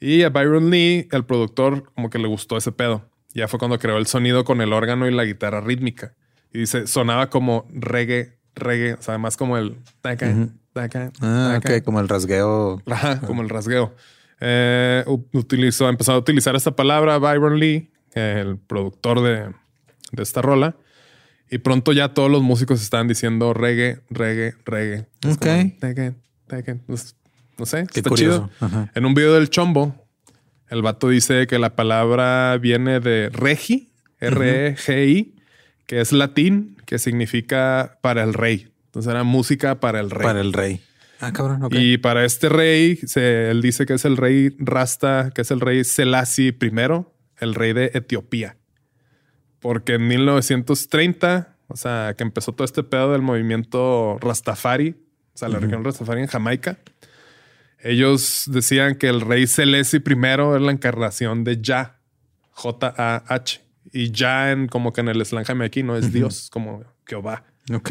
Y 0.00 0.22
a 0.22 0.28
Byron 0.30 0.70
Lee, 0.70 1.08
el 1.10 1.24
productor, 1.24 1.90
como 1.94 2.08
que 2.10 2.18
le 2.18 2.28
gustó 2.28 2.56
ese 2.56 2.70
pedo. 2.72 3.04
Ya 3.32 3.48
fue 3.48 3.58
cuando 3.58 3.78
creó 3.80 3.96
el 3.96 4.06
sonido 4.06 4.44
con 4.44 4.60
el 4.60 4.72
órgano 4.72 5.08
y 5.08 5.12
la 5.12 5.24
guitarra 5.24 5.60
rítmica. 5.60 6.14
Y 6.52 6.60
dice, 6.60 6.86
sonaba 6.86 7.30
como 7.30 7.66
reggae, 7.72 8.36
reggae, 8.54 8.94
o 8.94 9.02
sea, 9.02 9.18
más 9.18 9.36
como 9.36 9.56
el 9.58 9.76
taca, 10.02 10.48
taca, 10.72 11.10
Ah. 11.20 11.58
Como 11.84 11.98
el 11.98 12.08
rasgueo. 12.08 12.80
Ajá, 12.86 13.20
como 13.22 13.42
el 13.42 13.48
rasgueo. 13.48 13.92
Eh, 14.46 15.04
utilizó, 15.33 15.88
empezó 15.88 16.12
a 16.12 16.18
utilizar 16.18 16.54
esta 16.54 16.76
palabra 16.76 17.16
Byron 17.18 17.59
Lee, 17.59 17.90
el 18.14 18.59
productor 18.59 19.22
de, 19.22 19.50
de 20.12 20.22
esta 20.22 20.42
rola. 20.42 20.76
Y 21.50 21.59
pronto 21.59 21.92
ya 21.92 22.14
todos 22.14 22.30
los 22.30 22.42
músicos 22.42 22.83
estaban 22.83 23.09
diciendo 23.09 23.54
reggae, 23.54 24.00
reggae, 24.11 24.54
reggae. 24.64 25.07
Es 25.22 25.35
Ok. 25.37 25.38
como, 25.46 25.72
reggae, 25.80 26.14
reggae. 26.48 26.80
No 27.59 27.66
sé, 27.66 27.87
Qué 27.92 28.00
está 28.00 28.11
curioso. 28.11 28.50
chido. 28.59 28.66
Ajá. 28.66 28.90
En 28.94 29.04
un 29.07 29.14
video 29.14 29.35
del 29.35 29.48
Chombo, 29.48 29.94
el 30.68 30.83
vato 30.83 31.09
dice 31.09 31.46
que 31.46 31.59
la 31.59 31.76
palabra 31.76 32.57
viene 32.59 32.98
de 33.00 33.30
regi, 33.33 33.92
R-E-G-I, 34.20 35.35
que 35.87 36.00
es 36.00 36.12
latín, 36.12 36.76
que 36.87 36.98
significa 36.98 37.98
para 38.02 38.22
el 38.24 38.35
rey. 38.35 38.72
Entonces 38.87 39.11
era 39.11 39.22
música 39.22 39.80
para 39.80 40.00
el 40.00 40.11
rey. 40.11 40.22
Para 40.24 40.40
el 40.40 40.52
rey. 40.52 40.80
Ah, 41.26 41.32
cabrón. 41.32 41.68
Y 41.72 41.98
para 41.98 42.24
este 42.24 42.48
rey, 42.48 42.96
se- 43.06 43.50
él 43.50 43.62
dice 43.62 43.87
que 43.87 43.94
es 43.94 44.04
el 44.04 44.16
rey 44.16 44.54
Rasta, 44.58 45.30
que 45.34 45.42
es 45.42 45.50
el 45.50 45.60
rey 45.60 45.84
Selassie 45.84 46.56
I, 46.60 46.70
el 47.40 47.54
rey 47.54 47.72
de 47.72 47.90
Etiopía. 47.94 48.56
Porque 49.60 49.94
en 49.94 50.06
1930, 50.08 51.56
o 51.68 51.76
sea, 51.76 52.14
que 52.16 52.22
empezó 52.24 52.52
todo 52.52 52.64
este 52.64 52.82
pedo 52.82 53.12
del 53.12 53.22
movimiento 53.22 54.18
Rastafari, 54.20 54.90
o 55.34 55.38
sea, 55.38 55.48
la 55.48 55.58
región 55.58 55.82
Rastafari 55.84 56.20
en 56.20 56.26
Jamaica, 56.28 56.78
ellos 57.82 58.44
decían 58.46 58.94
que 58.96 59.08
el 59.08 59.20
rey 59.20 59.46
Selassie 59.46 60.00
I 60.06 60.12
era 60.26 60.58
la 60.58 60.72
encarnación 60.72 61.44
de 61.44 61.60
Yah, 61.60 61.98
J-A-H. 62.50 63.60
Y 63.92 64.10
Yah, 64.10 64.52
en, 64.52 64.66
como 64.68 64.92
que 64.92 65.02
en 65.02 65.08
el 65.08 65.24
slang 65.24 65.44
jamaiquino, 65.44 65.96
es 65.96 66.12
Dios, 66.12 66.48
como 66.50 66.84
Jehová. 67.06 67.44
Ok. 67.72 67.90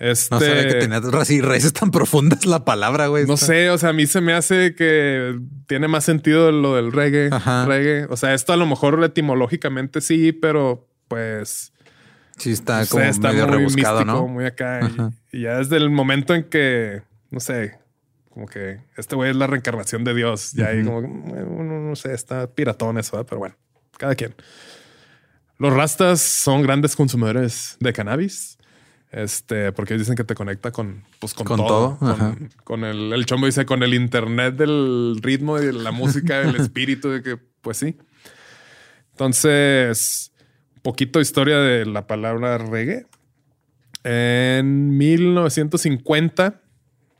Este, 0.00 0.34
No 0.34 0.40
sabía 0.40 0.66
que 0.66 0.74
tenía 0.74 0.98
así 0.98 1.42
raíces 1.42 1.74
tan 1.74 1.90
profundas 1.90 2.46
la 2.46 2.64
palabra, 2.64 3.08
güey. 3.08 3.26
No 3.26 3.36
sé, 3.36 3.68
o 3.70 3.76
sea, 3.76 3.90
a 3.90 3.92
mí 3.92 4.06
se 4.06 4.22
me 4.22 4.32
hace 4.32 4.74
que 4.74 5.38
tiene 5.68 5.88
más 5.88 6.04
sentido 6.04 6.50
lo 6.50 6.74
del 6.74 6.90
reggae. 6.90 7.28
Ajá. 7.30 7.66
reggae. 7.66 8.06
O 8.08 8.16
sea, 8.16 8.32
esto 8.32 8.54
a 8.54 8.56
lo 8.56 8.66
mejor 8.66 9.02
etimológicamente 9.04 10.00
sí, 10.00 10.32
pero 10.32 10.88
pues 11.06 11.72
Sí, 12.38 12.52
está 12.52 12.78
no 12.78 12.84
sé, 12.86 12.90
como 12.90 13.04
está 13.04 13.28
medio 13.28 13.46
muy 13.46 13.56
rebuscado, 13.58 13.98
místico, 13.98 14.18
¿no? 14.20 14.26
muy 14.26 14.46
acá. 14.46 14.80
Y, 15.30 15.38
y 15.38 15.42
ya 15.42 15.58
desde 15.58 15.76
el 15.76 15.90
momento 15.90 16.34
en 16.34 16.44
que, 16.44 17.02
no 17.30 17.38
sé, 17.38 17.78
como 18.30 18.46
que 18.46 18.80
este 18.96 19.14
güey 19.16 19.30
es 19.30 19.36
la 19.36 19.46
reencarnación 19.46 20.04
de 20.04 20.14
Dios. 20.14 20.52
Ya 20.52 20.68
ahí 20.68 20.82
como, 20.82 21.02
bueno, 21.02 21.80
no 21.80 21.94
sé, 21.96 22.14
está 22.14 22.46
piratón 22.46 22.96
eso, 22.96 23.22
pero 23.26 23.38
bueno, 23.38 23.56
cada 23.98 24.14
quien. 24.14 24.34
Los 25.58 25.74
rastas 25.74 26.22
son 26.22 26.62
grandes 26.62 26.96
consumidores 26.96 27.76
de 27.80 27.92
cannabis. 27.92 28.56
Este, 29.10 29.72
porque 29.72 29.98
dicen 29.98 30.14
que 30.14 30.22
te 30.22 30.34
conecta 30.34 30.70
con, 30.70 31.02
pues, 31.18 31.34
con, 31.34 31.46
Con 31.46 31.56
todo. 31.58 31.98
todo. 31.98 32.16
Con, 32.16 32.50
con 32.62 32.84
el, 32.84 33.12
el 33.12 33.26
chombo 33.26 33.46
dice 33.46 33.66
con 33.66 33.82
el 33.82 33.94
internet 33.94 34.54
del 34.54 35.18
ritmo 35.20 35.58
y 35.58 35.66
de 35.66 35.72
la 35.72 35.90
música, 35.90 36.40
del 36.40 36.56
espíritu, 36.60 37.10
de 37.10 37.22
que, 37.22 37.36
pues 37.60 37.78
sí. 37.78 37.96
Entonces, 39.12 40.32
poquito 40.82 41.20
historia 41.20 41.58
de 41.58 41.86
la 41.86 42.06
palabra 42.06 42.58
reggae. 42.58 43.06
En 44.02 44.96
1950, 44.96 46.60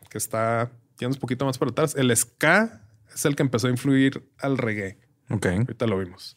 que 0.08 0.18
está 0.18 0.70
yendo 0.98 1.16
un 1.16 1.20
poquito 1.20 1.44
más 1.44 1.58
para 1.58 1.72
atrás, 1.72 1.94
el 1.94 2.14
ska 2.16 2.82
es 3.14 3.24
el 3.24 3.36
que 3.36 3.42
empezó 3.42 3.66
a 3.66 3.70
influir 3.70 4.22
al 4.38 4.56
reggae. 4.56 4.98
Ok. 5.28 5.46
Ahorita 5.46 5.86
lo 5.86 5.98
vimos. 5.98 6.36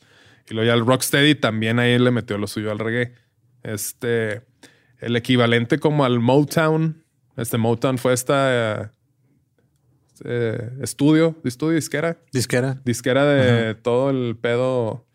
Y 0.50 0.54
luego 0.54 0.68
ya 0.68 0.74
el 0.74 0.86
Rocksteady 0.86 1.36
también 1.36 1.80
ahí 1.80 1.98
le 1.98 2.12
metió 2.12 2.38
lo 2.38 2.48
suyo 2.48 2.72
al 2.72 2.80
reggae. 2.80 3.14
Este, 3.64 4.42
el 5.06 5.16
equivalente 5.16 5.80
como 5.80 6.06
al 6.06 6.20
Motown. 6.20 7.04
Este 7.38 7.58
Motown 7.58 7.98
fue 7.98 8.14
esta 8.14 8.94
eh, 10.24 10.70
estudio, 10.82 11.36
estudio 11.44 11.76
disquera, 11.76 12.18
Disquera. 12.32 12.80
disquera 12.86 13.26
de 13.26 13.76
todo 13.76 14.10
el 14.12 14.38
pedo, 14.40 15.06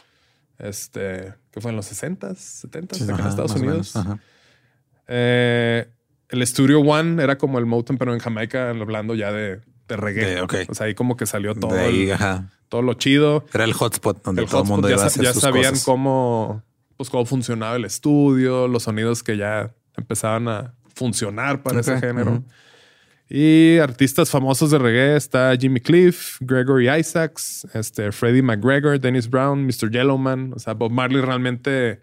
este, 0.58 1.34
que 1.50 1.60
fue 1.60 1.70
en 1.70 1.76
los 1.76 1.90
60s, 1.90 2.68
70s, 2.68 2.96
Sí, 2.96 3.04
acá 3.04 3.22
en 3.22 3.28
Estados 3.28 3.54
Unidos. 3.54 3.96
Ajá. 3.96 4.18
Eh, 5.06 5.88
el 6.28 6.46
Studio 6.46 6.80
One 6.80 7.22
era 7.22 7.38
como 7.38 7.58
el 7.58 7.66
Motown, 7.66 7.96
pero 7.98 8.12
en 8.12 8.18
Jamaica 8.20 8.70
hablando 8.70 9.14
ya 9.14 9.32
de, 9.32 9.60
de 9.88 9.96
reggae. 9.96 10.26
De- 10.34 10.40
ok. 10.42 10.54
O 10.68 10.74
sea, 10.74 10.86
ahí 10.86 10.94
como 10.94 11.16
que 11.16 11.24
salió 11.26 11.54
todo, 11.54 11.74
De 11.74 11.80
ahí, 11.80 12.02
el- 12.06 12.12
ajá. 12.12 12.50
todo 12.68 12.82
lo 12.82 12.94
chido 12.94 13.46
Era 13.54 13.64
el 13.64 13.72
hotspot 13.72 14.22
donde 14.24 14.42
el 14.42 14.48
todo 14.48 14.62
el 14.62 14.68
mundo 14.68 14.88
ya, 14.88 14.96
iba 14.96 15.04
a 15.04 15.06
hacer 15.06 15.24
ya 15.24 15.32
sus 15.32 15.42
sabían 15.42 15.70
cosas. 15.70 15.84
cómo, 15.84 16.62
pues, 16.98 17.08
cómo 17.08 17.24
funcionaba 17.24 17.76
el 17.76 17.84
estudio, 17.86 18.68
los 18.68 18.82
sonidos 18.82 19.22
que 19.22 19.36
ya 19.38 19.72
empezaban 19.98 20.48
a 20.48 20.74
funcionar 20.94 21.62
para 21.62 21.80
ese 21.80 21.98
género. 21.98 22.42
Y 23.28 23.76
artistas 23.78 24.30
famosos 24.30 24.70
de 24.70 24.78
reggae 24.78 25.16
está 25.16 25.54
Jimmy 25.54 25.80
Cliff, 25.80 26.38
Gregory 26.40 26.88
Isaacs, 26.90 27.66
este, 27.74 28.10
Freddie 28.10 28.42
McGregor, 28.42 28.98
Dennis 28.98 29.28
Brown, 29.28 29.66
Mr. 29.66 29.90
Yellowman. 29.90 30.54
O 30.54 30.58
sea, 30.58 30.72
Bob 30.72 30.90
Marley 30.90 31.20
realmente, 31.20 32.02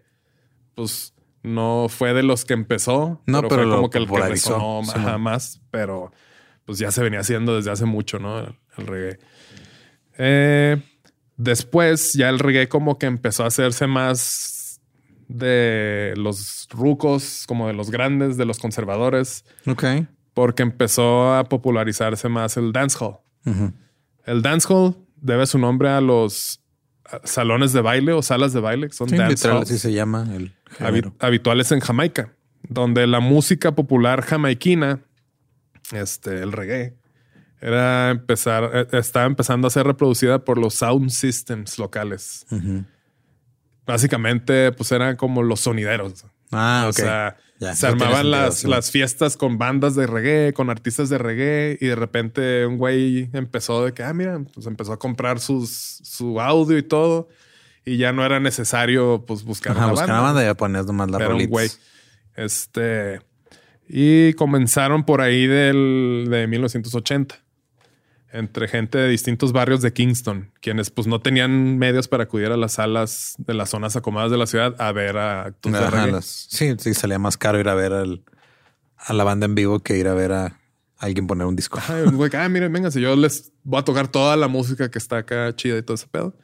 pues, 0.76 1.14
no 1.42 1.86
fue 1.88 2.14
de 2.14 2.22
los 2.22 2.44
que 2.44 2.54
empezó. 2.54 3.22
No, 3.26 3.42
pero 3.42 3.62
fue 3.62 3.70
como 3.70 3.90
que 3.90 3.98
el 3.98 4.08
que 4.08 4.20
resonó 4.20 4.82
sí, 4.84 4.98
más, 5.18 5.60
pero 5.70 6.12
pues 6.64 6.78
ya 6.78 6.90
se 6.90 7.02
venía 7.02 7.20
haciendo 7.20 7.54
desde 7.54 7.70
hace 7.70 7.84
mucho, 7.84 8.18
¿no? 8.18 8.40
El, 8.40 8.56
el 8.78 8.86
reggae. 8.86 9.18
Eh, 10.18 10.82
después 11.36 12.14
ya 12.14 12.28
el 12.28 12.38
reggae 12.40 12.68
como 12.68 12.98
que 12.98 13.06
empezó 13.06 13.44
a 13.44 13.48
hacerse 13.48 13.86
más 13.86 14.55
de 15.28 16.14
los 16.16 16.68
rucos, 16.70 17.44
como 17.46 17.66
de 17.66 17.72
los 17.72 17.90
grandes, 17.90 18.36
de 18.36 18.44
los 18.44 18.58
conservadores, 18.58 19.44
Ok. 19.66 19.84
porque 20.34 20.62
empezó 20.62 21.34
a 21.34 21.44
popularizarse 21.44 22.28
más 22.28 22.56
el 22.56 22.72
dancehall. 22.72 23.18
Ujú. 23.44 23.72
El 24.24 24.42
dancehall 24.42 24.96
debe 25.16 25.46
su 25.46 25.58
nombre 25.58 25.88
a 25.88 26.00
los 26.00 26.60
salones 27.24 27.72
de 27.72 27.80
baile 27.80 28.12
o 28.12 28.22
salas 28.22 28.52
de 28.52 28.60
baile, 28.60 28.88
que 28.88 28.92
son 28.94 29.08
Sí, 29.08 29.16
dance 29.16 29.34
literal, 29.34 29.62
así 29.62 29.78
se 29.78 29.92
llama 29.92 30.26
el 30.34 30.52
género. 30.70 31.14
habituales 31.20 31.70
en 31.72 31.80
Jamaica, 31.80 32.32
donde 32.68 33.06
la 33.06 33.20
música 33.20 33.74
popular 33.74 34.22
jamaiquina, 34.22 35.00
este, 35.92 36.42
el 36.42 36.50
reggae, 36.52 36.96
era 37.60 38.10
empezar, 38.10 38.70
eh, 38.74 38.86
estaba 38.98 39.26
empezando 39.26 39.66
a 39.66 39.70
ser 39.70 39.86
reproducida 39.86 40.44
por 40.44 40.58
los 40.58 40.74
sound 40.74 41.10
systems 41.10 41.78
locales. 41.78 42.44
Básicamente, 43.86 44.72
pues 44.72 44.90
eran 44.92 45.16
como 45.16 45.42
los 45.42 45.60
sonideros. 45.60 46.24
Ah, 46.52 46.84
O 46.86 46.90
ok. 46.90 46.96
sea, 46.96 47.36
Ya, 47.58 47.74
se 47.74 47.86
armaban 47.86 48.16
sentido, 48.16 48.30
las, 48.30 48.54
sí. 48.58 48.68
las 48.68 48.90
fiestas 48.90 49.36
con 49.36 49.56
bandas 49.58 49.94
de 49.94 50.06
reggae, 50.06 50.52
con 50.52 50.68
artistas 50.70 51.08
de 51.08 51.18
reggae, 51.18 51.78
y 51.80 51.86
de 51.86 51.94
repente 51.94 52.66
un 52.66 52.76
güey 52.78 53.30
empezó 53.32 53.84
de 53.84 53.92
que, 53.94 54.02
ah, 54.02 54.12
mira, 54.12 54.40
pues 54.52 54.66
empezó 54.66 54.92
a 54.92 54.98
comprar 54.98 55.40
sus, 55.40 55.70
su 56.02 56.40
audio 56.40 56.76
y 56.76 56.82
todo, 56.82 57.28
y 57.84 57.96
ya 57.96 58.12
no 58.12 58.24
era 58.26 58.40
necesario 58.40 59.24
pues 59.26 59.42
buscar 59.44 59.72
Ajá, 59.72 59.84
una 59.84 59.90
buscar 59.92 60.08
banda. 60.08 60.22
banda 60.22 60.42
y 60.42 60.46
ya 60.46 60.54
ponías 60.54 60.86
nomás 60.86 61.10
la 61.10 61.18
Era 61.18 61.34
un 61.34 61.46
güey. 61.46 61.70
Este. 62.34 63.20
Y 63.88 64.32
comenzaron 64.34 65.04
por 65.04 65.20
ahí 65.20 65.46
del, 65.46 66.26
de 66.28 66.46
1980. 66.48 67.36
Entre 68.38 68.68
gente 68.68 68.98
de 68.98 69.08
distintos 69.08 69.52
barrios 69.52 69.80
de 69.80 69.92
Kingston, 69.92 70.50
quienes 70.60 70.90
pues 70.90 71.06
no 71.06 71.20
tenían 71.20 71.78
medios 71.78 72.06
para 72.08 72.24
acudir 72.24 72.52
a 72.52 72.56
las 72.56 72.72
salas 72.74 73.34
de 73.38 73.54
las 73.54 73.70
zonas 73.70 73.96
acomodadas 73.96 74.30
de 74.30 74.38
la 74.38 74.46
ciudad 74.46 74.74
a 74.78 74.92
ver 74.92 75.16
a 75.16 75.44
actos 75.46 75.72
de 75.72 75.78
Ajá, 75.78 75.90
reggae. 75.90 76.12
las- 76.12 76.46
sí, 76.50 76.74
sí, 76.78 76.92
salía 76.94 77.18
más 77.18 77.36
caro 77.38 77.58
ir 77.58 77.68
a 77.68 77.74
ver 77.74 77.92
al- 77.92 78.22
a 78.98 79.12
la 79.12 79.24
banda 79.24 79.46
en 79.46 79.54
vivo 79.54 79.80
que 79.80 79.96
ir 79.96 80.06
a 80.08 80.14
ver 80.14 80.32
a 80.32 80.58
alguien 80.98 81.26
poner 81.26 81.46
un 81.46 81.56
disco. 81.56 81.80
Güey, 82.12 82.30
ah, 82.34 82.48
miren, 82.48 82.72
vénganse, 82.72 83.00
yo 83.00 83.16
les 83.16 83.52
voy 83.64 83.80
a 83.80 83.84
tocar 83.84 84.08
toda 84.08 84.36
la 84.36 84.48
música 84.48 84.90
que 84.90 84.98
está 84.98 85.18
acá 85.18 85.54
chida 85.56 85.78
y 85.78 85.82
todo 85.82 85.94
ese 85.94 86.06
pedo. 86.06 86.36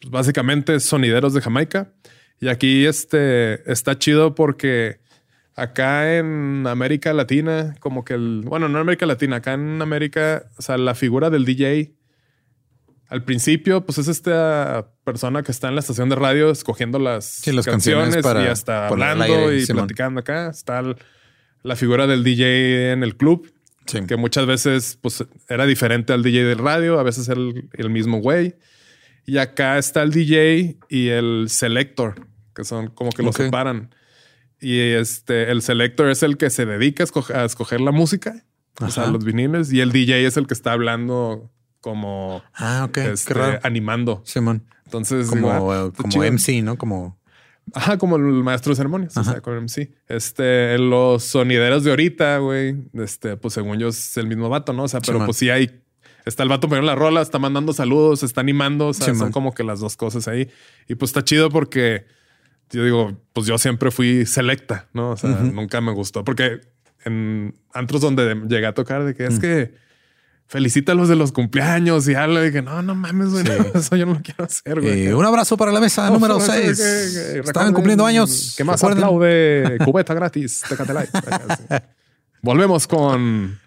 Pues 0.00 0.10
básicamente 0.10 0.78
sonideros 0.80 1.32
de 1.34 1.40
Jamaica. 1.40 1.92
Y 2.40 2.48
aquí 2.48 2.84
este 2.86 3.70
está 3.70 3.98
chido 3.98 4.34
porque 4.34 4.98
acá 5.56 6.16
en 6.18 6.66
América 6.66 7.12
Latina, 7.12 7.74
como 7.80 8.04
que 8.04 8.14
el, 8.14 8.42
bueno, 8.44 8.68
no 8.68 8.78
en 8.78 8.82
América 8.82 9.06
Latina, 9.06 9.36
acá 9.36 9.54
en 9.54 9.80
América, 9.82 10.50
o 10.58 10.62
sea, 10.62 10.76
la 10.78 10.94
figura 10.94 11.30
del 11.30 11.44
DJ 11.44 11.92
al 13.08 13.22
principio, 13.22 13.84
pues 13.84 13.98
es 13.98 14.08
esta 14.08 14.88
persona 15.04 15.42
que 15.42 15.52
está 15.52 15.68
en 15.68 15.74
la 15.74 15.80
estación 15.80 16.08
de 16.08 16.16
radio 16.16 16.50
escogiendo 16.50 16.98
las, 16.98 17.24
Sí, 17.26 17.52
las 17.52 17.66
canciones 17.66 18.16
para 18.22 18.42
y 18.42 18.46
hasta 18.46 18.88
hablando 18.88 19.24
aire, 19.24 19.56
y 19.56 19.60
Simón. 19.66 19.82
platicando 19.86 20.20
acá. 20.20 20.48
Está 20.48 20.80
el- 20.80 20.96
la 21.62 21.76
figura 21.76 22.06
del 22.06 22.24
DJ 22.24 22.92
en 22.92 23.02
el 23.04 23.16
club, 23.16 23.52
Sí. 23.86 24.04
que 24.06 24.16
muchas 24.16 24.46
veces 24.46 24.98
pues 25.00 25.24
era 25.48 25.66
diferente 25.66 26.12
al 26.12 26.22
DJ 26.22 26.44
del 26.44 26.58
radio, 26.58 26.98
a 26.98 27.02
veces 27.02 27.28
el, 27.28 27.68
el 27.74 27.90
mismo 27.90 28.18
güey. 28.18 28.56
Y 29.26 29.36
acá 29.38 29.78
está 29.78 30.02
el 30.02 30.10
DJ 30.10 30.78
y 30.88 31.08
el 31.08 31.46
selector, 31.50 32.26
que 32.54 32.64
son 32.64 32.88
como 32.88 33.10
que 33.12 33.22
los 33.22 33.36
Ok. 33.36 33.42
separan. 33.44 33.94
Y 34.64 34.80
este, 34.80 35.50
el 35.50 35.62
selector 35.62 36.08
es 36.08 36.22
el 36.22 36.36
que 36.36 36.50
se 36.50 36.64
dedica 36.66 37.02
a 37.02 37.04
escoger, 37.04 37.36
a 37.36 37.44
escoger 37.44 37.80
la 37.80 37.92
música, 37.92 38.44
o 38.80 38.88
sea, 38.90 39.04
Ajá. 39.04 39.12
los 39.12 39.24
viniles, 39.24 39.72
y 39.72 39.80
el 39.80 39.92
DJ 39.92 40.26
es 40.26 40.36
el 40.36 40.46
que 40.46 40.54
está 40.54 40.72
hablando 40.72 41.50
como 41.80 42.42
Ah, 42.54 42.84
ok. 42.88 42.96
este, 42.98 43.34
animando. 43.62 44.22
Simón. 44.24 44.64
Entonces, 44.86 45.28
Como, 45.28 45.48
digo, 45.52 45.72
ah, 45.72 45.86
eh, 45.88 45.92
como 45.96 46.08
chido. 46.10 46.24
MC, 46.24 46.62
¿no? 46.62 46.76
Como 46.78 47.18
Ajá, 47.72 47.96
como 47.98 48.16
el 48.16 48.22
maestro 48.22 48.70
de 48.72 48.76
ceremonias, 48.76 49.16
o 49.16 49.24
sea, 49.24 49.40
con 49.40 49.54
MC. 49.64 49.90
Este, 50.08 50.78
los 50.78 51.24
sonideros 51.24 51.82
de 51.82 51.90
ahorita, 51.90 52.38
güey, 52.38 52.76
este, 52.92 53.36
pues 53.38 53.54
según 53.54 53.78
yo 53.78 53.88
es 53.88 54.16
el 54.18 54.26
mismo 54.26 54.48
vato, 54.50 54.72
¿no? 54.74 54.84
O 54.84 54.88
sea, 54.88 55.00
pero 55.00 55.14
Simón. 55.14 55.26
pues 55.26 55.38
sí 55.38 55.48
hay, 55.50 55.80
está 56.26 56.42
el 56.42 56.50
vato 56.50 56.68
poniendo 56.68 56.86
la 56.90 56.94
rola, 56.94 57.22
está 57.22 57.38
mandando 57.38 57.72
saludos, 57.72 58.22
está 58.22 58.42
animando, 58.42 58.88
o 58.88 58.92
sea, 58.94 59.06
Simón. 59.06 59.18
son 59.18 59.32
como 59.32 59.54
que 59.54 59.62
las 59.64 59.80
dos 59.80 59.96
cosas 59.96 60.28
ahí. 60.28 60.48
Y 60.88 60.94
pues 60.96 61.08
está 61.10 61.24
chido 61.24 61.48
porque 61.50 62.04
yo 62.70 62.84
digo, 62.84 63.16
pues 63.32 63.46
yo 63.46 63.58
siempre 63.58 63.90
fui 63.90 64.26
selecta, 64.26 64.88
¿no? 64.92 65.10
O 65.10 65.16
sea, 65.16 65.30
nunca 65.30 65.80
me 65.80 65.92
gustó 65.92 66.24
porque 66.24 66.60
en 67.04 67.54
antros 67.72 68.00
donde 68.00 68.34
llegué 68.48 68.66
a 68.66 68.72
tocar 68.74 69.04
de 69.04 69.14
que 69.14 69.26
es 69.26 69.38
que 69.38 69.74
felicita 70.46 70.94
los 70.94 71.08
de 71.08 71.16
los 71.16 71.32
cumpleaños 71.32 72.06
y 72.08 72.14
algo, 72.14 72.44
y 72.44 72.52
que 72.52 72.62
no, 72.62 72.82
no 72.82 72.94
mames, 72.94 73.30
güey, 73.30 73.44
eso 73.74 73.96
yo 73.96 74.06
no 74.06 74.14
lo 74.14 74.20
quiero 74.22 74.44
hacer, 74.44 74.80
güey. 74.80 75.06
Eh, 75.06 75.14
un 75.14 75.24
abrazo 75.24 75.56
para 75.56 75.72
la 75.72 75.80
mesa 75.80 76.06
No, 76.06 76.14
número 76.14 76.38
no, 76.38 76.40
que- 76.44 76.74
6. 76.74 76.78
que- 76.78 77.32
que- 77.34 77.38
Estaban 77.40 77.72
cumpliendo 77.72 78.04
años. 78.06 78.54
Que 78.56 78.64
más 78.64 78.80
Recuerden. 78.80 79.04
aplaude 79.04 79.78
cubeta 79.84 80.14
gratis. 80.14 80.62
Tecate. 80.68 80.92
Volvemos 82.42 82.86
con 82.86 83.58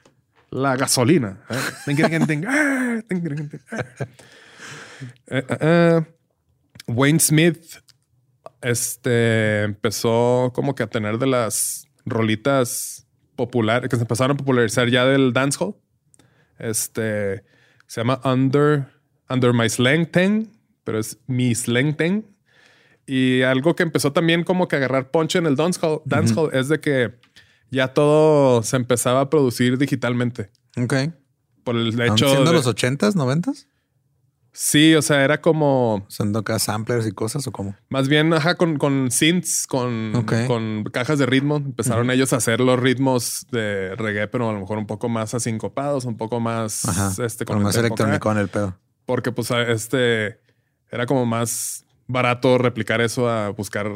la 0.52 0.76
gasolina. 0.78 1.40
Wayne 6.88 7.20
Smith 7.20 7.58
este, 8.62 9.64
empezó 9.64 10.52
como 10.54 10.76
que 10.76 10.84
a 10.84 10.88
tener 10.88 11.18
de 11.18 11.28
las 11.28 11.88
rolitas 12.06 13.08
populares 13.36 13.90
que 13.90 13.96
se 13.96 14.02
empezaron 14.04 14.36
a 14.36 14.38
popularizar 14.38 14.90
ya 14.90 15.06
del 15.06 15.34
dancehall. 15.34 15.76
Este 16.58 17.44
se 17.86 18.02
llama 18.02 18.20
Under, 18.24 18.88
Under 19.30 19.54
My 19.54 19.70
Slang 19.70 20.08
Thing, 20.12 20.48
pero 20.84 21.00
es 21.00 21.18
Mi 21.28 21.54
Slang 21.56 21.96
Thing. 21.96 22.24
Y 23.06 23.44
algo 23.44 23.76
que 23.76 23.84
empezó 23.84 24.12
también 24.12 24.44
como 24.44 24.68
que 24.68 24.76
a 24.76 24.80
agarrar 24.80 25.12
ponche 25.12 25.40
en 25.40 25.46
el 25.46 25.56
dancehall, 25.56 26.02
dancehall 26.06 26.50
es 26.54 26.68
de 26.68 26.80
que 26.80 27.14
ya 27.72 27.94
todo 27.94 28.64
se 28.64 28.76
empezaba 28.76 29.22
a 29.22 29.30
producir 29.30 29.78
digitalmente. 29.78 30.50
Ok. 30.76 30.94
Por 31.64 31.76
el 31.78 31.90
¿Aún 32.02 32.14
hecho 32.14 32.30
siendo 32.30 32.52
de- 32.52 32.58
los 32.58 32.68
80s, 32.68 33.16
90s? 33.16 33.68
Sí, 34.52 34.96
o 34.96 35.02
sea, 35.04 35.24
era 35.24 35.40
como 35.40 36.06
¿Siendo 36.10 36.40
acá 36.40 36.58
samplers 36.58 37.06
y 37.06 37.12
cosas 37.12 37.46
o 37.48 37.52
cómo? 37.52 37.76
más 37.90 38.08
bien 38.08 38.34
ajá, 38.34 38.56
con, 38.56 38.78
con 38.78 39.12
synths, 39.12 39.68
con, 39.68 40.26
con 40.48 40.84
cajas 40.92 41.20
de 41.20 41.26
ritmo. 41.28 41.58
Empezaron 41.58 42.10
ellos 42.10 42.34
a 42.34 42.38
hacer 42.38 42.60
los 42.60 42.80
ritmos 42.80 43.46
de 43.52 43.96
reggae, 43.96 44.28
pero 44.28 44.50
a 44.50 44.54
lo 44.54 44.60
mejor 44.60 44.78
un 44.80 44.88
poco 44.88 45.10
más 45.10 45.34
asincopados, 45.36 46.06
un 46.06 46.18
poco 46.18 46.40
más 46.40 46.86
Ajá. 46.86 47.14
este, 47.24 47.46
Con 47.46 47.58
el 47.60 47.64
más 47.64 47.76
electrónico 47.78 48.32
en 48.32 48.38
el 48.40 48.48
pedo. 48.48 48.76
porque 49.06 49.32
pues 49.32 49.52
este 49.52 50.40
era 50.90 51.06
como 51.06 51.26
más 51.26 51.86
barato 52.08 52.58
replicar 52.58 53.02
eso 53.02 53.30
a 53.30 53.50
buscar 53.50 53.92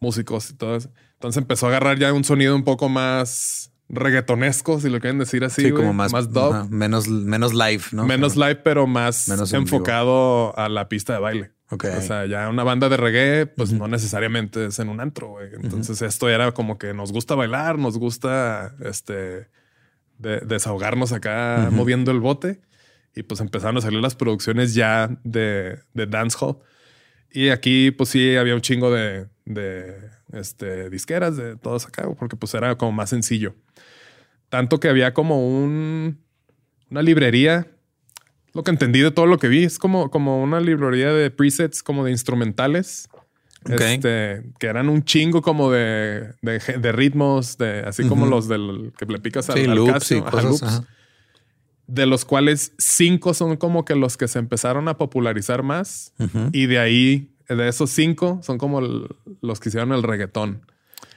músicos 0.00 0.50
y 0.50 0.54
todo 0.54 0.76
eso. 0.76 0.90
Entonces 1.14 1.40
empezó 1.42 1.66
a 1.66 1.68
agarrar 1.68 1.98
ya 1.98 2.12
un 2.12 2.24
sonido 2.24 2.56
un 2.56 2.64
poco 2.64 2.88
más 2.88 3.70
reggaetonesco, 3.92 4.80
si 4.80 4.88
lo 4.88 5.00
quieren 5.00 5.18
decir 5.18 5.44
así, 5.44 5.62
Sí, 5.66 5.70
como 5.72 5.92
más, 5.92 6.12
dub, 6.32 6.52
ajá, 6.52 6.66
menos, 6.70 7.08
menos 7.08 7.52
live, 7.54 7.82
¿no? 7.92 8.06
menos 8.06 8.36
live, 8.36 8.56
pero 8.56 8.86
más 8.86 9.28
menos 9.28 9.52
en 9.52 9.60
enfocado 9.62 10.56
a 10.58 10.68
la 10.68 10.88
pista 10.88 11.12
de 11.14 11.18
baile. 11.20 11.50
O 11.72 12.00
sea, 12.00 12.26
ya 12.26 12.48
una 12.48 12.64
banda 12.64 12.88
de 12.88 12.96
reggae, 12.96 13.46
pues 13.46 13.72
no 13.72 13.86
necesariamente 13.86 14.66
es 14.66 14.78
en 14.80 14.88
un 14.88 15.00
antro, 15.00 15.28
güey. 15.28 15.50
Entonces 15.54 16.02
esto 16.02 16.28
era 16.28 16.50
como 16.52 16.78
que 16.78 16.94
nos 16.94 17.12
gusta 17.12 17.36
bailar, 17.36 17.78
nos 17.78 17.96
gusta 17.96 18.74
este 18.84 19.48
de- 20.18 20.40
desahogarnos 20.44 21.12
acá 21.12 21.68
moviendo 21.70 22.10
el 22.10 22.18
bote. 22.18 22.60
Y 23.14 23.22
pues 23.24 23.40
empezaron 23.40 23.76
a 23.76 23.80
salir 23.80 24.00
las 24.00 24.14
producciones 24.16 24.74
ya 24.74 25.16
de, 25.24 25.78
de 25.94 26.06
dancehall. 26.06 26.58
Y 27.32 27.50
aquí, 27.50 27.92
pues 27.92 28.08
sí, 28.08 28.34
había 28.36 28.54
un 28.56 28.60
chingo 28.60 28.90
de, 28.92 29.26
de 29.44 29.94
este, 30.32 30.90
disqueras 30.90 31.36
de 31.36 31.56
todos 31.56 31.86
acá, 31.86 32.08
porque 32.18 32.36
pues 32.36 32.52
era 32.54 32.76
como 32.76 32.90
más 32.92 33.10
sencillo. 33.10 33.54
Tanto 34.50 34.78
que 34.80 34.88
había 34.88 35.14
como 35.14 35.48
un, 35.48 36.18
una 36.90 37.02
librería. 37.02 37.66
Lo 38.52 38.62
que 38.64 38.70
entendí 38.72 39.00
de 39.00 39.10
todo 39.12 39.26
lo 39.26 39.38
que 39.38 39.48
vi 39.48 39.64
es 39.64 39.78
como, 39.78 40.10
como 40.10 40.42
una 40.42 40.60
librería 40.60 41.12
de 41.12 41.30
presets, 41.30 41.82
como 41.82 42.04
de 42.04 42.10
instrumentales. 42.10 43.08
Este, 43.66 44.42
que 44.58 44.66
eran 44.66 44.88
un 44.88 45.04
chingo 45.04 45.42
como 45.42 45.70
de, 45.70 46.32
de, 46.42 46.58
de 46.80 46.92
ritmos, 46.92 47.58
de, 47.58 47.80
así 47.80 48.08
como 48.08 48.24
los 48.26 48.48
del 48.48 48.92
que 48.98 49.04
le 49.04 49.18
picas 49.20 49.50
al, 49.50 49.58
Sí, 49.58 49.64
al 49.66 49.74
loops 49.76 49.92
Casio, 49.92 50.16
y 50.16 50.20
ajá, 50.20 50.30
cosas. 50.30 50.44
loops 50.50 50.62
ajá. 50.62 50.84
de 51.86 52.06
los 52.06 52.24
cuales 52.24 52.72
cinco 52.78 53.34
son 53.34 53.56
como 53.58 53.84
que 53.84 53.94
los 53.96 54.16
que 54.16 54.28
se 54.28 54.38
empezaron 54.38 54.88
a 54.88 54.96
popularizar 54.96 55.62
más. 55.62 56.14
Y 56.52 56.66
de 56.66 56.78
ahí, 56.78 57.34
de 57.50 57.68
esos 57.68 57.90
cinco, 57.90 58.40
son 58.42 58.56
como 58.58 58.78
el- 58.80 59.08
los 59.42 59.60
que 59.60 59.68
hicieron 59.68 59.92
el 59.92 60.02
reggaetón. 60.02 60.62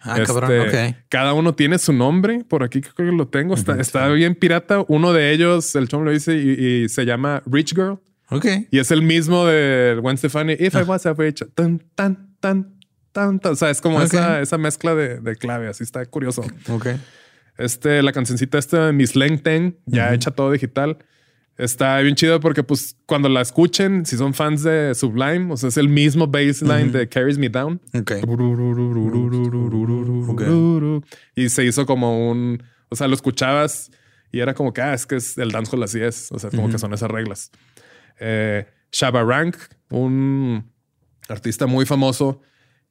Ah, 0.03 0.17
Este, 0.19 0.25
cabrón. 0.33 0.67
Ok. 0.67 0.95
Cada 1.09 1.33
uno 1.33 1.55
tiene 1.55 1.77
su 1.79 1.93
nombre. 1.93 2.43
Por 2.47 2.63
aquí 2.63 2.81
creo 2.81 3.09
que 3.09 3.15
lo 3.15 3.27
tengo. 3.27 3.55
Está, 3.55 3.79
está 3.79 4.07
bien 4.09 4.35
pirata. 4.35 4.83
Uno 4.87 5.13
de 5.13 5.31
ellos, 5.31 5.75
el 5.75 5.87
chom 5.87 6.03
lo 6.03 6.11
dice 6.11 6.35
y, 6.35 6.83
y 6.83 6.89
se 6.89 7.05
llama 7.05 7.41
Rich 7.45 7.73
Girl. 7.73 7.99
Ok. 8.29 8.45
Y 8.71 8.79
es 8.79 8.91
el 8.91 9.01
mismo 9.01 9.45
de 9.45 9.97
Gwen 10.01 10.17
Stefani. 10.17 10.53
If 10.53 10.75
I 10.75 10.83
was 10.83 11.05
a 11.05 11.13
rich, 11.13 11.43
tan, 11.55 11.79
tan, 11.95 12.35
tan, 12.39 12.75
tan, 13.11 13.39
tan. 13.39 13.51
O 13.53 13.55
sea, 13.55 13.69
es 13.69 13.79
como 13.81 13.97
Ok. 13.97 14.05
esa, 14.05 14.41
esa 14.41 14.57
mezcla 14.57 14.93
de, 14.95 15.19
de 15.19 15.35
clave. 15.35 15.67
Así 15.67 15.83
está 15.83 16.05
curioso. 16.05 16.43
Ok. 16.69 16.87
Este, 17.57 18.01
la 18.01 18.11
cancioncita 18.11 18.57
esta 18.57 18.87
de 18.87 18.93
Miss 18.93 19.15
Leng 19.15 19.39
Teng, 19.41 19.75
ya 19.85 20.13
hecha 20.13 20.31
todo 20.31 20.51
digital. 20.51 20.97
Está 21.57 21.99
bien 21.99 22.15
chido 22.15 22.39
porque, 22.39 22.63
pues, 22.63 22.97
cuando 23.05 23.29
la 23.29 23.41
escuchen, 23.41 24.05
si 24.05 24.17
son 24.17 24.33
fans 24.33 24.63
de 24.63 24.95
Sublime, 24.95 25.53
o 25.53 25.57
sea, 25.57 25.69
es 25.69 25.77
el 25.77 25.87
mismo 25.87 26.27
bassline 26.27 26.91
de 26.91 27.07
Carries 27.07 27.37
Me 27.37 27.49
Down. 27.49 27.79
Ok. 27.93 28.13
Y 31.35 31.49
se 31.49 31.63
hizo 31.63 31.85
como 31.85 32.31
un, 32.31 32.63
o 32.89 32.95
sea, 32.95 33.07
lo 33.07 33.13
escuchabas 33.13 33.91
y 34.31 34.39
era 34.39 34.55
como 34.55 34.73
que, 34.73 34.81
ah, 34.81 34.95
es 34.95 35.05
que 35.05 35.15
es 35.15 35.37
el 35.37 35.51
dancehall 35.51 35.83
así 35.83 36.01
es. 36.01 36.31
O 36.31 36.39
sea, 36.39 36.49
como 36.49 36.69
que 36.69 36.79
son 36.79 36.91
esas 36.91 37.09
reglas. 37.09 37.51
Eh, 38.19 38.65
Shabba 38.91 39.23
Rank, 39.23 39.55
un 39.89 40.71
artista 41.29 41.67
muy 41.67 41.85
famoso 41.85 42.41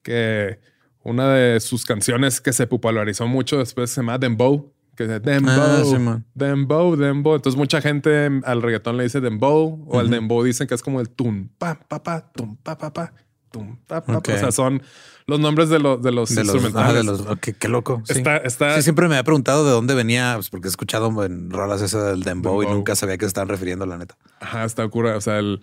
que 0.02 0.60
una 1.02 1.32
de 1.32 1.58
sus 1.60 1.84
canciones 1.84 2.40
que 2.40 2.52
se 2.52 2.66
popularizó 2.68 3.26
mucho 3.26 3.58
después 3.58 3.90
se 3.90 4.00
llama 4.00 4.18
Dembow, 4.18 4.71
que 4.96 5.04
es 5.04 5.22
Dembow, 5.22 5.50
Ah, 5.50 5.82
sí. 5.84 5.96
Dembow, 6.34 6.96
Dembow. 6.96 7.34
Entonces 7.36 7.58
mucha 7.58 7.80
gente 7.80 8.28
al 8.44 8.62
reggaetón 8.62 8.96
le 8.96 9.04
dice 9.04 9.20
Dembow 9.20 9.84
o 9.88 9.98
al 9.98 10.10
Dembow 10.10 10.42
dicen 10.44 10.66
que 10.66 10.74
es 10.74 10.82
como 10.82 11.00
el 11.00 11.08
tun, 11.08 11.50
pa, 11.58 11.74
pa, 11.74 12.02
pa, 12.02 12.30
tum, 12.32 12.56
pa, 12.56 12.76
pa, 12.76 12.92
pa, 12.92 13.12
tum, 13.50 13.76
pa, 13.86 14.04
pa. 14.04 14.18
Ok. 14.18 14.28
O 14.34 14.38
sea, 14.38 14.52
son 14.52 14.82
los 15.26 15.38
nombres 15.40 15.68
de, 15.68 15.78
los 15.78 16.02
de 16.02 16.10
los 16.12 16.34
De 16.34 16.44
los, 16.44 16.74
ajá, 16.74 16.92
de 16.92 17.04
los 17.04 17.22
qué, 17.40 17.68
loco. 17.68 18.02
Sí. 18.06 18.14
Está, 18.18 18.36
está, 18.38 18.76
Sí, 18.76 18.82
siempre 18.82 19.08
me 19.08 19.14
había 19.14 19.24
preguntado 19.24 19.64
de 19.64 19.70
dónde 19.70 19.94
venía, 19.94 20.32
pues 20.34 20.50
porque 20.50 20.68
he 20.68 20.70
escuchado 20.70 21.24
en 21.24 21.50
rolas 21.50 21.80
esa 21.80 22.02
del 22.10 22.22
dembow, 22.22 22.62
y 22.62 22.66
nunca 22.66 22.94
sabía 22.96 23.16
que 23.16 23.24
se 23.24 23.28
estaban 23.28 23.48
refiriendo, 23.48 23.86
la 23.86 23.98
neta. 23.98 24.16
ajá, 24.40 24.64
está 24.64 24.86
cura. 24.88 25.16
O 25.16 25.20
sea, 25.20 25.38
el, 25.38 25.60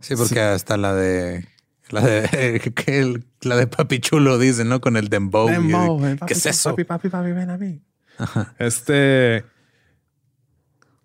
Sí, 0.00 0.14
porque 0.16 0.40
hasta 0.40 0.78
la 0.78 0.94
de 0.94 1.46
la 1.90 2.00
de 2.00 2.60
que 2.74 3.00
el- 3.00 3.24
la 3.42 3.56
de 3.56 3.66
Papi 3.66 3.98
Chulo 3.98 4.38
dicen, 4.38 4.68
¿no? 4.70 4.80
Con 4.80 4.96
el 4.96 5.08
dembow. 5.08 5.48
Dembow, 5.48 5.98
güey. 5.98 6.12
¿Qué 6.12 6.18
Papi, 6.20 6.32
es 6.32 6.46
eso? 6.46 6.70
Papi, 6.70 6.84
papi, 6.84 7.08
papi, 7.10 7.32
ven 7.32 7.50
a 7.50 7.58
mí. 7.58 7.82
Este. 8.58 9.44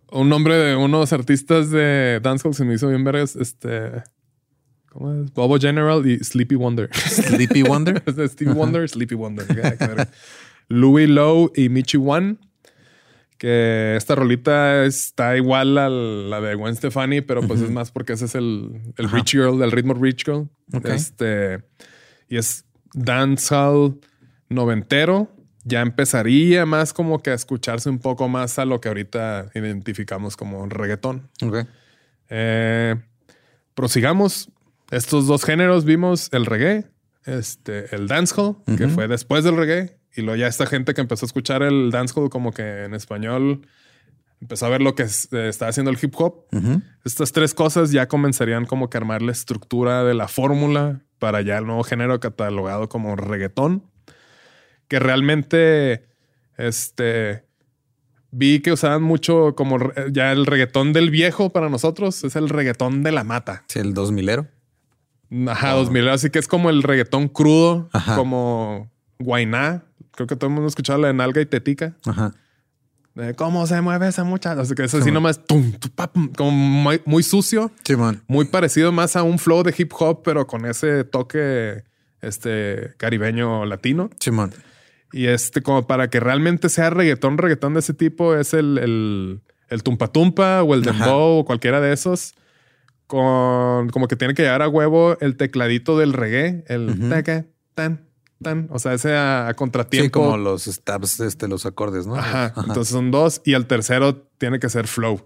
Un 0.09 0.29
nombre 0.29 0.55
de 0.55 0.75
unos 0.75 1.11
artistas 1.11 1.69
de 1.69 2.19
dancehall 2.23 2.53
se 2.53 2.63
me 2.63 2.73
hizo 2.73 2.87
bien 2.87 3.03
vergas. 3.03 3.35
Este. 3.35 4.03
¿Cómo 4.89 5.13
es? 5.13 5.33
Bobo 5.33 5.57
General 5.59 6.05
y 6.07 6.17
Sleepy 6.19 6.55
Wonder. 6.55 6.89
Sleepy 6.93 7.63
Wonder. 7.63 8.01
Stevie 8.27 8.53
Wonder, 8.53 8.89
Sleepy 8.89 9.15
Wonder. 9.15 9.45
Louis 10.69 11.09
Lowe 11.09 11.51
y 11.55 11.69
Michi 11.69 11.97
One. 11.97 12.37
Que 13.37 13.95
esta 13.95 14.15
rolita 14.15 14.85
está 14.85 15.37
igual 15.37 15.77
a 15.77 15.89
la 15.89 16.41
de 16.41 16.55
Gwen 16.55 16.75
Stefani, 16.75 17.21
pero 17.21 17.43
pues 17.43 17.61
es 17.61 17.69
más 17.69 17.91
porque 17.91 18.13
ese 18.13 18.25
es 18.25 18.33
el, 18.33 18.81
el 18.97 19.11
Rich 19.11 19.33
Girl, 19.33 19.59
del 19.59 19.71
ritmo 19.71 19.93
Rich 19.93 20.25
Girl. 20.25 20.49
Este. 20.83 21.63
Y 22.29 22.37
es 22.37 22.65
dancehall 22.93 23.99
noventero. 24.49 25.29
Ya 25.67 25.81
empezaría 25.81 26.65
más 26.65 26.93
como 26.93 27.21
que 27.21 27.31
a 27.31 27.33
escucharse 27.33 27.89
un 27.89 27.99
poco 27.99 28.29
más 28.29 28.57
a 28.57 28.65
lo 28.65 28.79
que 28.79 28.87
ahorita 28.87 29.49
identificamos 29.53 30.37
como 30.37 30.65
reggaetón. 30.67 31.29
Ok. 31.43 31.65
Eh, 32.29 32.95
prosigamos. 33.73 34.49
Estos 34.91 35.27
dos 35.27 35.43
géneros 35.43 35.83
vimos 35.83 36.29
el 36.31 36.45
reggae, 36.45 36.85
este, 37.25 37.93
el 37.93 38.07
dancehall, 38.07 38.55
que 38.77 38.87
fue 38.87 39.09
después 39.09 39.43
del 39.43 39.57
reggae, 39.57 39.99
y 40.15 40.21
luego 40.21 40.37
ya 40.37 40.47
esta 40.47 40.65
gente 40.65 40.93
que 40.93 41.01
empezó 41.01 41.25
a 41.25 41.27
escuchar 41.27 41.61
el 41.61 41.91
dancehall 41.91 42.29
como 42.29 42.53
que 42.53 42.85
en 42.85 42.93
español 42.93 43.67
empezó 44.41 44.65
a 44.65 44.69
ver 44.69 44.81
lo 44.81 44.95
que 44.95 45.03
eh, 45.03 45.47
estaba 45.49 45.69
haciendo 45.69 45.91
el 45.91 45.97
hip 46.01 46.13
hop. 46.17 46.45
Estas 47.03 47.33
tres 47.33 47.53
cosas 47.53 47.91
ya 47.91 48.07
comenzarían 48.07 48.65
como 48.65 48.89
que 48.89 48.97
a 48.97 49.01
armar 49.01 49.21
la 49.21 49.33
estructura 49.33 50.05
de 50.05 50.13
la 50.13 50.29
fórmula 50.29 51.01
para 51.19 51.41
ya 51.41 51.57
el 51.57 51.65
nuevo 51.65 51.83
género 51.83 52.19
catalogado 52.19 52.87
como 52.87 53.15
reggaetón, 53.15 53.83
que 54.87 54.99
realmente 54.99 56.05
este 56.57 57.43
vi 58.31 58.59
que 58.59 58.71
usaban 58.71 59.01
mucho 59.03 59.55
como 59.55 59.77
ya 60.11 60.31
el 60.31 60.45
reggaetón 60.45 60.93
del 60.93 61.09
viejo 61.09 61.51
para 61.51 61.69
nosotros 61.69 62.23
es 62.23 62.35
el 62.35 62.49
reggaetón 62.49 63.03
de 63.03 63.11
la 63.11 63.23
mata. 63.23 63.63
Sí, 63.67 63.79
el 63.79 63.93
2000ero. 63.93 64.47
Ajá, 65.49 65.71
2000, 65.73 66.09
así 66.09 66.29
que 66.29 66.39
es 66.39 66.47
como 66.47 66.69
el 66.69 66.83
reggaetón 66.83 67.27
crudo, 67.27 67.89
Ajá. 67.91 68.15
como 68.15 68.89
Guainá. 69.19 69.83
Creo 70.11 70.25
que 70.27 70.35
todo 70.35 70.47
el 70.47 70.53
mundo 70.53 70.65
ha 70.67 70.69
escuchado 70.69 70.99
la 70.99 71.07
de 71.09 71.13
Nalga 71.13 71.41
y 71.41 71.45
Tetica. 71.45 71.95
Ajá. 72.05 72.33
De 73.13 73.33
cómo 73.35 73.65
se 73.67 73.81
mueve 73.81 74.07
esa 74.07 74.23
muchacha. 74.23 74.61
Así 74.61 74.73
que 74.75 74.83
es 74.83 74.93
así 74.93 75.03
Sí, 75.03 75.05
man. 75.11 75.15
nomás, 75.15 75.43
tum, 75.45 75.73
como 76.37 76.51
muy, 76.51 77.01
muy 77.05 77.23
sucio 77.23 77.71
Simón. 77.83 78.23
muy 78.27 78.45
parecido 78.45 78.91
más 78.91 79.15
a 79.15 79.23
un 79.23 79.39
flow 79.39 79.63
de 79.63 79.73
hip 79.77 79.91
hop, 79.99 80.21
pero 80.23 80.45
con 80.47 80.65
ese 80.65 81.03
toque 81.03 81.83
este 82.21 82.93
caribeño 82.97 83.65
latino. 83.65 84.09
Simón. 84.19 84.53
Y 85.17 85.27
este, 85.27 85.61
como 85.63 85.87
para 85.87 86.09
que 86.09 86.19
realmente 86.19 86.69
sea 86.69 86.89
reggaetón, 86.91 87.37
reggaetón 87.37 87.73
de 87.73 87.79
ese 87.79 87.93
tipo, 87.93 88.35
es 88.35 88.53
el, 88.53 88.77
el, 88.77 89.41
el 89.69 89.83
tumpa 89.83 90.07
tumpa 90.11 90.61
o 90.63 90.73
el 90.75 90.87
Ajá. 90.87 90.91
dembow 91.05 91.39
o 91.39 91.45
cualquiera 91.45 91.81
de 91.81 91.91
esos. 91.93 92.35
Con 93.07 93.89
como 93.89 94.07
que 94.07 94.15
tiene 94.17 94.33
que 94.33 94.41
llegar 94.43 94.61
a 94.61 94.67
huevo 94.67 95.17
el 95.21 95.37
tecladito 95.37 95.97
del 95.97 96.13
reggae, 96.13 96.65
el 96.67 96.89
Ujú. 96.89 97.09
taca, 97.09 97.45
tan, 97.73 98.05
tan. 98.43 98.67
O 98.69 98.79
sea, 98.79 98.93
ese 98.93 99.15
a, 99.15 99.47
a 99.47 99.51
Sí, 99.51 99.55
contratiempo. 99.55 100.19
como 100.21 100.37
los 100.37 100.65
stabs, 100.65 101.19
este, 101.21 101.47
los 101.47 101.65
acordes, 101.65 102.05
¿no? 102.05 102.15
Ajá. 102.15 102.53
Entonces 102.57 102.89
son 102.89 103.09
dos 103.11 103.41
y 103.45 103.53
el 103.53 103.65
tercero 103.65 104.17
tiene 104.37 104.59
que 104.59 104.67
ser 104.69 104.87
flow. 104.87 105.21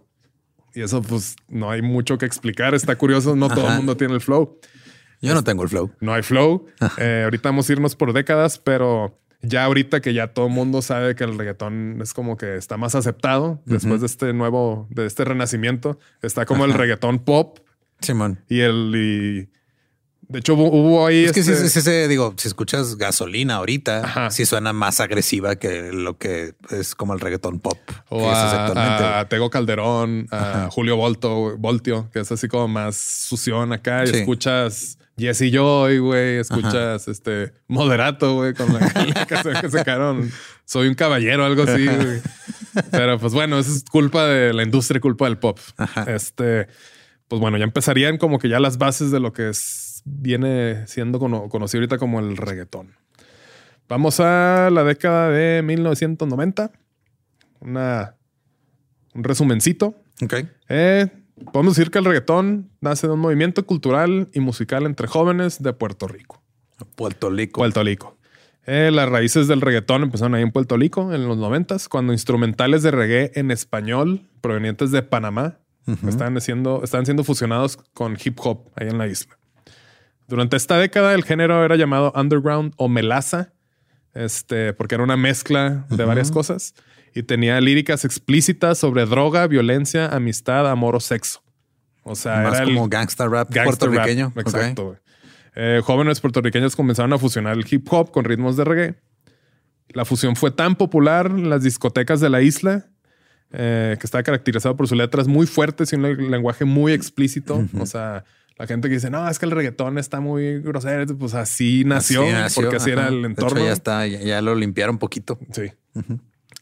Y 0.76 0.84
eso 0.84 1.02
pues 1.02 1.36
no 1.50 1.72
hay 1.72 1.82
mucho 1.82 2.18
que 2.18 2.26
explicar. 2.28 2.76
Está 2.76 2.96
curioso. 2.98 3.36
No 3.36 3.50
todo 3.50 3.66
Ajá. 3.66 3.72
el 3.74 3.78
mundo 3.80 3.98
tiene 3.98 4.14
el 4.14 4.22
flow. 4.22 4.60
Yo 5.22 5.34
no 5.34 5.44
tengo 5.44 5.64
el 5.64 5.70
flow. 5.70 5.92
No 6.00 6.14
hay 6.14 6.22
flow. 6.22 6.68
Eh, 6.98 7.22
ahorita 7.26 7.50
vamos 7.50 7.68
a 7.70 7.74
irnos 7.74 7.96
por 7.96 8.14
décadas, 8.14 8.60
pero 8.60 9.20
ya 9.42 9.66
ahorita 9.66 10.02
que 10.02 10.14
ya 10.14 10.28
todo 10.28 10.48
el 10.48 10.54
mundo 10.54 10.82
sabe 10.82 11.16
que 11.16 11.24
el 11.24 11.38
reggaetón 11.38 12.00
es 12.02 12.14
como 12.14 12.38
que 12.38 12.56
está 12.56 12.78
más 12.78 12.96
aceptado 12.96 13.62
después 13.66 14.02
de 14.02 14.08
este 14.08 14.34
nuevo, 14.34 14.88
de 14.90 15.06
este 15.06 15.26
renacimiento, 15.26 16.00
está 16.22 16.46
como 16.46 16.66
el 16.66 16.74
reggaetón 16.74 17.20
pop 17.20 17.60
Simón. 18.02 18.40
y 18.48 18.62
el 18.62 18.94
y 18.96 19.50
de 20.32 20.40
hecho 20.40 20.54
hubo, 20.56 20.70
hubo 20.72 21.06
ahí 21.08 21.26
Es 21.26 21.32
que 21.34 21.44
sí, 21.44 21.52
este- 21.52 21.70
sí, 21.70 21.82
sí, 21.82 21.90
sí, 21.90 22.08
digo, 22.08 22.34
si 22.38 22.48
escuchas 22.48 22.96
gasolina 22.98 23.56
ahorita, 23.56 24.06
Ajá. 24.06 24.30
sí 24.32 24.46
suena 24.46 24.74
más 24.74 25.00
agresiva 25.00 25.56
que 25.58 25.92
lo 25.92 26.18
que 26.18 26.54
es 26.70 26.96
como 26.96 27.14
el 27.14 27.20
reggaetón 27.20 27.60
pop. 27.60 27.78
o 28.10 28.30
a, 28.32 29.26
Tego 29.30 29.50
Calderón, 29.50 30.28
a 30.32 30.70
Julio 30.72 30.96
Volto, 30.98 31.58
Voltio, 31.58 32.10
que 32.12 32.20
es 32.22 32.32
así 32.32 32.48
como 32.48 32.68
más 32.68 32.96
sución 32.96 33.74
acá. 33.74 34.04
Y 34.04 34.08
Sí. 34.08 34.16
escuchas 34.18 34.98
Jesse 35.18 35.52
Joy, 35.52 36.00
güey. 36.00 36.38
Escuchas 36.38 37.08
este 37.08 37.54
Moderato, 37.68 38.36
güey, 38.36 38.54
con 38.54 38.74
la, 38.74 38.80
la 38.80 39.26
canción 39.28 39.56
que 39.62 39.70
sacaron. 39.70 40.32
Soy 40.66 40.88
un 40.88 40.96
caballero, 40.96 41.46
algo 41.46 41.64
así, 41.64 41.86
güey. 41.86 42.22
Pero 42.92 43.20
pues 43.20 43.34
bueno, 43.34 43.60
eso 43.60 43.72
es 43.72 43.84
culpa 43.84 44.26
de 44.26 44.54
la 44.54 44.64
industria, 44.64 45.02
culpa 45.02 45.26
del 45.26 45.38
pop. 45.38 45.60
Este, 46.08 46.68
pues 47.28 47.40
bueno, 47.42 47.58
ya 47.58 47.66
empezarían 47.66 48.18
como 48.18 48.40
que 48.40 48.50
ya 48.50 48.60
las 48.60 48.78
bases 48.78 49.12
de 49.12 49.20
lo 49.20 49.34
que 49.34 49.50
es, 49.50 49.81
viene 50.04 50.86
siendo 50.88 51.20
cono- 51.20 51.50
conocido 51.50 51.80
ahorita 51.82 51.98
como 51.98 52.20
el 52.20 52.38
reggaetón. 52.38 52.96
Vamos 53.90 54.20
a 54.20 54.70
la 54.72 54.84
década 54.84 55.30
de 55.30 55.62
1990. 55.64 56.72
Una, 57.60 58.16
un 59.14 59.24
resumencito. 59.24 59.96
Ok. 60.24 60.36
Eh, 60.70 61.08
podemos 61.52 61.76
decir 61.76 61.92
que 61.92 62.00
el 62.00 62.06
reggaetón 62.06 62.70
nace 62.80 63.08
de 63.08 63.14
un 63.14 63.20
movimiento 63.20 63.66
cultural 63.66 64.30
y 64.34 64.40
musical 64.40 64.86
entre 64.86 65.08
jóvenes 65.08 65.62
de 65.62 65.74
Puerto 65.74 66.08
Rico. 66.08 66.42
Puerto 66.96 67.30
Rico. 67.30 67.60
Puerto 67.60 67.84
Rico. 67.84 68.18
Eh, 68.66 68.92
las 68.94 69.10
raíces 69.10 69.48
del 69.48 69.60
reggaetón 69.62 70.04
empezaron 70.04 70.36
ahí 70.36 70.44
en 70.44 70.52
Puerto 70.52 70.78
Rico 70.78 71.14
en 71.14 71.28
los 71.28 71.38
noventas, 71.38 71.90
cuando 71.90 72.14
instrumentales 72.14 72.84
de 72.84 72.92
reggae 72.92 73.32
en 73.36 73.50
español 73.52 74.30
provenientes 74.40 74.92
de 74.92 75.02
Panamá 75.02 75.58
estaban, 76.08 76.40
siendo, 76.42 76.84
estaban 76.84 77.06
siendo 77.06 77.24
fusionados 77.24 77.76
con 77.94 78.16
hip 78.24 78.38
hop 78.44 78.70
ahí 78.76 78.88
en 78.88 78.98
la 79.00 79.08
isla. 79.08 79.38
Durante 80.32 80.56
esta 80.56 80.78
década 80.78 81.14
el 81.14 81.24
género 81.26 81.64
era 81.66 81.76
llamado 81.76 82.14
underground 82.16 82.74
o 82.78 82.88
melaza, 82.88 83.52
este, 84.14 84.72
porque 84.74 84.96
era 84.96 85.04
una 85.04 85.18
mezcla 85.18 85.86
de 85.90 86.06
varias 86.06 86.32
cosas 86.32 86.74
y 87.14 87.24
tenía 87.24 87.60
líricas 87.60 88.06
explícitas 88.06 88.78
sobre 88.78 89.06
droga, 89.06 89.46
violencia, 89.48 90.08
amistad, 90.08 90.70
amor 90.72 90.96
o 90.96 91.02
sexo. 91.02 91.44
O 92.04 92.16
sea, 92.16 92.38
Más 92.44 92.54
era 92.56 92.64
el- 92.64 92.74
como 92.76 92.88
gangsta 92.88 93.26
rap 93.28 93.54
rap. 93.54 93.66
puertorriqueño. 93.66 94.28
Ok. 94.28 94.38
Exacto. 94.40 94.98
Eh, 95.54 95.82
jóvenes 95.84 96.22
puertorriqueños 96.22 96.78
comenzaron 96.78 97.12
a 97.12 97.18
fusionar 97.18 97.58
el 97.58 97.66
hip 97.70 97.86
hop 97.92 98.12
con 98.12 98.24
ritmos 98.24 98.56
de 98.56 98.64
reggae. 98.64 98.96
La 99.90 100.06
fusión 100.06 100.38
fue 100.38 100.52
tan 100.52 100.76
popular 100.78 101.26
en 101.28 101.50
las 101.50 101.64
discotecas 101.64 102.22
de 102.22 102.30
la 102.30 102.42
isla 102.42 102.86
eh, 103.52 103.98
que 104.00 104.08
está 104.08 104.24
caracterizado 104.24 104.78
por 104.78 104.88
sus 104.88 104.98
letras 104.98 105.28
muy 105.28 105.46
fuertes 105.46 105.92
y 105.92 105.98
un 105.98 106.04
le- 106.04 106.16
lenguaje 106.16 106.64
muy 106.64 106.94
explícito. 106.94 107.68
O 107.78 107.86
sea, 107.86 108.24
la 108.62 108.68
gente 108.68 108.90
que 108.90 108.94
dice, 108.94 109.10
no, 109.10 109.28
es 109.28 109.40
que 109.40 109.46
el 109.46 109.52
reggaetón 109.52 109.98
está 109.98 110.20
muy 110.20 110.60
grosero, 110.62 111.18
pues 111.18 111.34
así 111.34 111.84
nació, 111.84 112.22
Así 112.22 112.32
nació, 112.32 112.62
porque 112.62 112.76
así 112.78 112.92
era 112.92 113.02
ajá. 113.06 113.10
el 113.10 113.22
De 113.24 113.28
entorno. 113.30 113.58
hecho, 113.58 113.66
ya 113.66 113.74
está, 113.74 114.06
ya, 114.06 114.20
ya 114.20 114.40
lo 114.44 114.54
limpiaron 114.54 114.96
un 114.96 115.00
poquito. 115.00 115.40
Sí. 115.52 115.64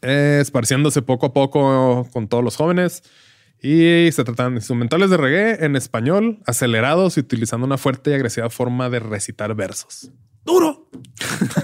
Eh, 0.00 0.38
esparciéndose 0.40 1.02
poco 1.02 1.26
a 1.26 1.32
poco 1.34 2.08
con 2.10 2.26
todos 2.28 2.42
los 2.42 2.56
jóvenes. 2.56 3.02
Y 3.60 4.10
se 4.12 4.24
tratan 4.24 4.52
de 4.54 4.60
instrumentales 4.60 5.10
de 5.10 5.18
reggae 5.18 5.62
en 5.62 5.76
español, 5.76 6.38
acelerados 6.46 7.18
y 7.18 7.20
utilizando 7.20 7.66
una 7.66 7.76
fuerte 7.76 8.12
y 8.12 8.14
agresiva 8.14 8.48
forma 8.48 8.88
de 8.88 9.00
recitar 9.00 9.54
versos. 9.54 10.10
¡Duro! 10.42 10.88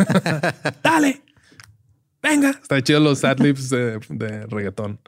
¡Dale! 0.83 1.23
¡Venga! 2.23 2.51
Está 2.51 2.83
chido 2.83 3.01
los 3.01 3.25
adlibs 3.25 3.71
de, 3.71 4.01
de 4.11 4.45
reggaetón. 4.49 5.01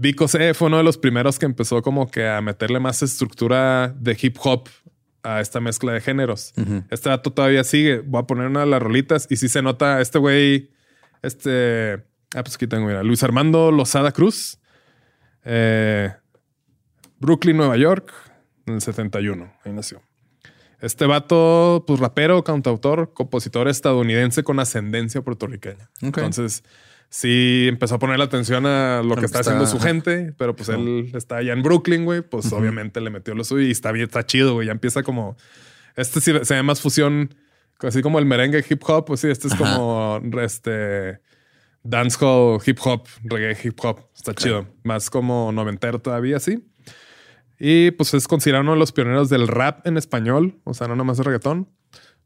Vico 0.00 0.28
C 0.28 0.54
fue 0.54 0.68
uno 0.68 0.78
de 0.78 0.82
los 0.82 0.96
primeros 0.96 1.38
que 1.38 1.44
empezó 1.44 1.82
como 1.82 2.10
que 2.10 2.26
a 2.26 2.40
meterle 2.40 2.80
más 2.80 3.02
estructura 3.02 3.94
de 3.98 4.16
hip 4.18 4.38
hop 4.42 4.66
a 5.22 5.42
esta 5.42 5.60
mezcla 5.60 5.92
de 5.92 6.00
géneros. 6.00 6.54
Este 6.88 7.10
dato 7.10 7.30
todavía 7.34 7.64
sigue. 7.64 7.98
Voy 7.98 8.22
a 8.22 8.26
poner 8.26 8.46
una 8.46 8.60
de 8.60 8.66
las 8.66 8.80
rolitas 8.80 9.26
y 9.28 9.36
sí 9.36 9.50
se 9.50 9.60
nota 9.60 10.00
este 10.00 10.18
güey, 10.18 10.70
este, 11.20 12.02
ah, 12.34 12.42
pues 12.42 12.54
aquí 12.54 12.66
tengo, 12.66 12.86
mira, 12.86 13.02
Luis 13.02 13.22
Armando 13.22 13.70
Lozada 13.70 14.10
Cruz, 14.12 14.58
eh, 15.44 16.14
Brooklyn, 17.18 17.58
Nueva 17.58 17.76
York, 17.76 18.10
en 18.64 18.76
el 18.76 18.80
71, 18.80 19.52
ahí 19.66 19.72
nació. 19.74 20.00
Este 20.80 21.04
vato, 21.04 21.84
pues 21.86 22.00
rapero, 22.00 22.42
cantautor, 22.42 23.12
compositor 23.12 23.68
estadounidense 23.68 24.44
con 24.44 24.60
ascendencia 24.60 25.20
puertorriqueña. 25.20 25.90
Entonces, 26.00 26.64
sí 27.10 27.66
empezó 27.68 27.96
a 27.96 27.98
poner 27.98 28.18
la 28.18 28.24
atención 28.24 28.64
a 28.66 29.02
lo 29.02 29.10
lo 29.10 29.14
que 29.16 29.20
que 29.20 29.26
está 29.26 29.40
está- 29.40 29.50
haciendo 29.50 29.66
su 29.66 29.78
gente, 29.80 30.32
pero 30.38 30.54
pues 30.56 30.68
él 30.70 31.10
está 31.14 31.36
allá 31.38 31.52
en 31.52 31.62
Brooklyn, 31.62 32.04
güey, 32.04 32.22
pues 32.22 32.50
obviamente 32.52 33.00
le 33.00 33.10
metió 33.10 33.34
lo 33.34 33.44
suyo 33.44 33.66
y 33.66 33.70
está 33.72 33.92
bien, 33.92 34.06
está 34.06 34.24
chido, 34.24 34.54
güey. 34.54 34.66
Ya 34.68 34.72
empieza 34.72 35.02
como 35.02 35.36
Este 35.96 36.20
sí 36.20 36.32
se 36.42 36.54
llama 36.54 36.68
más 36.68 36.80
fusión, 36.80 37.34
así 37.80 38.00
como 38.00 38.18
el 38.20 38.24
merengue 38.24 38.64
hip 38.68 38.82
hop, 38.86 39.04
pues 39.06 39.20
sí, 39.20 39.28
este 39.28 39.48
es 39.48 39.54
Ajá. 39.54 39.76
como 39.76 40.20
este 40.40 41.20
dancehall 41.82 42.60
hip 42.64 42.78
hop, 42.84 43.06
reggae 43.24 43.56
hip 43.64 43.78
hop. 43.82 44.00
Está 44.14 44.34
chido. 44.34 44.66
Más 44.84 45.10
como 45.10 45.50
noventero 45.52 45.98
todavía, 45.98 46.38
sí. 46.38 46.64
Y 47.58 47.90
pues 47.92 48.14
es 48.14 48.26
considerado 48.28 48.62
uno 48.62 48.72
de 48.72 48.78
los 48.78 48.92
pioneros 48.92 49.28
del 49.28 49.48
rap 49.48 49.86
en 49.86 49.96
español, 49.98 50.58
o 50.64 50.72
sea, 50.74 50.88
no 50.88 50.96
nomás 50.96 51.18
de 51.18 51.24
reggaetón, 51.24 51.68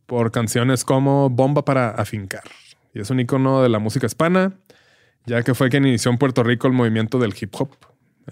por 0.06 0.30
canciones 0.30 0.84
como 0.84 1.30
Bomba 1.30 1.64
para 1.64 1.90
afincar. 1.90 2.44
Y 2.92 3.00
es 3.00 3.10
un 3.10 3.18
icono 3.18 3.62
de 3.62 3.68
la 3.68 3.78
música 3.80 4.06
hispana, 4.06 4.52
ya 5.26 5.42
que 5.42 5.54
fue 5.54 5.68
quien 5.70 5.86
inició 5.86 6.10
en 6.10 6.18
Puerto 6.18 6.42
Rico 6.42 6.66
el 6.66 6.72
movimiento 6.72 7.18
del 7.18 7.34
hip 7.40 7.54
hop. 7.58 7.70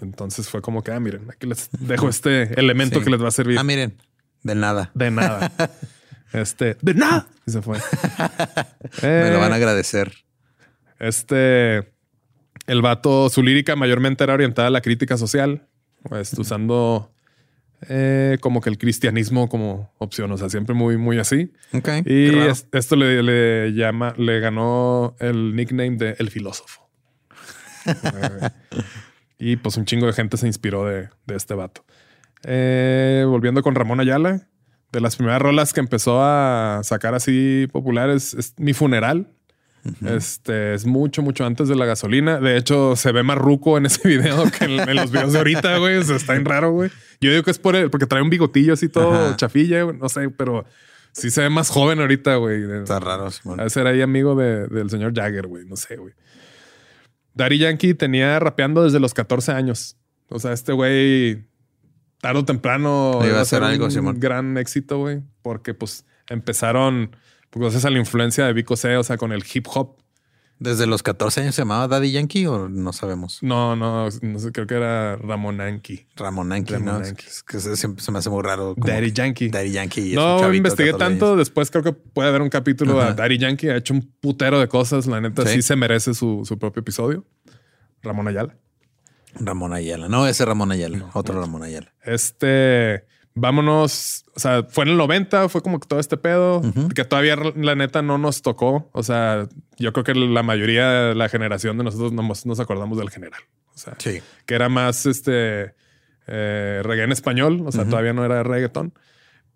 Entonces 0.01 0.49
fue 0.49 0.61
como 0.61 0.81
que, 0.83 0.91
ah, 0.91 0.99
miren, 0.99 1.29
aquí 1.29 1.45
les 1.47 1.69
dejo 1.79 2.09
este 2.09 2.59
elemento 2.59 2.99
Sí. 2.99 3.05
que 3.05 3.11
les 3.11 3.21
va 3.23 3.27
a 3.27 3.31
servir. 3.31 3.57
Ah, 3.59 3.63
miren, 3.63 3.95
de 4.43 4.55
nada. 4.55 4.91
De 4.93 5.11
nada. 5.11 5.51
este, 6.33 6.77
de 6.81 6.93
nada. 6.93 7.27
Y 7.45 7.51
se 7.51 7.61
fue. 7.61 7.77
Me 9.03 9.31
lo 9.31 9.39
van 9.39 9.51
a 9.51 9.55
agradecer. 9.55 10.13
Este, 10.99 11.77
el 12.67 12.81
vato, 12.81 13.29
su 13.29 13.43
lírica 13.43 13.75
mayormente 13.75 14.23
era 14.23 14.33
orientada 14.33 14.67
a 14.69 14.71
la 14.71 14.81
crítica 14.81 15.17
social, 15.17 15.67
pues 16.03 16.33
usando 16.37 17.11
eh, 17.89 18.37
como 18.39 18.61
que 18.61 18.69
el 18.69 18.77
cristianismo 18.77 19.49
como 19.49 19.93
opción, 19.97 20.31
o 20.31 20.37
sea, 20.37 20.49
siempre 20.49 20.73
muy, 20.73 20.97
muy 20.97 21.19
así. 21.19 21.51
Y 22.05 22.35
es- 22.39 22.67
esto 22.71 22.95
le, 22.95 23.21
le 23.21 23.73
llama, 23.73 24.13
le 24.17 24.39
ganó 24.39 25.15
el 25.19 25.55
nickname 25.55 25.97
de 25.97 26.15
El 26.19 26.29
Filósofo. 26.29 26.82
Y 29.39 29.57
pues 29.57 29.75
un 29.77 29.83
chingo 29.85 30.05
de 30.05 30.13
gente 30.13 30.37
se 30.37 30.47
inspiró 30.47 30.85
de, 30.85 31.09
de 31.25 31.35
este 31.35 31.53
vato. 31.53 31.83
Eh, 32.45 33.25
volviendo 33.27 33.61
con 33.61 33.75
Ramón 33.75 33.99
Ayala, 33.99 34.47
de 34.91 35.01
las 35.01 35.15
primeras 35.17 35.41
rolas 35.41 35.73
que 35.73 35.79
empezó 35.81 36.21
a 36.23 36.79
sacar 36.83 37.13
así 37.13 37.67
populares, 37.71 38.33
es 38.35 38.53
Mi 38.57 38.73
Funeral. 38.73 39.27
Este 40.05 40.73
es 40.75 40.85
mucho, 40.85 41.21
mucho 41.21 41.45
antes 41.45 41.67
de 41.67 41.75
la 41.75 41.85
gasolina. 41.85 42.39
De 42.39 42.55
hecho, 42.55 42.95
se 42.95 43.11
ve 43.11 43.21
más 43.23 43.37
ruco 43.37 43.77
en 43.77 43.85
ese 43.87 44.07
video 44.07 44.45
que 44.49 44.63
en, 44.63 44.79
en 44.89 44.95
los 44.95 45.11
videos 45.11 45.33
de 45.33 45.39
ahorita, 45.39 45.77
güey. 45.79 45.97
O 45.97 46.03
sea, 46.03 46.15
está 46.15 46.33
bien 46.33 46.45
raro, 46.45 46.71
güey. 46.71 46.89
Yo 47.19 47.29
digo 47.31 47.43
que 47.43 47.51
es 47.51 47.59
por 47.59 47.75
el, 47.75 47.89
porque 47.89 48.05
trae 48.05 48.21
un 48.21 48.29
bigotillo 48.29 48.73
así 48.73 48.87
todo 48.87 49.13
Ajá. 49.13 49.35
chafilla, 49.35 49.83
güey. 49.83 49.97
No 49.97 50.07
sé, 50.07 50.29
pero 50.29 50.63
sí 51.11 51.31
se 51.31 51.41
ve 51.41 51.49
más 51.49 51.69
joven 51.69 51.99
ahorita, 51.99 52.35
güey. 52.37 52.63
Está 52.81 53.01
raro, 53.01 53.29
Simón. 53.29 53.59
A 53.59 53.69
ser 53.69 53.87
ahí 53.87 54.01
amigo 54.01 54.35
de- 54.35 54.67
del 54.67 54.89
señor 54.89 55.13
Jagger, 55.13 55.47
güey. 55.47 55.65
No 55.65 55.75
sé, 55.75 55.97
güey. 55.97 56.13
Daddy 57.33 57.57
Yankee 57.57 57.93
tenía 57.93 58.39
rapeando 58.39 58.83
desde 58.83 58.99
los 58.99 59.13
14 59.13 59.51
años. 59.51 59.97
O 60.29 60.39
sea, 60.39 60.53
este 60.53 60.71
güey, 60.73 61.45
tarde 62.21 62.39
o 62.39 62.45
temprano, 62.45 63.19
Iba 63.25 63.41
a 63.41 63.45
ser 63.45 63.63
algo, 63.63 63.85
un 63.85 63.91
Simón. 63.91 64.19
gran 64.19 64.57
éxito, 64.57 64.99
güey. 64.99 65.21
Porque 65.41 65.73
pues 65.73 66.05
empezaron, 66.29 67.15
pues 67.49 67.61
gracias 67.61 67.85
a 67.85 67.89
la 67.89 67.99
influencia 67.99 68.45
de 68.45 68.53
Vico 68.53 68.75
C, 68.75 68.97
o 68.97 69.03
sea, 69.03 69.17
con 69.17 69.31
el 69.31 69.43
hip 69.53 69.67
hop. 69.73 69.97
¿Desde 70.63 70.87
los 70.87 71.03
14 71.03 71.41
años 71.41 71.55
se 71.55 71.61
llamaba 71.61 71.89
Daddy 71.89 72.13
Yankee 72.13 72.45
o 72.45 72.69
no 72.69 72.93
sabemos? 72.93 73.39
No, 73.41 73.75
no, 73.75 74.07
no 74.21 74.39
sé, 74.39 74.51
creo 74.53 74.65
que 74.65 74.75
era. 74.75 75.17
Ramón 75.17 75.57
Yankee, 75.57 76.07
Ramón 76.15 76.47
¿no? 76.47 77.01
Es 77.01 77.43
que 77.43 77.59
se, 77.59 77.87
me 78.11 78.17
hace 78.19 78.29
muy 78.29 78.41
raro. 78.41 78.73
Daddy 78.77 79.11
Yankee. 79.11 79.49
Daddy 79.49 79.71
Yankee. 79.71 80.13
No 80.15 80.53
investigué 80.53 80.91
14 80.91 80.97
tanto. 81.11 81.25
años. 81.25 81.37
Después 81.39 81.69
creo 81.69 81.83
que 81.83 81.91
puede 81.91 82.29
haber 82.29 82.41
un 82.41 82.47
capítulo 82.49 82.97
Ajá. 83.01 83.09
de 83.09 83.15
Daddy 83.15 83.37
Yankee. 83.39 83.67
Ha 83.67 83.75
hecho 83.75 83.93
un 83.93 84.09
putero 84.21 84.57
de 84.57 84.69
cosas. 84.69 85.05
La 85.05 85.19
neta 85.19 85.45
Sí. 85.45 85.55
sí, 85.55 85.61
se 85.63 85.75
merece 85.75 86.13
su, 86.13 86.43
su 86.45 86.57
propio 86.57 86.79
episodio. 86.79 87.25
Ramón 88.01 88.29
Ayala. 88.29 88.55
Ramón 89.35 89.73
Ayala. 89.73 90.07
No, 90.07 90.27
ese 90.27 90.45
Ramón 90.45 90.71
Ayala. 90.71 91.09
Otro 91.13 91.41
Ramón 91.41 91.63
Ayala. 91.63 91.93
Este, 92.03 93.05
vámonos. 93.35 94.25
O 94.35 94.39
sea, 94.39 94.63
fue 94.63 94.85
en 94.85 94.91
el 94.91 94.97
90, 94.97 95.49
fue 95.49 95.61
como 95.61 95.79
que 95.79 95.87
todo 95.87 95.99
este 95.99 96.17
pedo 96.17 96.61
que 96.95 97.05
todavía 97.05 97.35
la 97.55 97.75
neta 97.75 98.01
no 98.01 98.17
nos 98.17 98.41
tocó. 98.41 98.89
O 98.93 99.03
sea, 99.03 99.47
yo 99.77 99.93
creo 99.93 100.03
que 100.03 100.15
la 100.15 100.43
mayoría 100.43 100.89
de 100.89 101.15
la 101.15 101.29
generación 101.29 101.77
de 101.77 101.83
nosotros 101.83 102.11
nomás 102.13 102.45
nos 102.45 102.59
acordamos 102.59 102.97
del 102.97 103.09
general. 103.09 103.41
O 103.75 103.77
sea, 103.77 103.95
Sí. 103.99 104.21
que 104.45 104.55
era 104.55 104.69
más 104.69 105.05
este 105.05 105.73
eh, 106.27 106.81
reggae 106.83 107.03
en 107.03 107.11
español. 107.11 107.63
O 107.65 107.71
sea, 107.71 107.85
todavía 107.85 108.13
no 108.13 108.23
era 108.25 108.43
reggaetón. 108.43 108.93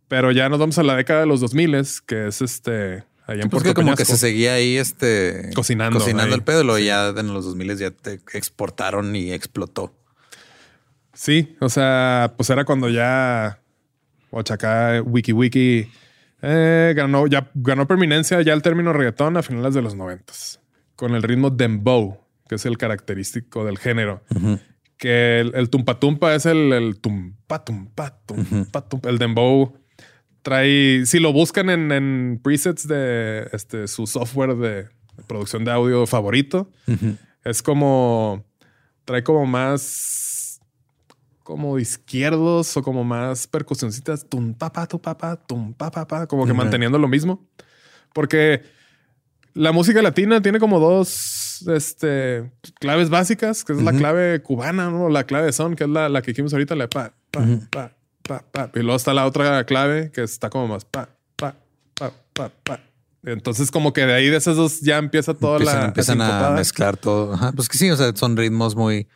Pero 0.07 0.31
ya 0.31 0.47
nos 0.49 0.59
vamos 0.59 0.77
a 0.77 0.83
la 0.83 0.95
década 0.95 1.21
de 1.21 1.25
los 1.27 1.41
2000 1.41 1.75
que 2.05 2.27
es 2.27 2.41
este 2.41 3.03
allá 3.25 3.43
en 3.43 3.49
Pues 3.49 3.61
Puerto 3.63 3.69
que 3.69 3.73
como 3.73 3.95
que 3.95 4.05
se 4.05 4.15
seguía 4.15 4.53
ahí 4.53 4.77
este 4.77 5.49
Cocinando 5.53 5.99
cocinando 5.99 6.33
ahí. 6.33 6.39
el 6.39 6.43
pedo. 6.43 6.63
Luego 6.63 6.79
ya 6.79 7.09
en 7.09 7.33
los 7.33 7.43
2000 7.45 7.77
ya 7.77 7.91
te 7.91 8.21
exportaron 8.33 9.15
y 9.15 9.33
explotó. 9.33 9.93
Sí, 11.13 11.55
o 11.59 11.67
sea, 11.69 12.33
pues 12.37 12.49
era 12.49 12.63
cuando 12.63 12.89
ya 12.89 13.59
Ochacá, 14.31 15.01
Wiki 15.01 15.33
Wiki 15.33 15.89
eh, 16.41 16.93
ganó, 16.95 17.27
ya 17.27 17.49
ganó 17.55 17.87
perminencia 17.87 18.41
ya 18.41 18.53
el 18.53 18.61
término 18.61 18.93
reggaetón 18.93 19.37
a 19.37 19.43
finales 19.43 19.73
de 19.73 19.81
los 19.81 19.95
noventas 19.95 20.59
con 20.95 21.15
el 21.15 21.23
ritmo 21.23 21.49
dembow, 21.49 22.19
que 22.49 22.55
es 22.55 22.65
el 22.65 22.77
característico 22.77 23.65
del 23.65 23.77
género. 23.77 24.23
Que 24.97 25.39
el, 25.39 25.53
el 25.55 25.69
tumpa 25.69 25.99
tumpa 25.99 26.33
es 26.33 26.45
el, 26.45 26.73
el 26.73 26.99
tumpa 26.99 27.63
tumpa 27.63 28.19
tumpa 28.25 28.89
tumpa. 28.89 29.09
El 29.09 29.19
dembow 29.19 29.77
trae, 30.41 31.05
si 31.05 31.19
lo 31.19 31.33
buscan 31.33 31.69
en, 31.69 31.91
en 31.91 32.39
presets 32.43 32.87
de 32.87 33.47
este, 33.53 33.87
su 33.87 34.07
software 34.07 34.55
de 34.55 34.87
producción 35.27 35.65
de 35.65 35.71
audio 35.71 36.07
favorito, 36.07 36.71
es 37.43 37.61
como 37.61 38.45
trae 39.05 39.23
como 39.23 39.45
más 39.45 39.81
como 41.47 41.79
izquierdos 41.79 42.75
o 42.75 42.83
como 42.83 43.05
más 43.05 43.47
percusioncitas, 43.47 44.27
tum 44.27 44.53
papá, 44.53 44.85
tu 44.85 44.99
papá, 44.99 45.37
tum 45.37 45.73
papá, 45.73 46.27
como 46.27 46.45
que 46.45 46.51
manteniendo 46.51 46.97
lo 46.97 47.07
mismo. 47.07 47.47
Porque 48.13 48.63
la 49.53 49.71
música 49.71 50.01
latina 50.01 50.41
tiene 50.41 50.59
como 50.59 50.77
dos 50.77 51.63
este, 51.69 52.51
claves 52.81 53.09
básicas, 53.09 53.63
que 53.63 53.71
es 53.71 53.81
la 53.81 53.91
Ujú. 53.91 53.99
clave 53.99 54.41
cubana, 54.41 54.89
¿no? 54.89 55.07
La 55.07 55.23
clave 55.23 55.45
de 55.45 55.53
son, 55.53 55.77
que 55.77 55.85
es 55.85 55.89
la, 55.89 56.09
la 56.09 56.21
que 56.21 56.31
dijimos 56.31 56.51
ahorita, 56.51 56.75
la 56.75 56.89
pa, 56.89 57.13
pa, 57.31 57.45
pa, 57.71 57.95
pa, 58.23 58.43
pa. 58.51 58.71
Y 58.75 58.79
luego 58.79 58.97
está 58.97 59.13
la 59.13 59.25
otra 59.25 59.63
clave 59.63 60.11
que 60.11 60.23
está 60.23 60.49
como 60.49 60.67
más 60.67 60.83
pa, 60.83 61.07
pa, 61.37 61.55
pa, 61.93 62.11
pa, 62.33 62.51
pa. 62.61 62.81
Entonces, 63.23 63.71
como 63.71 63.93
que 63.93 64.05
de 64.05 64.13
ahí 64.13 64.27
de 64.27 64.35
esas 64.35 64.57
dos 64.57 64.81
ya 64.81 64.97
empieza 64.97 65.33
toda 65.33 65.59
empiezan, 65.59 65.79
la 65.79 65.85
empiezan 65.85 66.21
a 66.21 66.49
mezclar 66.49 66.97
todo. 66.97 67.35
Ajá, 67.35 67.53
pues 67.53 67.69
que 67.69 67.77
sí, 67.77 67.89
o 67.89 67.95
sea, 67.95 68.13
son 68.17 68.35
ritmos 68.35 68.75
muy, 68.75 69.07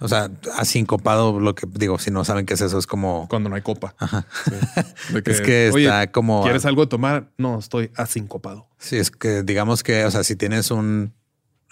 o 0.00 0.08
sea, 0.08 0.30
asincopado. 0.56 1.40
Lo 1.40 1.54
que 1.54 1.66
digo, 1.70 1.98
si 1.98 2.10
no 2.10 2.24
saben 2.24 2.46
qué 2.46 2.54
es 2.54 2.60
eso, 2.60 2.78
es 2.78 2.86
como 2.86 3.26
cuando 3.28 3.48
no 3.48 3.56
hay 3.56 3.62
copa. 3.62 3.94
Ajá. 3.98 4.26
Sí. 4.44 4.52
Es 5.24 5.40
que 5.40 5.70
"Oye, 5.72 5.84
está 5.84 6.10
como 6.12 6.42
¿Quieres 6.42 6.64
algo 6.66 6.82
de 6.82 6.88
tomar? 6.88 7.30
No, 7.38 7.58
estoy 7.58 7.90
asincopado. 7.96 8.66
Sí, 8.78 8.96
es 8.96 9.10
que 9.10 9.42
digamos 9.42 9.82
que, 9.82 10.04
o 10.04 10.10
sea, 10.10 10.22
si 10.24 10.36
tienes 10.36 10.70
un, 10.70 11.12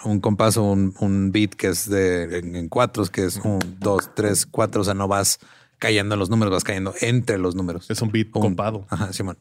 un 0.04 0.20
compás 0.20 0.56
o 0.56 0.64
un, 0.64 0.94
un 1.00 1.30
beat 1.32 1.50
que 1.54 1.68
es 1.68 1.88
de 1.88 2.38
en, 2.38 2.56
en 2.56 2.68
cuatros, 2.68 3.10
que 3.10 3.24
es 3.26 3.36
un, 3.44 3.58
dos, 3.78 4.10
tres, 4.14 4.46
cuatro, 4.46 4.80
o 4.82 4.84
sea, 4.84 4.94
no 4.94 5.06
vas 5.08 5.38
cayendo 5.78 6.14
en 6.14 6.18
los 6.18 6.30
números, 6.30 6.52
vas 6.52 6.64
cayendo 6.64 6.94
entre 7.00 7.38
los 7.38 7.54
números. 7.54 7.90
Es 7.90 8.00
un 8.02 8.10
beat 8.10 8.28
Un- 8.34 8.42
copado. 8.50 8.86
Ajá, 8.88 9.12
Simón. 9.12 9.36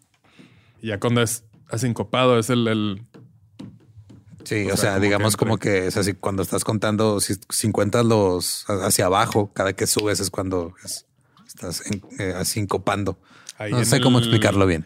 Y 0.82 0.88
ya 0.90 1.00
cuando 1.00 1.22
es 1.22 1.44
asincopado 1.70 2.38
es 2.38 2.50
el, 2.50 2.68
el 2.68 3.02
Sí, 4.46 4.70
O 4.70 4.76
o, 4.76 4.78
sea, 4.78 5.00
digamos 5.00 5.36
como 5.38 5.58
que 5.58 5.88
es 5.88 5.98
así 5.98 6.14
cuando 6.14 6.44
estás 6.44 6.64
contando, 6.64 7.20
si, 7.20 7.36
si 7.50 7.72
cuentas 7.72 8.06
los 8.06 8.66
hacia 8.70 9.08
abajo, 9.08 9.52
cada 9.54 9.74
que 9.74 9.88
subes 9.88 10.20
es 10.20 10.30
cuando 10.30 10.74
es- 10.86 11.06
estás 11.48 11.84
en, 11.88 12.02
eh, 12.20 12.34
ahí 13.58 13.72
No 13.72 13.84
sé 13.86 14.00
cómo 14.02 14.20
el- 14.20 14.24
explicarlo 14.26 14.66
bien. 14.68 14.86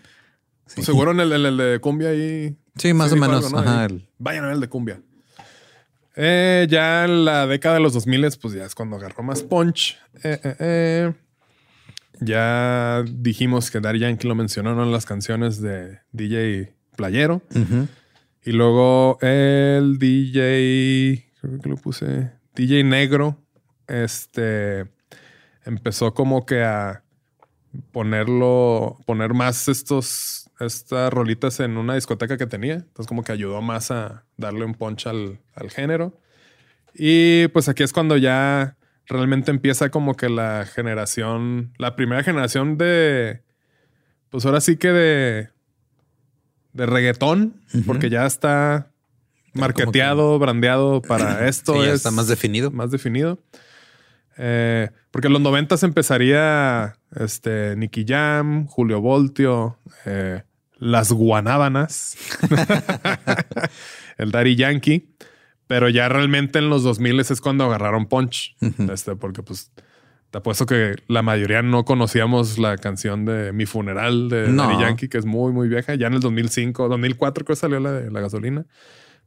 Sí. 0.67 0.83
Seguro 0.83 1.11
en 1.11 1.19
el, 1.19 1.31
en 1.33 1.45
el 1.45 1.57
de 1.57 1.79
cumbia 1.79 2.09
ahí. 2.09 2.55
Sí, 2.77 2.93
más 2.93 3.11
o 3.11 3.15
menos. 3.15 3.45
algo, 3.45 3.61
¿no? 3.61 3.69
Ajá, 3.69 3.85
el- 3.85 4.07
Vayan 4.17 4.43
a 4.43 4.47
ver 4.47 4.55
el 4.55 4.61
de 4.61 4.69
cumbia. 4.69 5.01
Eh, 6.15 6.67
ya 6.69 7.05
en 7.05 7.25
la 7.25 7.47
década 7.47 7.75
de 7.75 7.81
los 7.81 7.93
2000, 7.93 8.37
pues 8.41 8.53
ya 8.53 8.65
es 8.65 8.75
cuando 8.75 8.97
agarró 8.97 9.23
más 9.23 9.41
punch. 9.43 9.97
Eh, 10.23 10.39
eh. 10.59 11.13
Ya 12.21 13.03
dijimos 13.07 13.71
que 13.71 13.79
Daddy 13.79 13.99
Yankee 13.99 14.27
lo 14.27 14.35
mencionó 14.35 14.75
¿no? 14.75 14.83
en 14.83 14.91
las 14.91 15.05
canciones 15.05 15.61
de 15.61 15.99
DJ 16.11 16.75
Playero. 16.97 17.41
Ujú. 17.55 17.87
Y 18.49 18.51
luego 18.51 19.19
el 19.21 19.99
DJ, 19.99 21.23
creo 21.39 21.59
que 21.59 21.69
lo 21.69 21.75
puse, 21.75 22.31
DJ 22.55 22.83
Negro, 22.83 23.37
este, 23.87 24.87
empezó 25.65 26.15
como 26.15 26.47
que 26.47 26.63
a 26.63 27.03
ponerlo, 27.91 28.97
poner 29.05 29.35
más 29.35 29.67
estos, 29.67 30.49
estas 30.59 31.13
rolitas 31.13 31.59
en 31.59 31.77
una 31.77 31.93
discoteca 31.93 32.39
que 32.39 32.47
tenía. 32.47 32.73
Entonces 32.73 33.05
como 33.05 33.23
que 33.23 33.33
ayudó 33.33 33.61
más 33.61 33.91
a 33.91 34.25
darle 34.35 34.65
un 34.65 34.73
punch 34.73 35.05
al, 35.05 35.37
al 35.53 35.69
género. 35.69 36.19
Y 36.95 37.49
pues 37.49 37.69
aquí 37.69 37.83
es 37.83 37.93
cuando 37.93 38.17
ya 38.17 38.77
realmente 39.05 39.51
empieza 39.51 39.91
como 39.91 40.15
que 40.15 40.27
la 40.27 40.65
generación, 40.65 41.71
la 41.77 41.95
primera 41.95 42.23
generación 42.23 42.79
de, 42.79 43.43
pues 44.31 44.43
ahora 44.47 44.59
sí 44.59 44.77
que 44.77 44.87
de, 44.87 45.49
de 46.73 46.85
reggaetón, 46.85 47.61
porque 47.85 48.09
ya 48.09 48.25
está 48.25 48.91
marketeado, 49.53 50.37
brandeado 50.39 51.01
para 51.01 51.47
esto. 51.49 51.73
Sí, 51.73 51.79
ya 51.79 51.87
es 51.87 51.95
está 51.95 52.11
más 52.11 52.27
definido. 52.27 52.71
Más 52.71 52.91
definido. 52.91 53.39
Eh, 54.37 54.89
porque 55.11 55.27
en 55.27 55.33
los 55.33 55.41
noventas 55.41 55.83
empezaría 55.83 56.95
este, 57.15 57.75
Nicky 57.75 58.05
Jam, 58.07 58.67
Julio 58.67 59.01
Voltio, 59.01 59.77
eh, 60.05 60.43
Las 60.77 61.11
Guanábanas, 61.11 62.15
el 64.17 64.31
Daddy 64.31 64.55
Yankee. 64.55 65.09
Pero 65.67 65.87
ya 65.87 66.09
realmente 66.09 66.57
en 66.57 66.69
los 66.69 66.81
2000 66.81 67.19
es 67.19 67.41
cuando 67.41 67.65
agarraron 67.65 68.07
Punch. 68.07 68.55
este, 68.91 69.15
porque 69.15 69.43
pues 69.43 69.71
te 70.31 70.37
apuesto 70.37 70.65
que 70.65 70.95
la 71.07 71.21
mayoría 71.23 71.61
no 71.61 71.85
conocíamos 71.85 72.59
la 72.59 72.77
canción 72.77 73.25
de 73.25 73.51
Mi 73.51 73.65
Funeral 73.65 74.29
de 74.29 74.47
No. 74.49 74.63
Daddy 74.63 74.81
Yankee, 74.81 75.07
que 75.07 75.17
es 75.17 75.25
muy, 75.25 75.51
muy 75.51 75.67
vieja. 75.67 75.95
Ya 75.95 76.07
en 76.07 76.13
el 76.13 76.19
2005, 76.19 76.87
2004 76.87 77.45
creo 77.45 77.55
que 77.55 77.59
salió 77.59 77.79
la 77.79 77.93
de 77.93 78.11
la 78.11 78.21
gasolina. 78.21 78.65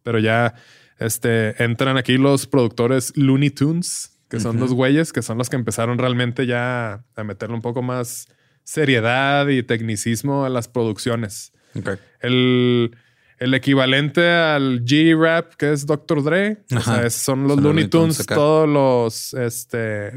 Pero 0.04 0.20
ya 0.20 0.54
este, 0.98 1.62
entran 1.62 1.96
aquí 1.96 2.18
los 2.18 2.46
productores 2.46 3.12
Looney 3.16 3.50
Tunes, 3.50 4.18
que 4.28 4.38
son 4.40 4.58
los 4.60 4.72
güeyes, 4.72 5.12
que 5.12 5.22
son 5.22 5.38
los 5.38 5.50
que 5.50 5.56
empezaron 5.56 5.98
realmente 5.98 6.46
ya 6.46 7.04
a 7.16 7.24
meterle 7.24 7.54
un 7.56 7.62
poco 7.62 7.82
más 7.82 8.28
seriedad 8.64 9.48
y 9.48 9.62
tecnicismo 9.62 10.44
a 10.44 10.48
las 10.48 10.68
producciones. 10.68 11.52
Ok. 11.74 11.98
El, 12.20 12.96
el 13.38 13.54
equivalente 13.54 14.30
al 14.30 14.84
G-Rap, 14.84 15.54
que 15.54 15.72
es 15.72 15.84
Dr. 15.84 16.22
Dre. 16.22 16.64
O 16.74 16.80
sea, 16.80 17.10
son 17.10 17.42
los 17.42 17.56
Son 17.56 17.64
Looney 17.64 17.88
Tunes 17.88 18.24
todos 18.24 18.68
los, 18.68 19.34
este, 19.34 20.12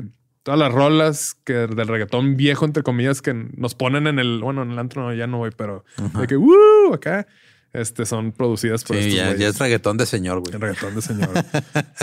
todas 0.46 0.60
las 0.60 0.72
rolas 0.72 1.36
que 1.44 1.54
del 1.54 1.88
reggaetón 1.88 2.38
viejo, 2.38 2.66
entre 2.66 2.84
comillas, 2.84 3.24
que 3.24 3.34
nos 3.34 3.74
ponen 3.74 4.06
en 4.06 4.20
el, 4.20 4.42
bueno, 4.42 4.62
en 4.62 4.70
el 4.70 4.78
antro 4.78 5.02
no, 5.02 5.12
ya 5.12 5.26
no 5.26 5.40
voy, 5.40 5.50
pero 5.58 5.84
de 6.20 6.28
que, 6.28 6.38
¡uh! 6.38 6.94
Acá, 6.94 7.26
este, 7.74 8.06
son 8.06 8.32
producidas 8.32 8.84
por 8.84 8.96
Sí, 8.96 9.08
estos 9.08 9.18
ya, 9.18 9.36
ya 9.36 9.48
es 9.48 9.58
reggaetón 9.58 9.98
de 9.98 10.06
señor, 10.06 10.42
güey. 10.42 10.54
El 10.54 10.62
reggaetón 10.62 10.94
de 10.94 11.02
señor. 11.02 11.30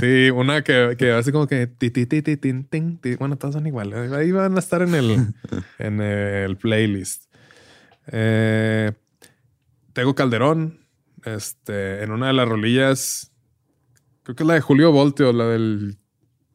sí, 0.01 0.30
una 0.30 0.64
que, 0.64 0.97
que 0.99 1.12
así 1.12 1.30
como 1.30 1.47
que 1.47 1.68
ti, 1.68 1.93
ti, 1.93 2.05
ti, 2.05 2.20
ti, 2.20 2.36
tin, 2.36 2.64
tin, 2.64 2.99
ti. 2.99 3.14
bueno, 3.14 3.38
todas 3.38 3.55
son 3.55 3.64
iguales. 3.64 4.11
Ahí 4.11 4.32
van 4.32 4.57
a 4.57 4.59
estar 4.59 4.82
en 4.82 4.97
el, 4.97 5.34
en 5.78 6.01
el 6.01 6.57
playlist. 6.57 7.32
Eh, 8.09 8.90
Tego 9.93 10.16
Calderón, 10.16 10.80
este, 11.24 12.03
en 12.03 12.11
una 12.11 12.26
de 12.26 12.32
las 12.32 12.49
rolillas, 12.49 13.30
creo 14.24 14.34
que 14.34 14.43
es 14.43 14.47
la 14.49 14.55
de 14.55 14.62
Julio 14.62 14.90
Volteo, 14.90 15.32
la 15.32 15.47
del 15.47 15.97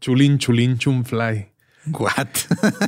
Chulín 0.01 0.38
Chulín 0.38 0.77
Chum 0.77 1.05
Fly. 1.05 1.53
What? 1.91 2.27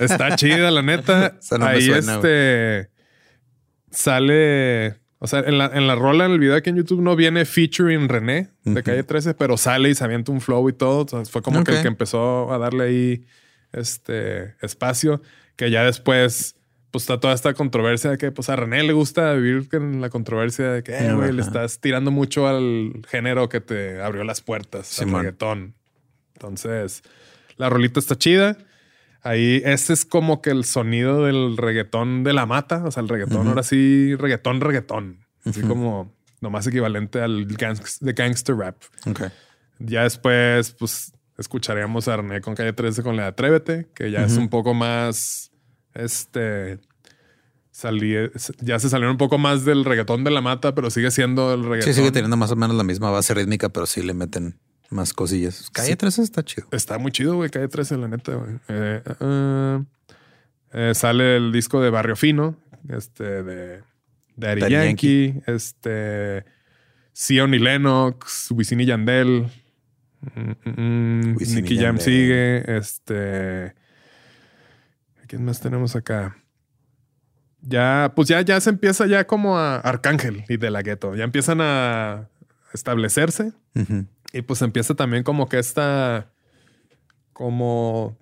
Está 0.02 0.36
chida, 0.36 0.72
la 0.72 0.82
neta. 0.82 1.38
No 1.58 1.66
Ahí 1.66 1.82
suena, 1.82 2.16
este 2.16 2.90
sale. 3.92 4.96
O 5.22 5.28
sea, 5.28 5.40
en 5.40 5.58
la, 5.58 5.66
en 5.74 5.86
la 5.88 5.96
rola, 5.96 6.26
en 6.26 6.32
el 6.32 6.40
video 6.40 6.56
aquí 6.56 6.70
en 6.70 6.78
YouTube, 6.78 7.02
no 7.02 7.16
viene 7.16 7.44
featuring 7.44 8.08
René 8.08 8.52
de 8.64 8.84
calle 8.84 9.04
13, 9.04 9.34
pero 9.34 9.58
sale 9.58 9.90
y 9.90 9.96
se 9.96 10.04
avienta 10.04 10.32
un 10.32 10.40
flow 10.40 10.70
y 10.70 10.74
todo. 10.74 11.04
O 11.04 11.08
sea, 11.08 11.26
fue 11.26 11.42
como 11.42 11.64
que 11.64 11.72
el 11.76 11.82
que 11.82 11.88
empezó 11.90 12.54
a 12.54 12.58
darle 12.58 12.84
ahí 12.86 13.26
este 13.74 14.56
espacio. 14.62 15.22
Que 15.58 15.72
ya 15.72 15.84
después, 15.84 16.56
pues 16.90 17.04
está 17.04 17.20
toda 17.20 17.34
esta 17.34 17.54
controversia 17.54 18.12
de 18.12 18.18
que 18.18 18.32
pues 18.32 18.48
a 18.48 18.56
René 18.56 18.82
le 18.84 18.94
gusta 18.94 19.34
vivir 19.34 19.68
con 19.68 20.00
la 20.00 20.10
controversia 20.10 20.72
de 20.72 20.84
que, 20.84 20.98
eh, 20.98 21.14
güey, 21.14 21.34
le 21.34 21.42
estás 21.42 21.82
tirando 21.82 22.12
mucho 22.12 22.48
al 22.48 23.02
género 23.10 23.50
que 23.50 23.60
te 23.60 24.02
abrió 24.02 24.24
las 24.24 24.40
puertas, 24.40 24.88
al 25.00 25.06
Simón. 25.08 25.24
reggaetón. 25.24 25.76
Entonces, 26.36 27.04
la 27.58 27.70
rolita 27.70 28.00
está 28.00 28.18
chida. 28.18 28.58
Ahí, 29.22 29.62
ese 29.66 29.94
es 29.94 30.06
como 30.06 30.42
que 30.42 30.50
el 30.50 30.64
sonido 30.64 31.26
del 31.26 31.58
reggaetón 31.58 32.24
de 32.24 32.34
la 32.34 32.46
mata. 32.46 32.84
O 32.86 32.92
sea, 32.92 33.02
el 33.04 33.10
reggaetón, 33.10 33.48
ahora 33.48 33.64
sí, 33.64 34.16
reggaetón, 34.16 34.62
reggaetón. 34.62 35.26
Así 35.46 35.60
Ujú. 35.60 35.70
como 35.70 36.16
nomás 36.42 36.66
equivalente 36.68 37.22
al 37.22 37.48
gangs- 37.48 38.00
de 38.00 38.14
gangster 38.14 38.56
rap. 38.56 38.78
Ya 39.80 40.04
después, 40.04 40.72
pues, 40.72 41.12
escucharíamos 41.38 42.08
a 42.08 42.18
René 42.18 42.42
con 42.42 42.56
Calle 42.56 42.74
13 42.74 43.04
con 43.04 43.16
la 43.18 43.28
Atrévete, 43.28 43.90
que 43.94 44.12
ya 44.12 44.24
es 44.26 44.38
un 44.38 44.50
poco 44.50 44.74
más, 44.74 45.52
este, 45.94 46.80
salí, 47.72 48.14
ya 48.62 48.80
se 48.80 48.90
salió 48.90 49.10
un 49.10 49.18
poco 49.18 49.38
más 49.38 49.64
del 49.66 49.86
reggaetón 49.86 50.24
de 50.24 50.32
la 50.32 50.42
mata, 50.42 50.76
pero 50.76 50.90
sigue 50.90 51.12
siendo 51.12 51.54
el 51.54 51.64
reggaetón. 51.64 51.94
Sí, 51.94 51.98
sigue 52.00 52.12
teniendo 52.12 52.36
más 52.38 52.52
o 52.52 52.56
menos 52.56 52.76
la 52.76 52.84
misma 52.84 53.10
base 53.12 53.34
rítmica, 53.34 53.70
pero 53.70 53.86
sí 53.86 54.02
le 54.02 54.14
meten 54.14 54.60
más 54.90 55.14
cosillas. 55.14 55.70
Calle 55.72 55.92
Sí. 55.92 55.96
13 55.96 56.22
está 56.24 56.44
chido. 56.44 56.68
Está 56.72 56.98
muy 56.98 57.12
chido, 57.12 57.36
güey, 57.36 57.50
Calle 57.50 57.68
13, 57.68 57.98
la 57.98 58.08
neta, 58.08 58.34
güey. 58.36 58.56
Eh, 58.68 59.02
eh, 59.20 59.84
eh, 60.74 60.92
sale 60.96 61.38
el 61.38 61.52
disco 61.52 61.82
de 61.82 61.90
Barrio 61.90 62.16
Fino, 62.16 62.58
este, 62.90 63.44
de 63.44 63.82
Daddy, 64.36 64.62
Daddy 64.62 64.74
Yankee, 64.74 65.42
este, 65.46 66.46
Sion 67.14 67.54
y 67.54 67.60
Lennox, 67.60 68.50
Wisin 68.52 68.80
y 68.82 68.86
Yandel, 68.86 69.48
mm, 70.22 70.70
mm, 70.70 71.36
Wisin 71.38 71.60
y 71.60 71.62
Nicky 71.62 71.76
Jam 71.76 71.98
Yandel. 71.98 72.02
sigue, 72.02 72.78
este, 72.78 73.74
¿quién 75.28 75.46
más 75.46 75.60
tenemos 75.60 75.96
acá? 75.96 76.38
Ya, 77.62 78.14
pues 78.16 78.30
ya, 78.30 78.42
ya 78.42 78.60
se 78.62 78.70
empieza 78.70 79.06
ya 79.06 79.28
como 79.28 79.58
a 79.58 79.78
Arcángel 79.78 80.46
y 80.48 80.58
de 80.58 80.72
la 80.72 80.82
Gueto, 80.82 81.16
ya 81.16 81.26
empiezan 81.26 81.60
a 81.62 82.30
establecerse. 82.74 83.52
Y 84.34 84.42
pues 84.42 84.62
empieza 84.62 84.96
también 84.96 85.24
como 85.24 85.50
que 85.50 85.60
esta, 85.60 86.32
como 87.34 88.18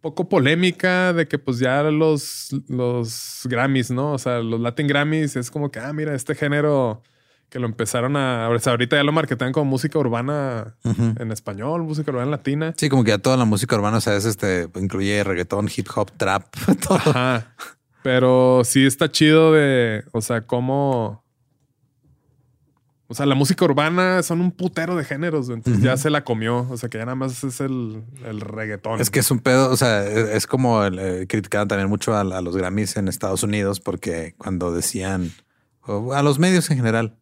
poco 0.00 0.28
polémica 0.28 1.12
de 1.12 1.26
que 1.28 1.38
pues 1.38 1.58
ya 1.58 1.82
los, 1.84 2.48
los 2.68 3.42
Grammys, 3.44 3.90
¿no? 3.90 4.12
O 4.12 4.18
sea, 4.18 4.40
los 4.40 4.60
Latin 4.60 4.86
Grammys 4.86 5.36
es 5.36 5.50
como 5.50 5.70
que, 5.70 5.78
ah, 5.78 5.92
mira, 5.92 6.14
este 6.14 6.34
género 6.34 7.02
que 7.48 7.58
lo 7.58 7.66
empezaron 7.66 8.16
a, 8.16 8.48
o 8.48 8.58
sea, 8.58 8.72
ahorita 8.72 8.96
ya 8.96 9.04
lo 9.04 9.12
marketean 9.12 9.52
como 9.52 9.70
música 9.70 9.98
urbana 9.98 10.74
en 10.84 11.30
español, 11.30 11.82
música 11.82 12.10
urbana 12.10 12.30
latina. 12.30 12.72
Sí, 12.76 12.88
como 12.88 13.04
que 13.04 13.10
ya 13.10 13.18
toda 13.18 13.36
la 13.36 13.44
música 13.44 13.76
urbana, 13.76 13.98
o 13.98 14.00
sea, 14.00 14.16
es 14.16 14.24
este, 14.24 14.68
incluye 14.76 15.22
reggaetón, 15.22 15.68
hip 15.74 15.86
hop, 15.94 16.10
trap, 16.16 16.46
todo. 16.88 16.96
Ajá. 16.96 17.54
Pero 18.02 18.62
sí 18.64 18.86
está 18.86 19.10
chido 19.10 19.52
de, 19.52 20.02
o 20.12 20.20
sea, 20.20 20.40
cómo... 20.42 21.21
O 23.12 23.14
sea, 23.14 23.26
la 23.26 23.34
música 23.34 23.62
urbana 23.66 24.22
son 24.22 24.40
un 24.40 24.52
putero 24.52 24.96
de 24.96 25.04
géneros, 25.04 25.50
entonces 25.50 25.82
ya 25.82 25.98
se 25.98 26.08
la 26.08 26.24
comió. 26.24 26.66
O 26.70 26.78
sea, 26.78 26.88
que 26.88 26.96
ya 26.96 27.04
nada 27.04 27.14
más 27.14 27.44
es 27.44 27.60
el, 27.60 28.02
el 28.24 28.40
reggaetón. 28.40 29.02
Es 29.02 29.10
que 29.10 29.20
es 29.20 29.30
un 29.30 29.40
pedo, 29.40 29.70
o 29.70 29.76
sea, 29.76 30.02
es, 30.06 30.30
es 30.30 30.46
como 30.46 30.82
el, 30.82 30.98
eh, 30.98 31.26
criticaban 31.28 31.68
también 31.68 31.90
mucho 31.90 32.14
a, 32.14 32.22
a 32.22 32.40
los 32.40 32.56
Grammys 32.56 32.96
en 32.96 33.08
Estados 33.08 33.42
Unidos 33.42 33.80
porque 33.80 34.34
cuando 34.38 34.72
decían, 34.72 35.30
o 35.82 36.14
a 36.14 36.22
los 36.22 36.38
medios 36.38 36.70
en 36.70 36.78
general, 36.78 37.14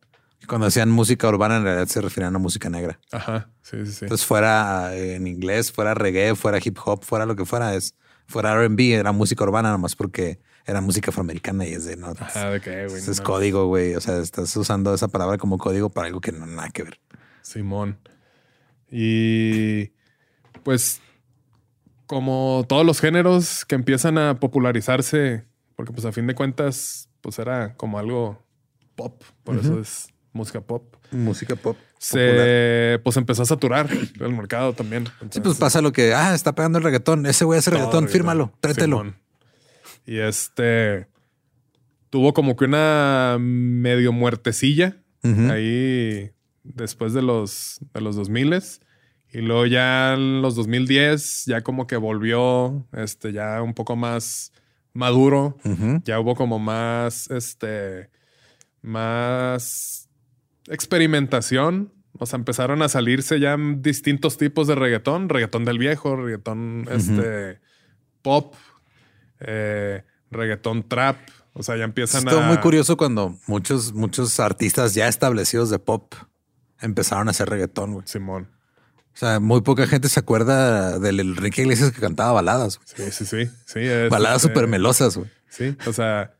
cuando 0.46 0.66
decían 0.66 0.90
música 0.90 1.28
urbana 1.28 1.56
en 1.56 1.64
realidad 1.64 1.88
se 1.88 2.00
referían 2.00 2.36
a 2.36 2.38
música 2.38 2.70
negra. 2.70 3.00
Ajá, 3.10 3.48
sí, 3.60 3.84
sí, 3.84 3.90
sí. 3.90 4.04
Entonces 4.04 4.24
fuera 4.24 4.94
eh, 4.94 5.16
en 5.16 5.26
inglés, 5.26 5.72
fuera 5.72 5.94
reggae, 5.94 6.36
fuera 6.36 6.60
hip 6.62 6.78
hop, 6.84 7.02
fuera 7.02 7.26
lo 7.26 7.34
que 7.34 7.44
fuera, 7.44 7.74
es 7.74 7.96
fuera 8.28 8.52
R&B, 8.52 8.92
era 8.92 9.10
música 9.10 9.42
urbana 9.42 9.72
nomás 9.72 9.96
porque 9.96 10.38
era 10.70 10.80
música 10.80 11.10
afroamericana 11.10 11.66
y 11.66 11.72
es 11.72 11.84
de 11.84 11.96
no. 11.96 12.08
Ajá, 12.18 12.50
de 12.50 12.60
qué, 12.60 12.86
güey. 12.86 12.98
Ese 12.98 13.10
es 13.10 13.18
no 13.18 13.24
código, 13.24 13.66
güey. 13.66 13.94
O 13.94 14.00
sea, 14.00 14.18
estás 14.18 14.56
usando 14.56 14.94
esa 14.94 15.08
palabra 15.08 15.36
como 15.36 15.58
código 15.58 15.90
para 15.90 16.06
algo 16.06 16.20
que 16.20 16.32
no 16.32 16.46
nada 16.46 16.70
que 16.70 16.84
ver. 16.84 17.00
Simón. 17.42 17.98
Y 18.90 19.92
pues 20.62 21.00
como 22.06 22.64
todos 22.68 22.84
los 22.84 23.00
géneros 23.00 23.64
que 23.64 23.74
empiezan 23.74 24.18
a 24.18 24.40
popularizarse, 24.40 25.44
porque 25.76 25.92
pues 25.92 26.04
a 26.04 26.12
fin 26.12 26.26
de 26.26 26.34
cuentas, 26.34 27.08
pues 27.20 27.38
era 27.38 27.74
como 27.76 27.98
algo 27.98 28.42
pop, 28.96 29.22
por 29.44 29.56
eso 29.56 29.78
es 29.80 30.08
música 30.32 30.60
pop. 30.60 30.96
Música 31.12 31.56
pop. 31.56 31.76
Se 31.98 32.98
pues 33.04 33.16
empezó 33.16 33.42
a 33.42 33.46
saturar 33.46 33.88
el 33.92 34.32
mercado 34.32 34.72
también. 34.72 35.06
Sí, 35.30 35.40
pues 35.40 35.58
pasa 35.58 35.80
lo 35.80 35.92
que, 35.92 36.14
ah, 36.14 36.34
está 36.34 36.54
pegando 36.54 36.78
el 36.78 36.84
reggaetón. 36.84 37.26
Ese 37.26 37.44
güey 37.44 37.58
hace 37.58 37.70
reggaetón, 37.70 38.04
reggaetón. 38.04 38.12
fírmalo, 38.12 38.52
tráetelo. 38.60 38.98
Simón. 38.98 39.29
Y 40.06 40.18
este 40.18 41.06
tuvo 42.10 42.34
como 42.34 42.56
que 42.56 42.64
una 42.64 43.36
medio 43.40 44.12
muertecilla 44.12 44.96
ahí 45.22 46.32
después 46.64 47.12
de 47.12 47.22
los, 47.22 47.78
de 47.94 48.00
los 48.00 48.16
2000 48.16 48.62
y 49.32 49.38
luego 49.42 49.66
ya 49.66 50.14
en 50.14 50.42
los 50.42 50.56
2010 50.56 51.44
ya 51.46 51.62
como 51.62 51.86
que 51.86 51.96
volvió 51.96 52.86
este 52.92 53.32
ya 53.32 53.62
un 53.62 53.74
poco 53.74 53.96
más 53.96 54.52
maduro. 54.92 55.56
Ya 56.04 56.18
hubo 56.18 56.34
como 56.34 56.58
más 56.58 57.30
este 57.30 58.10
más 58.82 60.08
experimentación. 60.66 61.92
O 62.18 62.26
sea 62.26 62.38
empezaron 62.38 62.82
a 62.82 62.88
salirse 62.88 63.38
ya 63.38 63.56
distintos 63.76 64.36
tipos 64.36 64.66
de 64.66 64.74
reggaetón. 64.74 65.28
Reggaetón 65.28 65.64
del 65.64 65.78
viejo 65.78 66.16
reggaetón 66.16 66.88
este 66.90 67.60
pop 68.22 68.54
eh, 69.40 70.04
reggaetón 70.30 70.88
trap 70.88 71.16
o 71.52 71.62
sea 71.62 71.76
ya 71.76 71.84
empiezan 71.84 72.26
Estuvo 72.26 72.42
a 72.42 72.46
muy 72.46 72.58
curioso 72.58 72.96
cuando 72.96 73.36
muchos, 73.46 73.92
muchos 73.92 74.38
artistas 74.40 74.94
ya 74.94 75.08
establecidos 75.08 75.70
de 75.70 75.78
pop 75.78 76.14
empezaron 76.80 77.28
a 77.28 77.32
hacer 77.32 77.48
reggaetón, 77.48 77.92
güey. 77.94 78.06
Simón 78.06 78.48
O 79.14 79.16
sea, 79.16 79.40
muy 79.40 79.60
poca 79.60 79.86
gente 79.86 80.08
se 80.08 80.20
acuerda 80.20 80.98
del 80.98 81.20
Enrique 81.20 81.62
Iglesias 81.62 81.92
que 81.92 82.00
cantaba 82.00 82.32
baladas, 82.32 82.78
güey. 82.78 83.10
Sí, 83.10 83.24
sí, 83.24 83.26
sí. 83.26 83.50
sí 83.66 83.80
es, 83.80 84.10
Baladas 84.10 84.42
este, 84.42 84.48
súper 84.48 84.68
melosas, 84.68 85.16
güey. 85.16 85.28
Sí, 85.48 85.76
o 85.86 85.92
sea, 85.92 86.34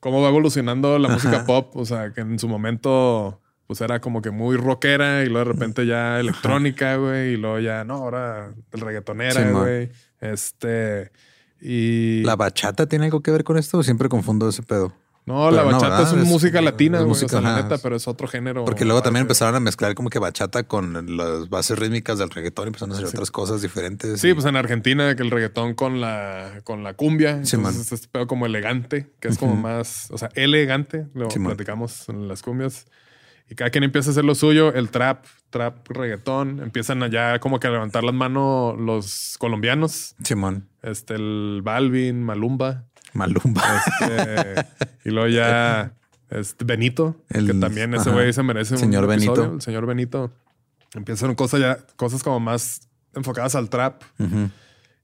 cómo 0.00 0.22
va 0.22 0.28
evolucionando 0.28 0.98
la 0.98 1.08
música 1.08 1.44
pop. 1.46 1.74
O 1.76 1.84
sea, 1.84 2.12
que 2.12 2.20
en 2.20 2.38
su 2.38 2.48
momento 2.48 3.40
pues 3.66 3.82
era 3.82 4.00
como 4.00 4.22
que 4.22 4.30
muy 4.30 4.56
rockera 4.56 5.24
y 5.24 5.26
luego 5.26 5.40
de 5.40 5.52
repente 5.52 5.86
ya 5.86 6.18
electrónica, 6.18 6.96
güey, 6.96 7.34
y 7.34 7.36
luego 7.36 7.58
ya, 7.58 7.84
no, 7.84 7.96
ahora 7.96 8.54
el 8.72 8.80
reggaetonera, 8.80 9.34
Sí, 9.34 9.40
man. 9.40 9.62
güey. 9.62 9.90
Este, 10.20 11.12
y... 11.60 12.22
¿La 12.24 12.36
bachata 12.36 12.86
tiene 12.86 13.06
algo 13.06 13.20
que 13.22 13.30
ver 13.30 13.44
con 13.44 13.56
esto 13.58 13.78
o 13.78 13.82
siempre 13.82 14.08
confundo 14.08 14.48
ese 14.48 14.62
pedo? 14.62 14.92
no, 15.26 15.50
la 15.50 15.62
Pero 15.62 15.72
bachata 15.76 16.02
es 16.04 16.12
una 16.14 16.22
Es- 16.22 16.28
música 16.28 16.58
es 16.60 16.64
latina, 16.64 17.02
o 17.02 17.06
música, 17.06 17.28
sea, 17.28 17.40
la 17.42 17.60
neta, 17.62 17.76
pero 17.76 17.96
es 17.96 18.08
otro 18.08 18.26
género. 18.26 18.64
Porque 18.64 18.86
luego 18.86 19.02
también 19.02 19.22
empezaron 19.24 19.56
a 19.56 19.60
mezclar 19.60 19.94
como 19.94 20.08
que 20.08 20.18
bachata 20.18 20.62
con 20.62 21.18
las 21.18 21.50
bases 21.50 21.78
rítmicas 21.78 22.18
del 22.18 22.30
reggaetón 22.30 22.64
y 22.64 22.68
empezaron 22.68 22.92
a 22.92 22.94
hacer 22.94 23.08
otras 23.08 23.30
cosas 23.30 23.60
diferentes. 23.60 24.22
Sí, 24.22 24.28
y- 24.30 24.32
pues 24.34 24.46
en 24.46 24.56
Argentina 24.56 25.14
que 25.16 25.22
el 25.22 25.30
reggaetón 25.30 25.74
con 25.74 26.00
la, 26.00 26.62
con 26.64 26.82
la 26.82 26.94
cumbia. 26.94 27.44
Sí, 27.44 27.56
entonces 27.56 27.92
este 27.92 28.08
pedo 28.08 28.26
como 28.26 28.46
elegante, 28.46 29.12
que 29.20 29.28
es 29.28 29.36
como 29.36 29.54
más, 29.54 30.10
o 30.12 30.16
sea, 30.16 30.30
elegante, 30.34 31.06
lo 31.12 31.30
Sí, 31.30 31.38
man. 31.38 31.48
platicamos 31.48 32.08
en 32.08 32.26
las 32.26 32.40
cumbias. 32.40 32.86
Y 33.50 33.54
cada 33.54 33.68
quien 33.70 33.84
empieza 33.84 34.08
a 34.08 34.12
hacer 34.12 34.24
lo 34.24 34.34
suyo, 34.34 34.72
el 34.72 34.88
trap, 34.88 35.24
trap, 35.50 35.88
reggaetón, 35.88 36.60
empiezan 36.60 37.02
allá 37.02 37.38
como 37.40 37.58
que 37.60 37.66
a 37.66 37.70
levantar 37.70 38.04
las 38.04 38.14
manos 38.14 38.78
los 38.78 39.36
colombianos, 39.38 40.14
Simón, 40.22 40.68
este, 40.82 41.14
el 41.14 41.60
Balvin, 41.62 42.22
Malumba, 42.22 42.84
Malumba. 43.14 43.62
este, 44.00 44.66
y 45.08 45.10
luego 45.10 45.28
ya 45.28 45.92
este, 46.30 46.64
Benito, 46.64 47.16
El- 47.30 47.46
que 47.46 47.54
también 47.54 47.94
ese 47.94 48.10
güey 48.10 48.32
se 48.32 48.42
merece 48.42 48.74
un 48.74 48.80
Señor 48.80 49.04
episodio, 49.10 49.32
Benito. 49.42 49.54
El 49.54 49.60
señor 49.62 49.86
Benito. 49.86 50.30
Empiezan 50.94 51.34
cosas 51.34 51.60
ya, 51.60 51.78
cosas 51.96 52.22
como 52.22 52.40
más 52.40 52.88
enfocadas 53.14 53.54
al 53.54 53.68
trap 53.70 54.02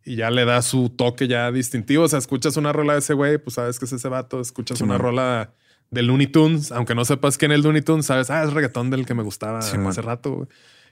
y 0.04 0.16
ya 0.16 0.30
le 0.30 0.44
da 0.44 0.60
su 0.62 0.90
toque 0.90 1.28
ya 1.28 1.50
distintivo. 1.50 2.04
O 2.04 2.08
sea, 2.08 2.18
escuchas 2.18 2.56
una 2.58 2.72
rola 2.72 2.92
de 2.94 2.98
ese 3.00 3.14
güey, 3.14 3.38
pues 3.38 3.54
sabes 3.54 3.78
que 3.78 3.84
es 3.86 3.92
ese 3.92 4.08
vato. 4.08 4.40
Escuchas 4.40 4.78
Sí, 4.78 4.84
una 4.84 4.94
man. 4.94 5.02
rola 5.02 5.50
de 5.94 6.02
Looney 6.02 6.26
Tunes, 6.26 6.72
aunque 6.72 6.94
no 6.94 7.04
sepas 7.04 7.38
quién 7.38 7.52
es 7.52 7.60
Looney 7.60 7.82
Tunes, 7.82 8.06
sabes, 8.06 8.28
ah, 8.30 8.42
es 8.44 8.52
reggaetón 8.52 8.90
del 8.90 9.06
que 9.06 9.14
me 9.14 9.22
gustaba 9.22 9.62
Sí, 9.62 9.78
man. 9.78 9.88
hace 9.88 10.02
rato. 10.02 10.48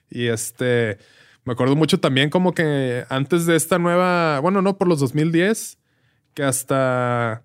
Y 0.08 0.26
este, 0.28 0.98
me 1.44 1.52
acuerdo 1.52 1.76
mucho 1.76 1.98
también 2.00 2.30
como 2.30 2.54
que 2.54 3.04
antes 3.08 3.46
de 3.46 3.56
esta 3.56 3.78
nueva, 3.78 4.40
bueno, 4.40 4.62
no, 4.62 4.78
por 4.78 4.88
los 4.88 5.00
2010, 5.00 5.78
que 6.34 6.44
hasta 6.44 7.42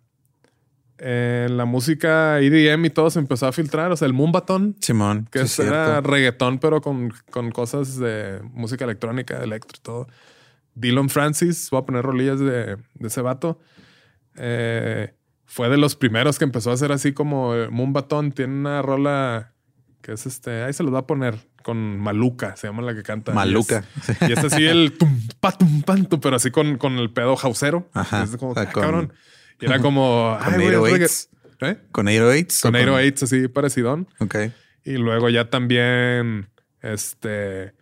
en 1.00 1.58
la 1.58 1.66
música 1.66 2.40
EDM 2.40 2.86
y 2.86 2.90
todo 2.90 3.10
se 3.10 3.20
empezó 3.20 3.48
a 3.48 3.52
filtrar. 3.52 3.92
O 3.92 3.98
sea, 3.98 4.08
el 4.08 4.14
Moombaton, 4.14 4.76
Simón, 4.82 5.28
que 5.32 5.48
sí, 5.48 5.62
era 5.62 6.02
reggaetón, 6.02 6.60
pero 6.60 6.82
con, 6.82 7.14
con 7.30 7.52
cosas 7.52 7.98
de 7.98 8.40
música 8.54 8.86
electrónica, 8.86 9.38
electro 9.44 9.78
y 9.78 9.82
todo. 9.82 10.08
Dylan 10.76 11.10
Francis, 11.10 11.70
voy 11.72 11.82
a 11.82 11.86
poner 11.86 12.04
rolillas 12.04 12.40
de, 12.40 12.78
de 12.78 13.08
ese 13.08 13.22
vato. 13.22 13.60
Eh, 14.38 15.14
fue 15.48 15.70
de 15.70 15.78
los 15.78 15.96
primeros 15.96 16.38
que 16.38 16.44
empezó 16.46 16.70
a 16.70 16.74
hacer 16.76 16.92
así 16.92 17.14
como 17.14 17.56
eh, 17.56 17.70
Moombaton. 17.70 18.32
Tiene 18.34 18.54
una 18.54 18.82
rola 18.84 19.54
que 20.02 20.12
es 20.12 20.26
este, 20.28 20.62
ahí 20.64 20.74
se 20.74 20.84
los 20.84 20.94
va 20.94 21.00
a 21.00 21.08
poner 21.08 21.36
con 21.64 22.00
Maluca, 22.00 22.56
se 22.56 22.68
llama 22.68 22.82
la 22.84 22.94
que 22.94 23.02
canta. 23.04 23.34
Maluca. 23.34 23.84
Y 24.08 24.12
es, 24.12 24.30
y 24.30 24.34
es 24.34 24.40
así 24.54 24.66
el 24.66 24.98
tum, 24.98 25.20
pa, 25.40 25.52
tum, 25.52 25.82
pan, 25.82 26.06
tum, 26.06 26.20
pero 26.22 26.36
así 26.36 26.52
con, 26.52 26.78
con 26.78 26.98
el 26.98 27.12
pedo 27.12 27.36
jausero. 27.36 27.90
Ajá. 27.94 28.24
Es 28.24 28.38
como, 28.38 28.52
O 28.52 28.54
sea, 28.54 28.64
ah, 28.64 28.72
con- 28.72 28.84
cabrón. 28.84 29.14
Y 29.60 29.66
era 29.66 29.80
como, 29.80 30.38
Con 30.46 30.54
808s. 30.54 30.92
regga- 30.92 31.72
¿Eh? 31.72 31.78
Con 31.92 32.06
808s. 32.06 32.62
Con 32.62 32.76
o 32.76 32.80
808 32.80 33.26
así 33.26 33.48
parecidón. 33.48 34.08
Ok. 34.20 34.36
Y 34.86 34.92
luego 34.98 35.28
ya 35.30 35.50
también, 35.50 36.50
este, 36.82 37.74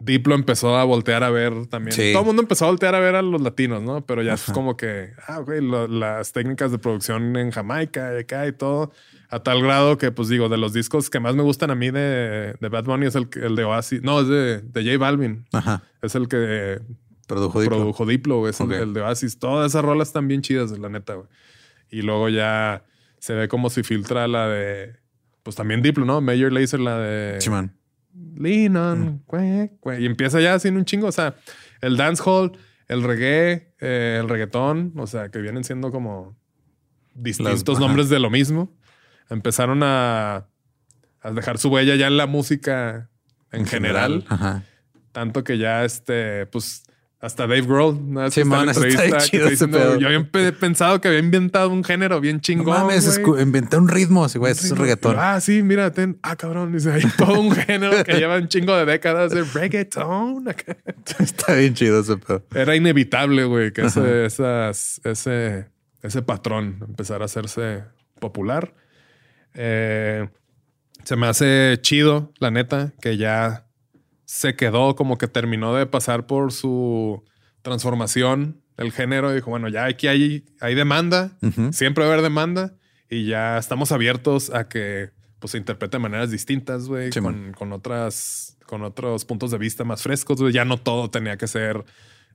Diplo 0.00 0.34
empezó 0.36 0.76
a 0.76 0.84
voltear 0.84 1.24
a 1.24 1.30
ver 1.30 1.66
también. 1.66 1.92
Sí. 1.92 2.10
Todo 2.12 2.20
el 2.22 2.26
mundo 2.26 2.42
empezó 2.42 2.66
a 2.66 2.68
voltear 2.68 2.94
a 2.94 3.00
ver 3.00 3.16
a 3.16 3.22
los 3.22 3.40
latinos, 3.40 3.82
¿no? 3.82 4.06
Pero 4.06 4.22
ya 4.22 4.34
es 4.34 4.44
como 4.44 4.76
que, 4.76 5.10
ah, 5.26 5.38
güey, 5.40 5.60
lo- 5.60 5.88
las 5.88 6.32
técnicas 6.32 6.70
de 6.70 6.78
producción 6.78 7.34
en 7.36 7.50
Jamaica 7.50 8.14
y 8.16 8.20
acá 8.20 8.46
y 8.46 8.52
todo. 8.52 8.92
A 9.28 9.40
tal 9.42 9.60
grado 9.62 9.98
que, 9.98 10.12
pues 10.12 10.28
digo, 10.28 10.48
de 10.48 10.56
los 10.56 10.72
discos 10.72 11.10
que 11.10 11.18
más 11.20 11.34
me 11.34 11.42
gustan 11.42 11.70
a 11.70 11.74
mí 11.74 11.90
de, 11.90 12.54
de 12.60 12.68
Bad 12.68 12.84
Bunny 12.84 13.06
es 13.06 13.14
el, 13.16 13.28
el 13.42 13.56
de 13.56 13.64
Oasis. 13.64 14.02
No, 14.02 14.20
es 14.20 14.28
de, 14.28 14.60
de 14.62 14.84
J 14.84 14.98
Balvin. 14.98 15.44
Ajá. 15.52 15.82
Es 16.00 16.14
el 16.14 16.28
que 16.28 16.80
Produjo 17.26 17.60
Diplo. 17.60 17.76
produjo 17.76 18.06
Diplo. 18.06 18.48
Es 18.48 18.60
el- 18.60 18.94
de 18.94 19.00
Oasis. 19.02 19.38
Todas 19.38 19.72
esas 19.72 19.84
rolas 19.84 20.08
están 20.08 20.28
bien 20.28 20.42
chidas, 20.42 20.70
la 20.78 20.88
neta, 20.88 21.14
güey. 21.14 21.26
Y 21.90 22.02
luego 22.02 22.28
ya 22.28 22.84
se 23.18 23.34
ve 23.34 23.48
como 23.48 23.68
si 23.68 23.82
filtra 23.82 24.28
la 24.28 24.46
de, 24.48 24.94
pues 25.42 25.56
también 25.56 25.82
Diplo, 25.82 26.04
¿no? 26.04 26.20
Major 26.20 26.52
Lazer, 26.52 26.78
la 26.80 26.98
de 26.98 27.40
Simón. 27.40 27.72
Lean 28.36 28.76
on, 28.76 29.22
cue, 29.26 29.72
cue. 29.80 30.00
y 30.00 30.06
empieza 30.06 30.40
ya 30.40 30.58
sin 30.58 30.76
un 30.76 30.84
chingo. 30.84 31.06
O 31.08 31.12
sea, 31.12 31.36
el 31.80 31.96
dancehall, 31.96 32.52
el 32.88 33.02
reggae, 33.02 33.74
eh, 33.80 34.18
el 34.20 34.28
reggaetón, 34.28 34.92
o 34.96 35.06
sea, 35.06 35.28
que 35.30 35.40
vienen 35.40 35.64
siendo 35.64 35.90
como 35.90 36.36
distintos 37.14 37.80
nombres 37.80 38.08
de 38.08 38.18
lo 38.18 38.30
mismo. 38.30 38.72
Empezaron 39.30 39.82
a, 39.82 40.46
a 41.20 41.30
dejar 41.32 41.58
su 41.58 41.68
huella 41.68 41.96
ya 41.96 42.06
en 42.06 42.16
la 42.16 42.26
música 42.26 43.10
en, 43.52 43.66
general, 43.66 44.24
Ajá. 44.28 44.62
tanto 45.12 45.44
que 45.44 45.58
ya 45.58 45.84
este, 45.84 46.46
pues 46.46 46.84
hasta 47.20 47.48
Dave 47.48 47.62
Grohl, 47.62 47.98
¿no? 48.12 48.30
Sí, 48.30 48.44
man, 48.44 48.68
está 48.68 49.18
chido 49.18 49.48
ese 49.48 49.66
pedo. 49.66 49.98
yo 49.98 50.06
había 50.06 50.22
pe- 50.30 50.52
pensado 50.52 51.00
que 51.00 51.08
había 51.08 51.20
inventado 51.20 51.68
un 51.70 51.82
género 51.82 52.20
bien 52.20 52.36
No 52.36 52.42
chingón. 52.42 52.66
mames, 52.78 53.18
güey". 53.18 53.38
escu- 53.38 53.42
inventé 53.42 53.76
un 53.76 53.88
ritmo. 53.88 54.24
Así, 54.24 54.38
güey, 54.38 54.52
eso 54.52 54.64
es 54.66 54.70
un 54.70 54.78
reggaetón. 54.78 55.16
Ah, 55.18 55.40
sí, 55.40 55.62
mira, 55.64 55.92
ten. 55.92 56.18
Ah, 56.22 56.36
cabrón. 56.36 56.72
Dice, 56.72 56.92
hay 56.92 57.02
todo 57.16 57.40
un 57.40 57.50
género 57.50 58.04
que 58.04 58.12
lleva 58.20 58.36
un 58.36 58.46
chingo 58.46 58.76
de 58.76 58.84
décadas 58.84 59.32
de 59.32 59.42
reggaeton. 59.42 60.48
acá. 60.48 60.76
Está 61.18 61.54
bien 61.54 61.74
chido 61.74 62.00
ese 62.00 62.16
pedo. 62.18 62.44
Era 62.54 62.76
inevitable, 62.76 63.44
güey, 63.46 63.72
que 63.72 63.86
ese, 63.86 64.24
esas, 64.26 65.00
ese, 65.02 65.66
ese 66.02 66.22
patrón 66.22 66.78
empezara 66.88 67.22
a 67.22 67.26
hacerse 67.26 67.82
popular. 68.20 68.74
Eh, 69.54 70.28
se 71.04 71.16
me 71.16 71.26
hace 71.26 71.78
chido, 71.80 72.32
la 72.38 72.50
neta, 72.50 72.92
que 73.00 73.16
ya 73.16 73.64
se 74.28 74.56
quedó 74.56 74.94
como 74.94 75.16
que 75.16 75.26
terminó 75.26 75.74
de 75.74 75.86
pasar 75.86 76.26
por 76.26 76.52
su 76.52 77.24
transformación 77.62 78.60
el 78.76 78.92
género. 78.92 79.32
Dijo, 79.32 79.48
bueno, 79.48 79.68
ya 79.68 79.86
aquí 79.86 80.06
hay, 80.06 80.44
hay 80.60 80.74
demanda, 80.74 81.38
siempre 81.72 82.04
va 82.04 82.10
a 82.10 82.12
haber 82.12 82.22
demanda 82.22 82.74
y 83.08 83.24
ya 83.24 83.56
estamos 83.56 83.90
abiertos 83.90 84.50
a 84.50 84.68
que 84.68 85.12
pues, 85.38 85.52
se 85.52 85.58
interprete 85.58 85.96
de 85.96 86.02
maneras 86.02 86.30
distintas, 86.30 86.88
güey, 86.88 87.10
Sí, 87.10 87.20
con, 87.20 87.54
con 87.54 87.72
otras, 87.72 88.58
con 88.66 88.82
otros 88.82 89.24
puntos 89.24 89.50
de 89.50 89.56
vista 89.56 89.84
más 89.84 90.02
frescos, 90.02 90.42
güey. 90.42 90.52
Ya 90.52 90.66
no 90.66 90.76
todo 90.76 91.08
tenía 91.08 91.38
que 91.38 91.46
ser 91.46 91.86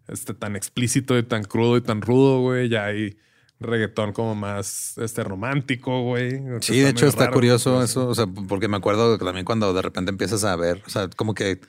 este, 0.07 0.33
tan 0.33 0.55
explícito 0.55 1.15
y 1.15 1.21
tan 1.21 1.43
crudo 1.43 1.77
y 1.77 1.81
tan 1.81 2.01
rudo, 2.01 2.41
güey. 2.41 2.69
Ya 2.69 2.85
hay 2.85 3.19
reggaetón 3.59 4.13
como 4.13 4.33
más 4.33 4.97
este, 4.97 5.23
romántico, 5.23 6.01
güey. 6.01 6.41
Sí, 6.61 6.79
de 6.79 6.89
hecho 6.89 7.05
está 7.05 7.25
raro, 7.25 7.33
curioso 7.33 7.83
eso, 7.83 8.07
o 8.07 8.15
sea, 8.15 8.25
porque 8.25 8.67
me 8.67 8.77
acuerdo 8.77 9.19
que 9.19 9.23
también 9.23 9.45
cuando 9.45 9.71
de 9.75 9.83
repente 9.83 10.09
empiezas 10.09 10.43
a 10.43 10.55
ver, 10.55 10.81
o 10.87 10.89
sea, 10.89 11.07
como 11.15 11.35
que 11.35 11.61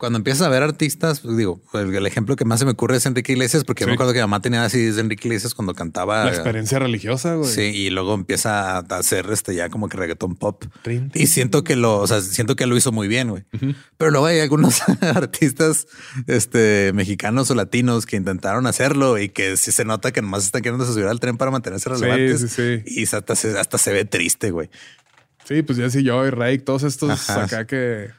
cuando 0.00 0.16
empiezas 0.16 0.46
a 0.46 0.48
ver 0.48 0.62
artistas, 0.62 1.20
pues, 1.20 1.36
digo, 1.36 1.60
el, 1.74 1.94
el 1.94 2.06
ejemplo 2.06 2.34
que 2.34 2.46
más 2.46 2.58
se 2.58 2.64
me 2.64 2.70
ocurre 2.72 2.96
es 2.96 3.04
Enrique 3.04 3.32
Iglesias, 3.32 3.64
porque 3.64 3.82
yo 3.82 3.86
me 3.86 3.92
Sí. 3.92 3.94
acuerdo 3.96 4.12
que 4.14 4.18
mi 4.18 4.22
mamá 4.22 4.40
tenía 4.40 4.64
así 4.64 4.80
de 4.82 4.98
Enrique 5.00 5.28
Iglesias 5.28 5.52
cuando 5.54 5.74
cantaba. 5.74 6.24
La 6.24 6.30
experiencia 6.30 6.78
religiosa, 6.78 7.34
güey. 7.34 7.48
Sí, 7.52 7.60
y 7.60 7.90
luego 7.90 8.14
empieza 8.14 8.78
a 8.78 8.78
hacer 8.78 9.26
este 9.30 9.54
ya 9.54 9.68
como 9.68 9.88
que 9.90 9.98
reggaetón 9.98 10.36
pop. 10.36 10.64
Trin, 10.82 11.12
Y 11.14 11.26
siento 11.26 11.62
que 11.64 11.76
lo, 11.76 11.98
o 11.98 12.06
sea, 12.06 12.22
siento 12.22 12.56
que 12.56 12.66
lo 12.66 12.76
hizo 12.76 12.90
muy 12.92 13.08
bien, 13.08 13.28
güey. 13.28 13.44
Pero 13.98 14.10
luego 14.10 14.24
hay 14.26 14.40
algunos 14.40 14.80
artistas 15.02 15.86
este, 16.26 16.92
mexicanos 16.94 17.50
o 17.50 17.54
latinos 17.54 18.06
que 18.06 18.16
intentaron 18.16 18.66
hacerlo 18.66 19.18
y 19.18 19.28
que 19.28 19.56
sí 19.56 19.70
se 19.72 19.84
nota 19.84 20.12
que 20.12 20.22
nomás 20.22 20.44
están 20.44 20.62
queriendo 20.62 20.86
subir 20.90 21.06
al 21.06 21.20
tren 21.20 21.36
para 21.36 21.50
mantenerse 21.50 21.88
relevantes. 21.90 22.40
sí, 22.40 22.48
sí. 22.48 22.82
Y 22.86 23.04
hasta 23.14 23.36
se, 23.36 23.58
hasta 23.58 23.78
se 23.78 23.92
ve 23.92 24.04
triste, 24.04 24.50
güey. 24.50 24.70
Sí, 25.44 25.62
pues 25.62 25.78
Jesse 25.78 26.02
Joy, 26.04 26.30
Rake, 26.30 26.58
todos 26.60 26.84
estos 26.84 27.10
Ajá. 27.28 27.44
acá 27.44 27.66
que 27.66 28.10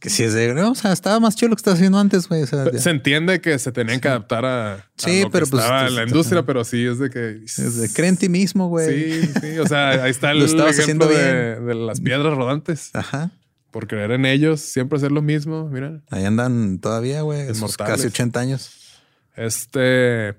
Que 0.00 0.08
si 0.08 0.22
es 0.22 0.32
de, 0.32 0.54
no, 0.54 0.70
o 0.70 0.74
sea, 0.74 0.92
estaba 0.92 1.20
más 1.20 1.36
chido 1.36 1.50
lo 1.50 1.56
que 1.56 1.60
estaba 1.60 1.74
haciendo 1.74 1.98
antes, 1.98 2.26
güey. 2.26 2.42
O 2.42 2.46
sea, 2.46 2.72
ya. 2.72 2.78
se 2.78 2.88
entiende 2.88 3.42
que 3.42 3.58
se 3.58 3.70
tenían 3.70 4.00
que 4.00 4.08
adaptar 4.08 4.46
a, 4.46 4.76
lo 4.76 4.82
que 5.04 5.28
pues, 5.30 5.42
estaba 5.42 5.82
pues, 5.82 5.92
la 5.92 6.04
industria, 6.04 6.42
pero 6.46 6.64
sí 6.64 6.86
es 6.86 6.98
de 6.98 7.10
que 7.10 7.42
Es 7.44 7.76
de, 7.76 7.92
cree 7.92 8.08
en 8.08 8.16
ti 8.16 8.30
mismo, 8.30 8.68
güey. 8.68 8.88
Sí, 8.88 9.30
sí. 9.42 9.58
O 9.58 9.66
sea, 9.66 10.02
ahí 10.02 10.10
está 10.10 10.30
el 10.32 10.38
Lo 10.38 10.44
ejemplo 10.46 10.66
haciendo 10.68 11.06
de, 11.06 11.60
de 11.60 11.74
las 11.74 12.00
piedras 12.00 12.34
rodantes. 12.34 12.90
Ajá. 12.94 13.30
Por 13.70 13.86
creer 13.86 14.12
en 14.12 14.24
ellos, 14.24 14.60
siempre 14.62 14.96
hacer 14.96 15.12
lo 15.12 15.20
mismo. 15.20 15.68
Mira, 15.68 16.00
Ahí 16.08 16.24
andan 16.24 16.78
todavía, 16.78 17.20
güey. 17.20 17.46
Casi 17.76 18.06
80 18.06 18.40
años. 18.40 18.70
este, 19.36 20.34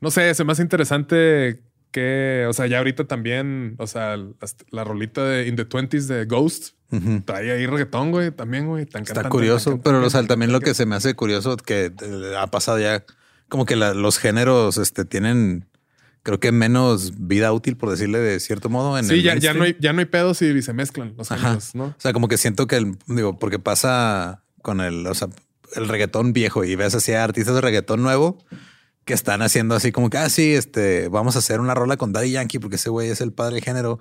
no 0.00 0.10
sé, 0.10 0.34
se 0.34 0.44
me 0.44 0.52
hace 0.52 0.62
interesante 0.62 1.62
que, 1.92 2.46
o 2.48 2.52
sea, 2.52 2.66
ya 2.66 2.78
ahorita 2.78 3.04
también, 3.06 3.76
o 3.78 3.86
sea, 3.86 4.16
las- 4.16 4.56
la 4.70 4.82
rolita 4.82 5.24
de 5.24 5.46
In 5.46 5.54
the 5.56 5.64
Twenties 5.64 6.08
de 6.08 6.24
Ghost 6.24 6.74
Ujú. 6.90 7.20
trae 7.24 7.52
ahí 7.52 7.66
reggaetón, 7.66 8.10
güey, 8.10 8.30
también, 8.32 8.66
güey. 8.66 8.86
tan, 8.86 9.02
Está 9.02 9.14
tan, 9.14 9.22
tan, 9.24 9.30
curioso, 9.30 9.70
tan, 9.72 9.80
pero 9.82 10.04
o 10.04 10.10
sea, 10.10 10.26
también 10.26 10.50
lo 10.52 10.60
que 10.60 10.74
se 10.74 10.86
me 10.86 10.96
hace 10.96 11.14
curioso 11.14 11.56
que 11.56 11.92
eh, 12.02 12.34
ha 12.38 12.46
pasado 12.48 12.80
ya, 12.80 13.04
como 13.48 13.64
que 13.66 13.76
la- 13.76 13.94
los 13.94 14.18
géneros 14.18 14.78
este, 14.78 15.04
tienen, 15.04 15.66
creo 16.22 16.40
que 16.40 16.50
menos 16.52 17.12
vida 17.18 17.52
útil, 17.52 17.76
por 17.76 17.90
decirle 17.90 18.18
de 18.18 18.40
cierto 18.40 18.68
modo. 18.70 18.96
En 18.98 19.04
Sí, 19.04 19.14
el 19.14 19.22
ya, 19.22 19.36
ya, 19.36 19.54
no 19.54 19.64
hay, 19.64 19.76
ya 19.78 19.92
no 19.92 20.00
hay 20.00 20.06
pedos 20.06 20.40
y 20.42 20.62
se 20.62 20.72
mezclan 20.72 21.14
los 21.16 21.28
géneros, 21.28 21.74
¿no? 21.74 21.84
O 21.84 21.94
sea, 21.98 22.12
como 22.12 22.28
que 22.28 22.38
siento 22.38 22.66
que 22.66 22.76
el, 22.76 22.96
digo, 23.06 23.38
porque 23.38 23.58
pasa 23.58 24.42
con 24.62 24.80
el, 24.80 25.06
o 25.06 25.14
sea, 25.14 25.28
el 25.74 25.88
reggaetón 25.88 26.32
viejo 26.32 26.64
y 26.64 26.74
ves 26.76 26.94
así 26.94 27.12
a 27.12 27.24
artistas 27.24 27.54
de 27.54 27.60
reggaetón 27.60 28.02
nuevo 28.02 28.38
que 29.04 29.14
están 29.14 29.42
haciendo 29.42 29.74
así 29.74 29.92
como 29.92 30.10
que, 30.10 30.18
ah, 30.18 30.28
sí, 30.28 30.54
este, 30.54 31.08
vamos 31.08 31.36
a 31.36 31.40
hacer 31.40 31.60
una 31.60 31.74
rola 31.74 31.96
con 31.96 32.12
Daddy 32.12 32.32
Yankee 32.32 32.58
porque 32.58 32.76
ese 32.76 32.90
güey 32.90 33.10
es 33.10 33.20
el 33.20 33.32
padre 33.32 33.56
del 33.56 33.64
género. 33.64 33.98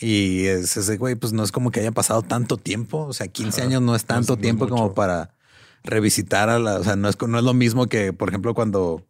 Y 0.00 0.46
es 0.46 0.76
ese 0.76 0.96
güey, 0.96 1.16
pues 1.16 1.32
no 1.32 1.42
es 1.42 1.50
como 1.50 1.70
que 1.70 1.80
haya 1.80 1.92
pasado 1.92 2.22
tanto 2.22 2.56
tiempo. 2.56 3.06
O 3.06 3.12
sea, 3.12 3.28
15 3.28 3.60
Ajá. 3.60 3.68
años 3.68 3.82
no 3.82 3.94
es 3.94 4.04
tanto 4.04 4.34
no 4.34 4.36
es 4.36 4.42
tiempo 4.42 4.68
como 4.68 4.94
para 4.94 5.30
revisitar 5.82 6.48
a 6.50 6.58
la. 6.58 6.76
O 6.76 6.84
sea, 6.84 6.96
no 6.96 7.08
es, 7.08 7.16
no 7.20 7.38
es 7.38 7.44
lo 7.44 7.54
mismo 7.54 7.86
que, 7.86 8.12
por 8.12 8.28
ejemplo, 8.28 8.54
cuando 8.54 9.04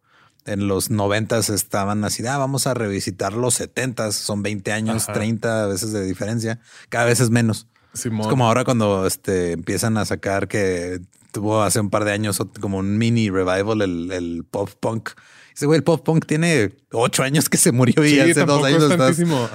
en 0.45 0.67
los 0.67 0.89
90 0.89 1.37
estaban 1.37 2.03
así, 2.05 2.25
ah, 2.25 2.37
vamos 2.37 2.65
a 2.65 2.73
revisitar 2.73 3.33
los 3.33 3.55
70 3.55 4.11
son 4.11 4.41
20 4.41 4.71
años, 4.71 5.03
Ajá. 5.03 5.13
30 5.13 5.67
veces 5.67 5.91
de 5.91 6.03
diferencia. 6.05 6.59
Cada 6.89 7.05
vez 7.05 7.19
es 7.19 7.29
menos. 7.29 7.67
Simón. 7.93 8.21
Es 8.21 8.27
como 8.27 8.47
ahora 8.47 8.63
cuando 8.63 9.05
este, 9.05 9.51
empiezan 9.51 9.97
a 9.97 10.05
sacar 10.05 10.47
que 10.47 11.01
tuvo 11.31 11.61
hace 11.63 11.79
un 11.79 11.89
par 11.89 12.05
de 12.05 12.11
años 12.11 12.39
como 12.59 12.77
un 12.77 12.97
mini 12.97 13.29
revival 13.29 13.81
el, 13.81 14.11
el 14.11 14.45
pop 14.49 14.69
punk. 14.79 15.09
Ese 15.55 15.65
güey, 15.65 15.77
el 15.77 15.83
pop 15.83 16.03
punk 16.05 16.25
tiene 16.25 16.71
ocho 16.91 17.21
años 17.23 17.49
que 17.49 17.57
se 17.57 17.71
murió 17.71 18.05
y 18.05 18.11
Sí, 18.11 18.19
hace 18.19 18.45
dos 18.45 18.63
años 18.63 18.81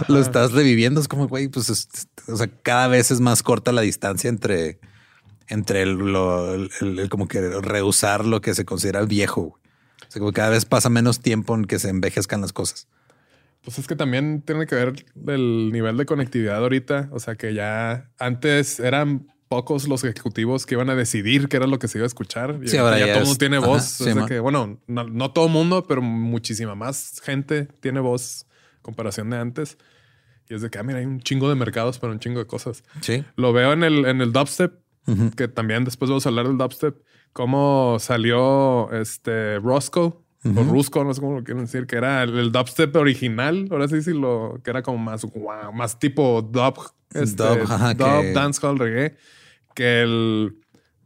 lo 0.08 0.18
estás, 0.20 0.50
lo 0.52 0.56
reviviendo. 0.58 1.00
Es 1.00 1.08
como, 1.08 1.28
güey, 1.28 1.48
pues, 1.48 1.70
es- 1.70 1.88
o 2.28 2.36
sea, 2.36 2.46
cada 2.62 2.88
vez 2.88 3.10
es 3.10 3.20
más 3.20 3.42
corta 3.42 3.72
la 3.72 3.80
distancia 3.80 4.28
entre, 4.28 4.78
entre 5.48 5.82
el, 5.82 5.92
lo- 5.94 6.54
el 6.54 7.08
como 7.08 7.26
que 7.28 7.40
rehusar 7.60 8.24
lo 8.26 8.40
que 8.42 8.54
se 8.54 8.64
considera 8.64 9.02
viejo. 9.04 9.42
güey. 9.42 9.62
O 10.06 10.10
sea, 10.10 10.20
como 10.20 10.32
cada 10.32 10.50
vez 10.50 10.64
pasa 10.66 10.90
menos 10.90 11.20
tiempo 11.20 11.54
en 11.54 11.64
que 11.64 11.78
se 11.78 11.88
envejezcan 11.88 12.40
las 12.42 12.52
cosas. 12.52 12.86
Pues 13.64 13.78
es 13.78 13.86
que 13.86 13.96
también 13.96 14.42
tiene 14.42 14.66
que 14.66 14.74
ver 14.74 15.06
el 15.26 15.72
nivel 15.72 15.96
de 15.96 16.04
conectividad 16.04 16.58
ahorita. 16.58 17.08
O 17.12 17.18
sea, 17.18 17.34
que 17.36 17.54
ya 17.54 18.10
antes 18.18 18.78
eran 18.78 19.28
pocos 19.48 19.86
los 19.88 20.02
ejecutivos 20.04 20.66
que 20.66 20.74
iban 20.74 20.90
a 20.90 20.94
decidir 20.94 21.48
qué 21.48 21.56
era 21.58 21.66
lo 21.66 21.78
que 21.78 21.86
se 21.88 21.98
iba 21.98 22.04
a 22.04 22.06
escuchar. 22.06 22.58
Y 22.62 22.68
Sí, 22.68 22.76
ahorita 22.76 22.82
ahora 22.82 22.98
ya 22.98 23.06
ya 23.06 23.12
todo 23.12 23.20
el 23.22 23.26
mundo 23.26 23.38
tiene 23.38 23.56
ajá, 23.58 23.66
voz. 23.66 23.84
sí, 23.84 24.04
de 24.04 24.14
man. 24.14 24.26
que, 24.28 24.40
bueno, 24.40 24.78
no, 24.86 25.04
no 25.04 25.30
todo 25.32 25.48
mundo, 25.48 25.86
pero 25.86 26.02
muchísima 26.02 26.74
más 26.74 27.20
gente 27.22 27.66
tiene 27.80 28.00
voz 28.00 28.46
en 28.76 28.82
comparación 28.82 29.30
de 29.30 29.38
antes. 29.38 29.78
Y 30.48 30.54
es 30.54 30.62
de 30.62 30.70
que, 30.70 30.78
ah, 30.78 30.82
mira, 30.82 30.98
hay 30.98 31.06
un 31.06 31.20
chingo 31.20 31.48
de 31.48 31.54
mercados 31.54 31.98
para 31.98 32.12
un 32.12 32.18
chingo 32.20 32.38
de 32.38 32.46
cosas. 32.46 32.84
Sí. 33.00 33.24
Lo 33.36 33.52
veo 33.52 33.72
en 33.72 33.82
el, 33.84 34.04
en 34.06 34.20
el 34.20 34.32
dubstep, 34.32 34.74
Ujú. 35.06 35.30
que 35.32 35.48
también 35.48 35.84
después 35.84 36.08
vamos 36.10 36.26
a 36.26 36.28
hablar 36.30 36.48
del 36.48 36.58
dubstep, 36.58 36.96
cómo 37.32 37.98
salió 38.00 38.90
este 38.92 39.58
Roscoe 39.58 40.14
o. 40.44 40.62
Rusco, 40.64 41.02
no 41.04 41.14
sé 41.14 41.20
cómo 41.20 41.38
lo 41.38 41.44
quieren 41.44 41.64
decir, 41.64 41.86
que 41.86 41.96
era 41.96 42.22
el, 42.22 42.38
el 42.38 42.52
dubstep 42.52 42.94
original, 42.96 43.66
ahora 43.70 43.88
sí, 43.88 44.02
sí, 44.02 44.12
lo 44.12 44.60
que 44.62 44.70
era 44.70 44.82
como 44.82 44.98
más, 44.98 45.22
wow, 45.24 45.72
más 45.72 45.98
tipo 45.98 46.42
dub, 46.42 46.78
este, 47.14 47.42
Dub, 47.42 47.62
ajá, 47.62 47.94
dub, 47.94 48.20
que- 48.22 48.32
dancehall, 48.32 48.78
reggae, 48.78 49.16
que 49.74 50.02
el 50.02 50.56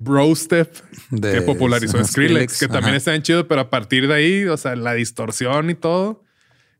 bro 0.00 0.34
step 0.34 0.72
De- 1.10 1.32
que 1.32 1.42
popularizó 1.42 1.98
ajá, 1.98 2.06
Skrillex, 2.06 2.54
Skrillex, 2.54 2.58
que 2.60 2.68
también 2.68 2.94
está 2.96 3.20
chido, 3.22 3.46
pero 3.48 3.60
a 3.62 3.70
partir 3.70 4.08
de 4.08 4.14
ahí, 4.14 4.44
o 4.46 4.56
sea, 4.56 4.74
la 4.76 4.94
distorsión 4.94 5.70
y 5.70 5.74
todo, 5.74 6.22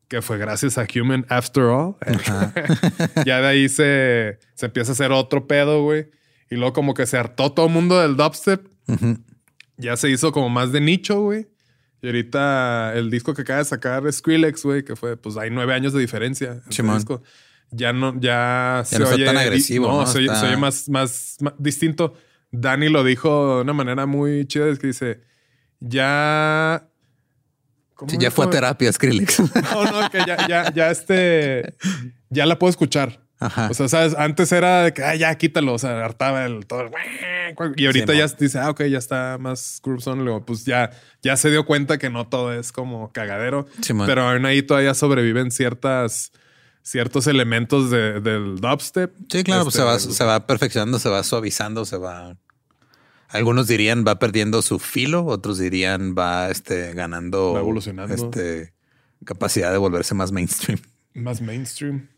que 0.09 0.23
fue 0.23 0.39
gracias 0.39 0.79
a 0.79 0.87
Human 0.95 1.27
After 1.29 1.65
All. 1.65 1.97
Ya 3.27 3.41
de 3.41 3.47
ahí 3.47 3.69
se, 3.69 4.39
se 4.55 4.67
empieza 4.67 4.93
a 4.93 4.95
hacer 4.95 5.13
otro 5.13 5.47
pedo, 5.47 5.83
güey. 5.83 6.09
Y 6.51 6.57
luego 6.57 6.73
como 6.73 6.95
que 6.95 7.07
se 7.07 7.19
hartó 7.19 7.53
todo 7.53 7.67
el 7.67 7.73
mundo 7.73 8.01
del 8.01 8.17
dubstep. 8.17 8.67
Ujú. 8.87 9.19
Ya 9.77 9.97
se 9.97 10.09
hizo 10.11 10.33
como 10.33 10.49
más 10.49 10.73
de 10.73 10.81
nicho, 10.81 11.21
güey. 11.21 11.47
Y 12.01 12.07
ahorita 12.07 12.93
el 12.95 13.11
disco 13.11 13.35
que 13.35 13.43
acaba 13.43 13.59
de 13.59 13.65
sacar 13.65 14.13
Skrillex, 14.13 14.63
güey, 14.63 14.85
que 14.85 14.95
fue, 14.97 15.17
pues 15.17 15.37
hay 15.37 15.51
nueve 15.51 15.75
años 15.75 15.93
de 15.93 16.01
diferencia. 16.01 16.61
Simón. 16.71 16.97
disco. 16.97 17.23
Ya 17.71 17.93
no, 17.93 18.19
ya, 18.21 18.83
se 18.87 18.99
no 18.99 19.09
oye 19.09 19.25
tan 19.27 19.37
agresivo, 19.37 19.89
No, 19.89 20.01
¿no? 20.01 20.07
Se, 20.07 20.19
oye- 20.19 20.27
Está- 20.29 20.41
se 20.41 20.47
oye 20.47 20.57
más, 20.57 20.89
más, 20.89 21.37
más 21.41 21.55
distinto. 21.59 22.15
Dani 22.51 22.89
lo 22.89 23.05
dijo 23.05 23.57
de 23.57 23.63
una 23.63 23.73
manera 23.75 24.07
muy 24.07 24.47
chida, 24.47 24.69
es 24.69 24.79
que 24.79 24.87
dice, 24.87 25.21
ya... 25.81 26.89
¿cómo 27.95 28.11
Sí, 28.11 28.17
ya 28.19 28.31
fue 28.31 28.47
a 28.47 28.51
terapia 28.51 28.93
Skrillex. 28.93 29.41
No, 29.75 29.85
no, 30.03 30.11
que 30.11 30.19
ya, 30.27 30.47
ya, 30.47 30.73
ya 30.73 30.91
este, 30.91 31.75
ya 32.31 32.47
la 32.47 32.59
puedo 32.59 32.71
escuchar. 32.71 33.27
Ajá. 33.41 33.69
O 33.71 33.75
sea, 33.75 33.89
sabes, 33.89 34.15
antes 34.17 34.51
era 34.51 34.83
de 34.83 34.93
que 34.93 35.05
"Ay, 35.05 35.21
ya 35.21 35.35
quítalo, 35.39 35.75
o 35.75 35.79
sea, 35.79 36.05
hartaba 36.05 36.45
el 36.45 36.67
todo. 36.67 36.81
el 36.83 36.91
Y 37.77 37.87
ahorita 37.87 38.13
Sí, 38.13 38.19
ya 38.19 38.27
dice, 38.27 38.59
ah, 38.59 38.71
ok, 38.71 38.83
ya 38.85 38.99
está 38.99 39.39
más 39.39 39.81
groove 39.83 40.03
Luego, 40.17 40.45
pues 40.45 40.65
ya, 40.65 40.91
ya 41.23 41.37
se 41.37 41.51
dio 41.51 41.65
cuenta 41.65 41.99
que 41.99 42.11
no 42.11 42.27
todo 42.27 42.53
es 42.53 42.73
como 42.73 43.13
cagadero, 43.13 43.67
Simón. 43.81 44.07
pero 44.07 44.23
aún 44.29 44.45
ahí 44.45 44.63
todavía 44.63 44.93
sobreviven 44.95 45.51
ciertas, 45.53 46.33
ciertos 46.83 47.27
elementos 47.29 47.91
de- 47.91 48.21
del 48.21 48.57
dubstep. 48.57 49.15
Sí, 49.31 49.45
claro, 49.45 49.65
pues 49.65 49.77
Este, 49.77 49.83
se 49.83 49.85
va, 49.87 49.99
del- 49.99 50.13
se 50.13 50.25
va 50.25 50.47
perfeccionando, 50.47 50.99
se 50.99 51.09
va 51.09 51.23
suavizando, 51.23 51.85
se 51.85 51.97
va. 51.97 52.37
Algunos 53.29 53.67
dirían 53.69 54.05
va 54.09 54.19
perdiendo 54.19 54.63
su 54.63 54.79
filo, 54.79 55.25
otros 55.27 55.59
dirían 55.59 56.15
va 56.19 56.49
este, 56.51 56.95
ganando 56.95 57.53
Va 57.53 57.61
evolucionando. 57.61 58.15
este, 58.15 58.73
capacidad 59.25 59.71
de 59.71 59.79
volverse 59.79 60.15
más 60.15 60.33
mainstream. 60.33 60.81
más 61.15 61.41
mainstream. 61.41 62.09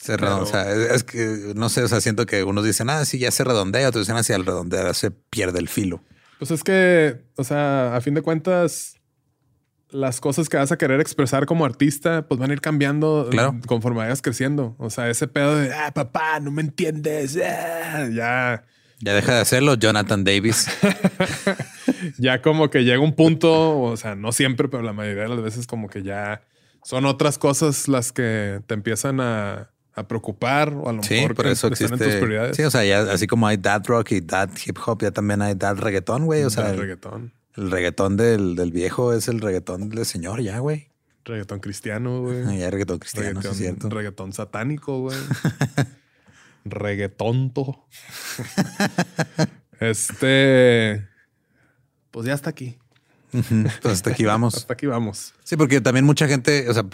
Se 0.00 0.16
Pero- 0.16 0.28
redon- 0.38 0.40
o 0.42 0.46
sea, 0.46 0.70
es, 0.72 1.04
que 1.04 1.52
no 1.54 1.68
sé, 1.68 1.82
o 1.82 1.88
sea, 1.88 2.00
siento 2.00 2.24
que 2.26 2.42
unos 2.44 2.64
dicen, 2.64 2.88
ah, 2.88 3.04
sí, 3.04 3.18
ya 3.18 3.30
se 3.30 3.44
redondea, 3.44 3.88
otros 3.88 4.06
dicen, 4.06 4.16
así 4.16 4.32
al 4.32 4.46
redondear 4.46 4.94
se 4.94 5.10
pierde 5.10 5.58
el 5.58 5.68
filo. 5.68 6.02
Pues 6.38 6.50
es 6.50 6.64
que, 6.64 7.20
o 7.36 7.44
sea, 7.44 7.94
a 7.94 8.00
fin 8.00 8.14
de 8.14 8.22
cuentas, 8.22 8.94
las 9.90 10.20
cosas 10.20 10.48
que 10.48 10.56
vas 10.56 10.72
a 10.72 10.78
querer 10.78 11.00
expresar 11.00 11.44
como 11.44 11.66
artista, 11.66 12.26
pues 12.26 12.40
van 12.40 12.50
a 12.50 12.54
ir 12.54 12.60
cambiando 12.62 13.28
Claro. 13.30 13.56
conforme 13.66 13.98
vayas 13.98 14.22
creciendo. 14.22 14.74
O 14.78 14.88
sea, 14.88 15.10
ese 15.10 15.28
pedo 15.28 15.56
de, 15.56 15.74
ah, 15.74 15.92
papá, 15.92 16.40
no 16.40 16.50
me 16.50 16.62
entiendes. 16.62 17.36
ah", 17.44 18.08
ya, 18.10 18.62
Ya 19.00 19.14
deja 19.14 19.34
de 19.34 19.40
hacerlo, 19.40 19.74
Jonathan 19.74 20.24
Davis. 20.24 20.66
ya 22.18 22.40
como 22.42 22.70
que 22.70 22.84
llega 22.84 23.00
un 23.00 23.14
punto, 23.14 23.80
o 23.80 23.96
sea, 23.96 24.14
no 24.14 24.32
siempre, 24.32 24.68
pero 24.68 24.82
la 24.82 24.92
mayoría 24.92 25.24
de 25.24 25.28
las 25.30 25.42
veces 25.42 25.66
como 25.66 25.88
que 25.88 26.02
ya 26.02 26.42
son 26.84 27.04
otras 27.04 27.38
cosas 27.38 27.88
las 27.88 28.12
que 28.12 28.60
te 28.66 28.74
empiezan 28.74 29.20
a, 29.20 29.70
a 29.94 30.06
preocupar 30.06 30.72
o 30.72 30.88
a 30.88 30.92
lo 30.92 31.02
Sí, 31.02 31.14
mejor 31.14 31.34
por 31.34 31.44
que 31.46 31.52
eso 31.52 31.68
están 31.68 31.92
en 31.92 31.98
tus 31.98 32.14
prioridades. 32.14 32.56
Sí, 32.56 32.62
o 32.62 32.70
sea, 32.70 32.84
ya 32.84 33.12
así 33.12 33.26
como 33.26 33.46
hay 33.46 33.56
dad 33.56 33.82
rock 33.86 34.12
y 34.12 34.20
dad 34.20 34.50
hip 34.64 34.78
hop, 34.84 35.02
ya 35.02 35.10
también 35.10 35.42
hay 35.42 35.54
dad 35.54 35.76
reggaetón, 35.76 36.26
güey. 36.26 36.44
O 36.44 36.50
sea, 36.50 36.70
el, 36.70 36.78
reggaetón. 36.78 37.32
el 37.56 37.70
reggaetón 37.70 38.16
del, 38.16 38.54
del 38.54 38.72
viejo 38.72 39.12
es 39.12 39.28
el 39.28 39.40
reggaetón 39.40 39.88
del 39.88 40.06
señor, 40.06 40.40
ya, 40.40 40.58
güey. 40.58 40.90
Reggaetón 41.24 41.60
cristiano, 41.60 42.22
güey. 42.22 42.42
Ah, 42.46 42.54
Ya 42.56 42.70
reggaetón 42.70 42.98
cristiano, 42.98 43.28
sí 43.28 43.34
reggaetón, 43.34 43.52
es 43.52 43.58
cierto. 43.58 43.88
reggaetón 43.88 44.32
satánico, 44.32 45.00
güey. 45.00 45.18
Reggaetonto. 46.64 47.86
este. 49.80 51.08
Pues 52.10 52.26
ya 52.26 52.34
hasta 52.34 52.50
aquí. 52.50 52.78
Pues 53.30 53.86
hasta 53.86 54.10
aquí 54.10 54.24
vamos. 54.24 54.56
Hasta 54.56 54.74
aquí 54.74 54.86
vamos. 54.86 55.34
Sí, 55.44 55.56
porque 55.56 55.80
también 55.80 56.04
mucha 56.04 56.26
gente, 56.26 56.68
o 56.68 56.74
sea, 56.74 56.84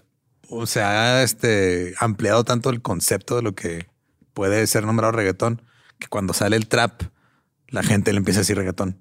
o 0.50 0.66
se 0.66 0.82
ha 0.82 1.22
este, 1.22 1.94
ampliado 1.98 2.44
tanto 2.44 2.70
el 2.70 2.82
concepto 2.82 3.36
de 3.36 3.42
lo 3.42 3.54
que 3.54 3.86
puede 4.34 4.66
ser 4.66 4.84
nombrado 4.84 5.12
reggaetón, 5.12 5.62
que 5.98 6.08
cuando 6.08 6.32
sale 6.34 6.56
el 6.56 6.68
trap, 6.68 7.02
la 7.68 7.82
gente 7.82 8.12
le 8.12 8.18
empieza 8.18 8.40
a 8.40 8.42
decir 8.42 8.56
reggaetón. 8.56 9.00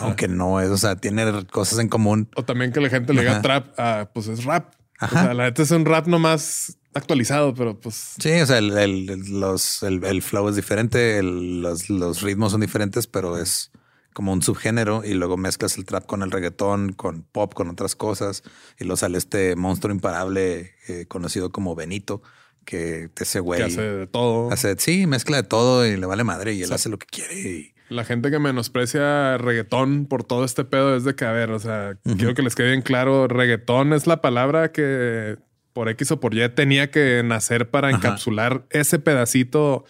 Aunque 0.00 0.28
no 0.28 0.60
es, 0.60 0.70
o 0.70 0.78
sea, 0.78 0.96
tiene 0.96 1.46
cosas 1.46 1.78
en 1.78 1.88
común. 1.88 2.28
O 2.36 2.44
también 2.44 2.72
que 2.72 2.80
la 2.80 2.88
gente 2.88 3.12
le 3.12 3.20
diga 3.20 3.42
trap, 3.42 3.74
ah, 3.78 4.08
pues 4.14 4.28
es 4.28 4.44
rap. 4.44 4.74
Ajá. 4.98 5.20
O 5.20 5.22
sea, 5.24 5.34
la 5.34 5.44
neta 5.44 5.62
es 5.62 5.70
un 5.72 5.84
rap 5.84 6.06
nomás 6.06 6.78
actualizado, 6.94 7.52
pero 7.54 7.78
pues 7.78 8.14
Sí, 8.18 8.30
o 8.40 8.46
sea, 8.46 8.58
el, 8.58 8.76
el- 8.78 9.40
los, 9.40 9.82
el, 9.82 10.02
el 10.04 10.22
flow 10.22 10.48
es 10.48 10.56
diferente, 10.56 11.22
los, 11.22 11.90
los 11.90 12.22
ritmos 12.22 12.52
son 12.52 12.60
diferentes, 12.62 13.06
pero 13.06 13.36
es 13.36 13.70
como 14.14 14.32
un 14.32 14.40
subgénero 14.40 15.02
y 15.04 15.12
luego 15.12 15.36
mezclas 15.36 15.76
el 15.76 15.84
trap 15.84 16.06
con 16.06 16.22
el 16.22 16.30
reggaetón, 16.30 16.92
con 16.94 17.22
pop, 17.24 17.52
con 17.52 17.68
otras 17.68 17.94
cosas 17.94 18.42
y 18.80 18.84
luego 18.84 18.96
sale 18.96 19.18
este 19.18 19.54
monstruo 19.56 19.92
imparable 19.92 20.72
eh, 20.88 21.04
conocido 21.08 21.50
como 21.52 21.74
Benito, 21.74 22.22
que 22.64 23.10
ese 23.20 23.40
güey 23.40 23.60
que 23.60 23.66
hace 23.66 23.82
de 23.82 24.06
todo. 24.06 24.50
hace, 24.50 24.74
sí, 24.78 25.06
mezcla 25.06 25.36
de 25.36 25.42
todo 25.42 25.84
y 25.86 25.96
le 25.98 26.06
vale 26.06 26.24
madre 26.24 26.54
y 26.54 26.62
él 26.62 26.68
sea, 26.68 26.76
hace 26.76 26.88
lo 26.88 26.98
que 26.98 27.06
quiere. 27.06 27.34
y- 27.38 27.74
La 27.90 28.04
gente 28.04 28.30
que 28.30 28.38
menosprecia 28.38 29.36
reggaetón 29.36 30.06
por 30.06 30.24
todo 30.24 30.44
este 30.46 30.64
pedo 30.64 30.96
es 30.96 31.04
de 31.04 31.14
que, 31.14 31.26
a 31.26 31.32
ver, 31.32 31.50
o 31.50 31.58
sea, 31.58 31.98
quiero 32.16 32.32
que 32.34 32.40
les 32.42 32.54
quede 32.54 32.68
bien 32.68 32.80
claro, 32.82 33.28
reggaetón 33.28 33.92
es 33.92 34.06
la 34.06 34.22
palabra 34.22 34.72
que 34.72 35.36
por 35.74 35.88
X 35.90 36.12
o 36.12 36.20
por 36.20 36.34
Y 36.34 36.48
tenía 36.50 36.90
que 36.90 37.20
nacer 37.24 37.68
para 37.68 37.88
Ajá. 37.88 37.96
encapsular 37.98 38.64
ese 38.70 38.98
pedacito 39.00 39.84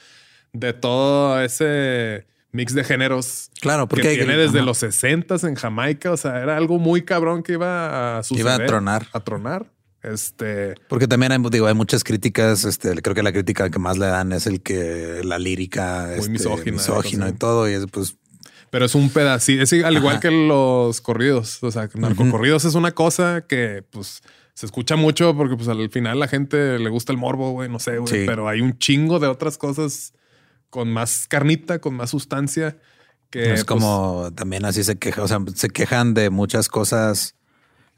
de 0.54 0.72
todo 0.72 1.40
ese 1.42 2.26
mix 2.54 2.72
de 2.72 2.84
géneros 2.84 3.50
Claro, 3.60 3.88
porque 3.88 4.02
que 4.10 4.14
tiene 4.16 4.36
desde 4.36 4.58
ajá. 4.58 4.66
los 4.66 4.78
60 4.78 5.36
en 5.42 5.56
Jamaica. 5.56 6.12
O 6.12 6.16
sea, 6.16 6.40
era 6.40 6.56
algo 6.56 6.78
muy 6.78 7.02
cabrón 7.02 7.42
que 7.42 7.54
iba 7.54 8.18
a 8.18 8.22
suceder. 8.22 8.46
Iba 8.46 8.54
a 8.54 8.66
tronar. 8.66 9.08
A 9.12 9.20
tronar. 9.20 9.66
Este, 10.02 10.74
Porque 10.88 11.08
también 11.08 11.32
hay, 11.32 11.38
digo, 11.50 11.66
hay 11.66 11.74
muchas 11.74 12.04
críticas. 12.04 12.64
Este, 12.64 12.94
creo 13.02 13.14
que 13.14 13.22
la 13.22 13.32
crítica 13.32 13.70
que 13.70 13.78
más 13.78 13.98
le 13.98 14.06
dan 14.06 14.32
es 14.32 14.46
el 14.46 14.62
que 14.62 15.22
la 15.24 15.38
lírica 15.38 16.04
Muy 16.08 16.18
este, 16.18 16.30
misógina, 16.30 16.72
misógino 16.72 17.28
y 17.28 17.32
todo. 17.32 17.68
Y 17.68 17.72
es 17.72 17.86
pues 17.90 18.16
Pero 18.70 18.84
es 18.84 18.94
un 18.94 19.10
pedacito, 19.10 19.62
es 19.62 19.72
al 19.72 19.96
igual 19.96 20.14
Ajá. 20.16 20.20
que 20.20 20.30
los 20.30 21.00
corridos. 21.00 21.62
O 21.62 21.70
sea, 21.70 21.88
narcocorridos 21.94 22.64
es 22.66 22.74
una 22.74 22.92
cosa 22.92 23.46
que 23.48 23.82
pues 23.90 24.22
se 24.52 24.66
escucha 24.66 24.94
mucho 24.94 25.34
porque 25.36 25.56
pues 25.56 25.68
al 25.68 25.90
final 25.90 26.20
la 26.20 26.28
gente 26.28 26.78
le 26.78 26.88
gusta 26.90 27.10
el 27.10 27.18
morbo, 27.18 27.50
güey, 27.52 27.68
no 27.68 27.80
sé, 27.80 27.98
güey. 27.98 28.12
Sí. 28.12 28.22
Pero 28.26 28.46
hay 28.46 28.60
un 28.60 28.78
chingo 28.78 29.18
de 29.18 29.26
otras 29.26 29.58
cosas 29.58 30.12
con 30.74 30.92
más 30.92 31.26
carnita, 31.28 31.78
con 31.78 31.94
más 31.94 32.10
sustancia. 32.10 32.76
Que 33.30 33.44
es 33.44 33.48
pues, 33.50 33.64
como 33.64 34.30
también 34.34 34.64
así 34.64 34.82
se 34.82 34.96
queja, 34.96 35.22
o 35.22 35.28
sea, 35.28 35.38
se 35.54 35.68
quejan 35.68 36.14
de 36.14 36.30
muchas 36.30 36.68
cosas 36.68 37.36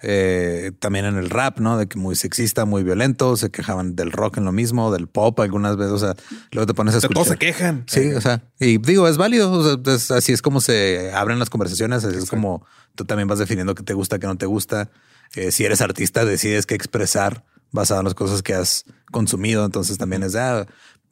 Eh, 0.03 0.73
también 0.79 1.07
en 1.07 1.17
el 1.17 1.31
rap, 1.31 1.59
¿no? 1.59 1.79
De 1.79 1.87
que 1.87 1.99
muy 1.99 2.17
sexista, 2.17 2.67
muy 2.67 2.83
violento, 2.85 3.35
se 3.39 3.51
quejaban 3.51 3.97
del 3.97 4.13
rock 4.13 4.37
en 4.37 4.45
lo 4.45 4.53
mismo, 4.53 4.93
del 4.93 5.07
pop 5.09 5.41
algunas 5.41 5.79
veces, 5.79 5.93
o 5.95 5.99
sea, 5.99 6.15
luego 6.53 6.67
te 6.67 6.75
pones 6.75 6.95
a 6.95 6.99
escuchar. 6.99 7.15
todos 7.15 7.29
se 7.29 7.39
quejan. 7.39 7.85
Sí, 7.87 8.13
o 8.13 8.21
sea, 8.21 8.43
y 8.61 8.77
digo, 8.77 9.09
es 9.09 9.17
válido, 9.17 9.51
o 9.51 9.65
sea, 9.65 9.95
es- 9.95 10.11
así 10.11 10.33
es 10.35 10.43
como 10.43 10.61
se 10.61 11.13
abren 11.15 11.39
las 11.39 11.49
conversaciones, 11.49 12.05
así 12.05 12.19
es 12.19 12.29
como 12.29 12.67
tú 12.95 13.07
también 13.07 13.27
vas 13.27 13.39
definiendo 13.39 13.75
qué 13.75 13.83
te 13.85 13.95
gusta, 13.95 14.19
qué 14.19 14.27
no 14.27 14.37
te 14.37 14.45
gusta. 14.45 14.91
Eh, 15.35 15.51
si 15.51 15.65
eres 15.65 15.81
artista, 15.81 16.27
decides 16.27 16.67
qué 16.67 16.75
expresar 16.75 17.47
basado 17.73 18.01
en 18.01 18.05
las 18.05 18.15
cosas 18.15 18.43
que 18.43 18.53
has 18.53 18.85
consumido, 19.11 19.65
entonces 19.65 19.97
también 19.97 20.23
es 20.23 20.33
de, 20.35 20.41
ah, 20.41 20.67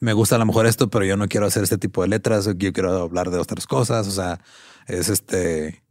me 0.05 0.13
gusta 0.13 0.35
a 0.35 0.37
lo 0.37 0.45
mejor 0.45 0.67
esto, 0.67 0.87
pero 0.91 1.03
yo 1.03 1.17
no 1.17 1.27
quiero 1.27 1.47
hacer 1.47 1.63
este 1.63 1.79
tipo 1.79 2.03
de 2.03 2.07
letras, 2.09 2.47
yo 2.57 2.71
quiero 2.71 2.93
hablar 3.01 3.31
de 3.31 3.39
otras 3.39 3.65
cosas, 3.65 4.07
o 4.07 4.11
sea, 4.11 4.39
es 4.85 5.09
este, 5.09 5.83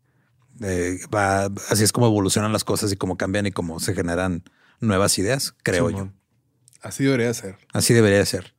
eh, 0.63 0.99
va, 1.13 1.47
así 1.69 1.83
es 1.83 1.91
como 1.91 2.07
evolucionan 2.07 2.53
las 2.53 2.63
cosas 2.63 2.93
y 2.93 2.97
cómo 2.97 3.17
cambian 3.17 3.47
y 3.47 3.51
cómo 3.51 3.81
se 3.81 3.93
generan 3.93 4.45
nuevas 4.79 5.19
ideas, 5.19 5.57
creo 5.65 5.91
yo. 5.91 6.11
Así 6.81 7.03
debería 7.03 7.35
ser. 7.35 7.57
Así 7.73 7.93
debería 7.93 8.19
de 8.19 8.27
ser. 8.27 8.55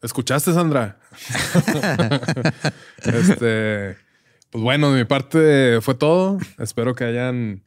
¿Escuchaste, 0.00 0.54
Sandra? 0.54 0.98
este, 3.04 3.98
pues 4.48 4.64
bueno, 4.64 4.90
de 4.90 5.00
mi 5.00 5.04
parte 5.04 5.80
fue 5.82 5.96
todo. 5.96 6.38
Espero 6.56 6.94
que 6.94 7.04
hayan 7.04 7.62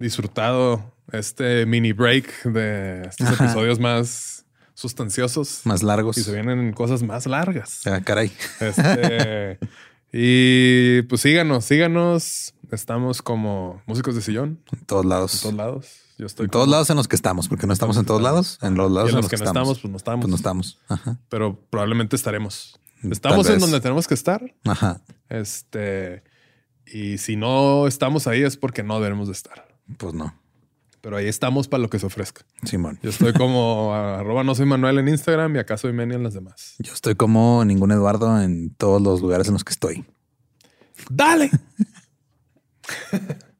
disfrutado 0.00 0.92
este 1.12 1.66
mini 1.66 1.92
break 1.92 2.42
de 2.46 3.02
estos 3.02 3.28
Ajá. 3.28 3.44
episodios 3.44 3.78
más 3.78 4.33
sustanciosos. 4.74 5.62
Más 5.64 5.82
largos. 5.82 6.18
Y 6.18 6.22
se 6.22 6.32
vienen 6.32 6.72
cosas 6.72 7.02
más 7.02 7.26
largas. 7.26 7.86
Ah, 7.86 8.00
caray. 8.04 8.32
Este, 8.60 9.58
y 10.12 11.02
pues 11.02 11.20
síganos, 11.20 11.64
síganos. 11.64 12.54
Estamos 12.70 13.22
como 13.22 13.82
músicos 13.86 14.14
de 14.16 14.22
sillón 14.22 14.60
En 14.72 14.84
todos 14.84 15.04
lados. 15.04 15.34
en 15.36 15.40
todos 15.42 15.54
lados. 15.54 16.00
Yo 16.18 16.26
estoy 16.26 16.44
En 16.44 16.50
todos 16.50 16.68
lados 16.68 16.90
en 16.90 16.96
los 16.96 17.08
que 17.08 17.16
estamos, 17.16 17.48
porque 17.48 17.66
no 17.66 17.72
estamos 17.72 17.96
en 17.96 18.04
todos 18.04 18.22
lados. 18.22 18.58
En 18.62 18.74
los 18.74 18.90
lados 18.90 19.10
Y 19.10 19.12
en 19.12 19.18
en 19.18 19.22
los 19.22 19.30
que 19.30 19.36
no 19.36 19.44
estamos, 19.44 19.80
pues 19.80 19.90
no 19.90 19.96
estamos. 19.96 20.22
Pues 20.22 20.30
no 20.30 20.36
estamos. 20.36 20.78
Ajá. 20.88 21.18
Pero 21.28 21.58
probablemente 21.70 22.16
estaremos. 22.16 22.78
Estamos 23.02 23.48
en 23.48 23.58
donde 23.58 23.80
tenemos 23.80 24.06
que 24.06 24.14
estar. 24.14 24.54
Ajá. 24.64 25.00
Este, 25.28 26.22
y 26.86 27.18
si 27.18 27.36
no 27.36 27.86
estamos 27.86 28.26
ahí 28.26 28.42
es 28.42 28.56
porque 28.56 28.82
no 28.82 29.00
debemos 29.00 29.28
de 29.28 29.32
estar. 29.32 29.68
Pues 29.98 30.14
no. 30.14 30.34
Pero 31.04 31.18
ahí 31.18 31.28
estamos 31.28 31.68
para 31.68 31.82
lo 31.82 31.90
que 31.90 31.98
se 31.98 32.06
ofrezca. 32.06 32.46
Simón. 32.62 32.98
Yo 33.02 33.10
estoy 33.10 33.34
como 33.34 33.92
arroba 33.94 34.42
no 34.42 34.54
soy 34.54 34.64
Manuel 34.64 34.98
en 34.98 35.08
Instagram 35.08 35.54
y 35.54 35.58
acá 35.58 35.76
soy 35.76 35.92
Meni 35.92 36.14
en 36.14 36.22
las 36.22 36.32
demás. 36.32 36.76
Yo 36.78 36.94
estoy 36.94 37.14
como 37.14 37.62
ningún 37.66 37.92
Eduardo 37.92 38.40
en 38.40 38.74
todos 38.74 39.02
los 39.02 39.20
lugares 39.20 39.46
en 39.48 39.52
los 39.52 39.64
que 39.64 39.74
estoy. 39.74 40.06
¡Dale! 41.10 41.50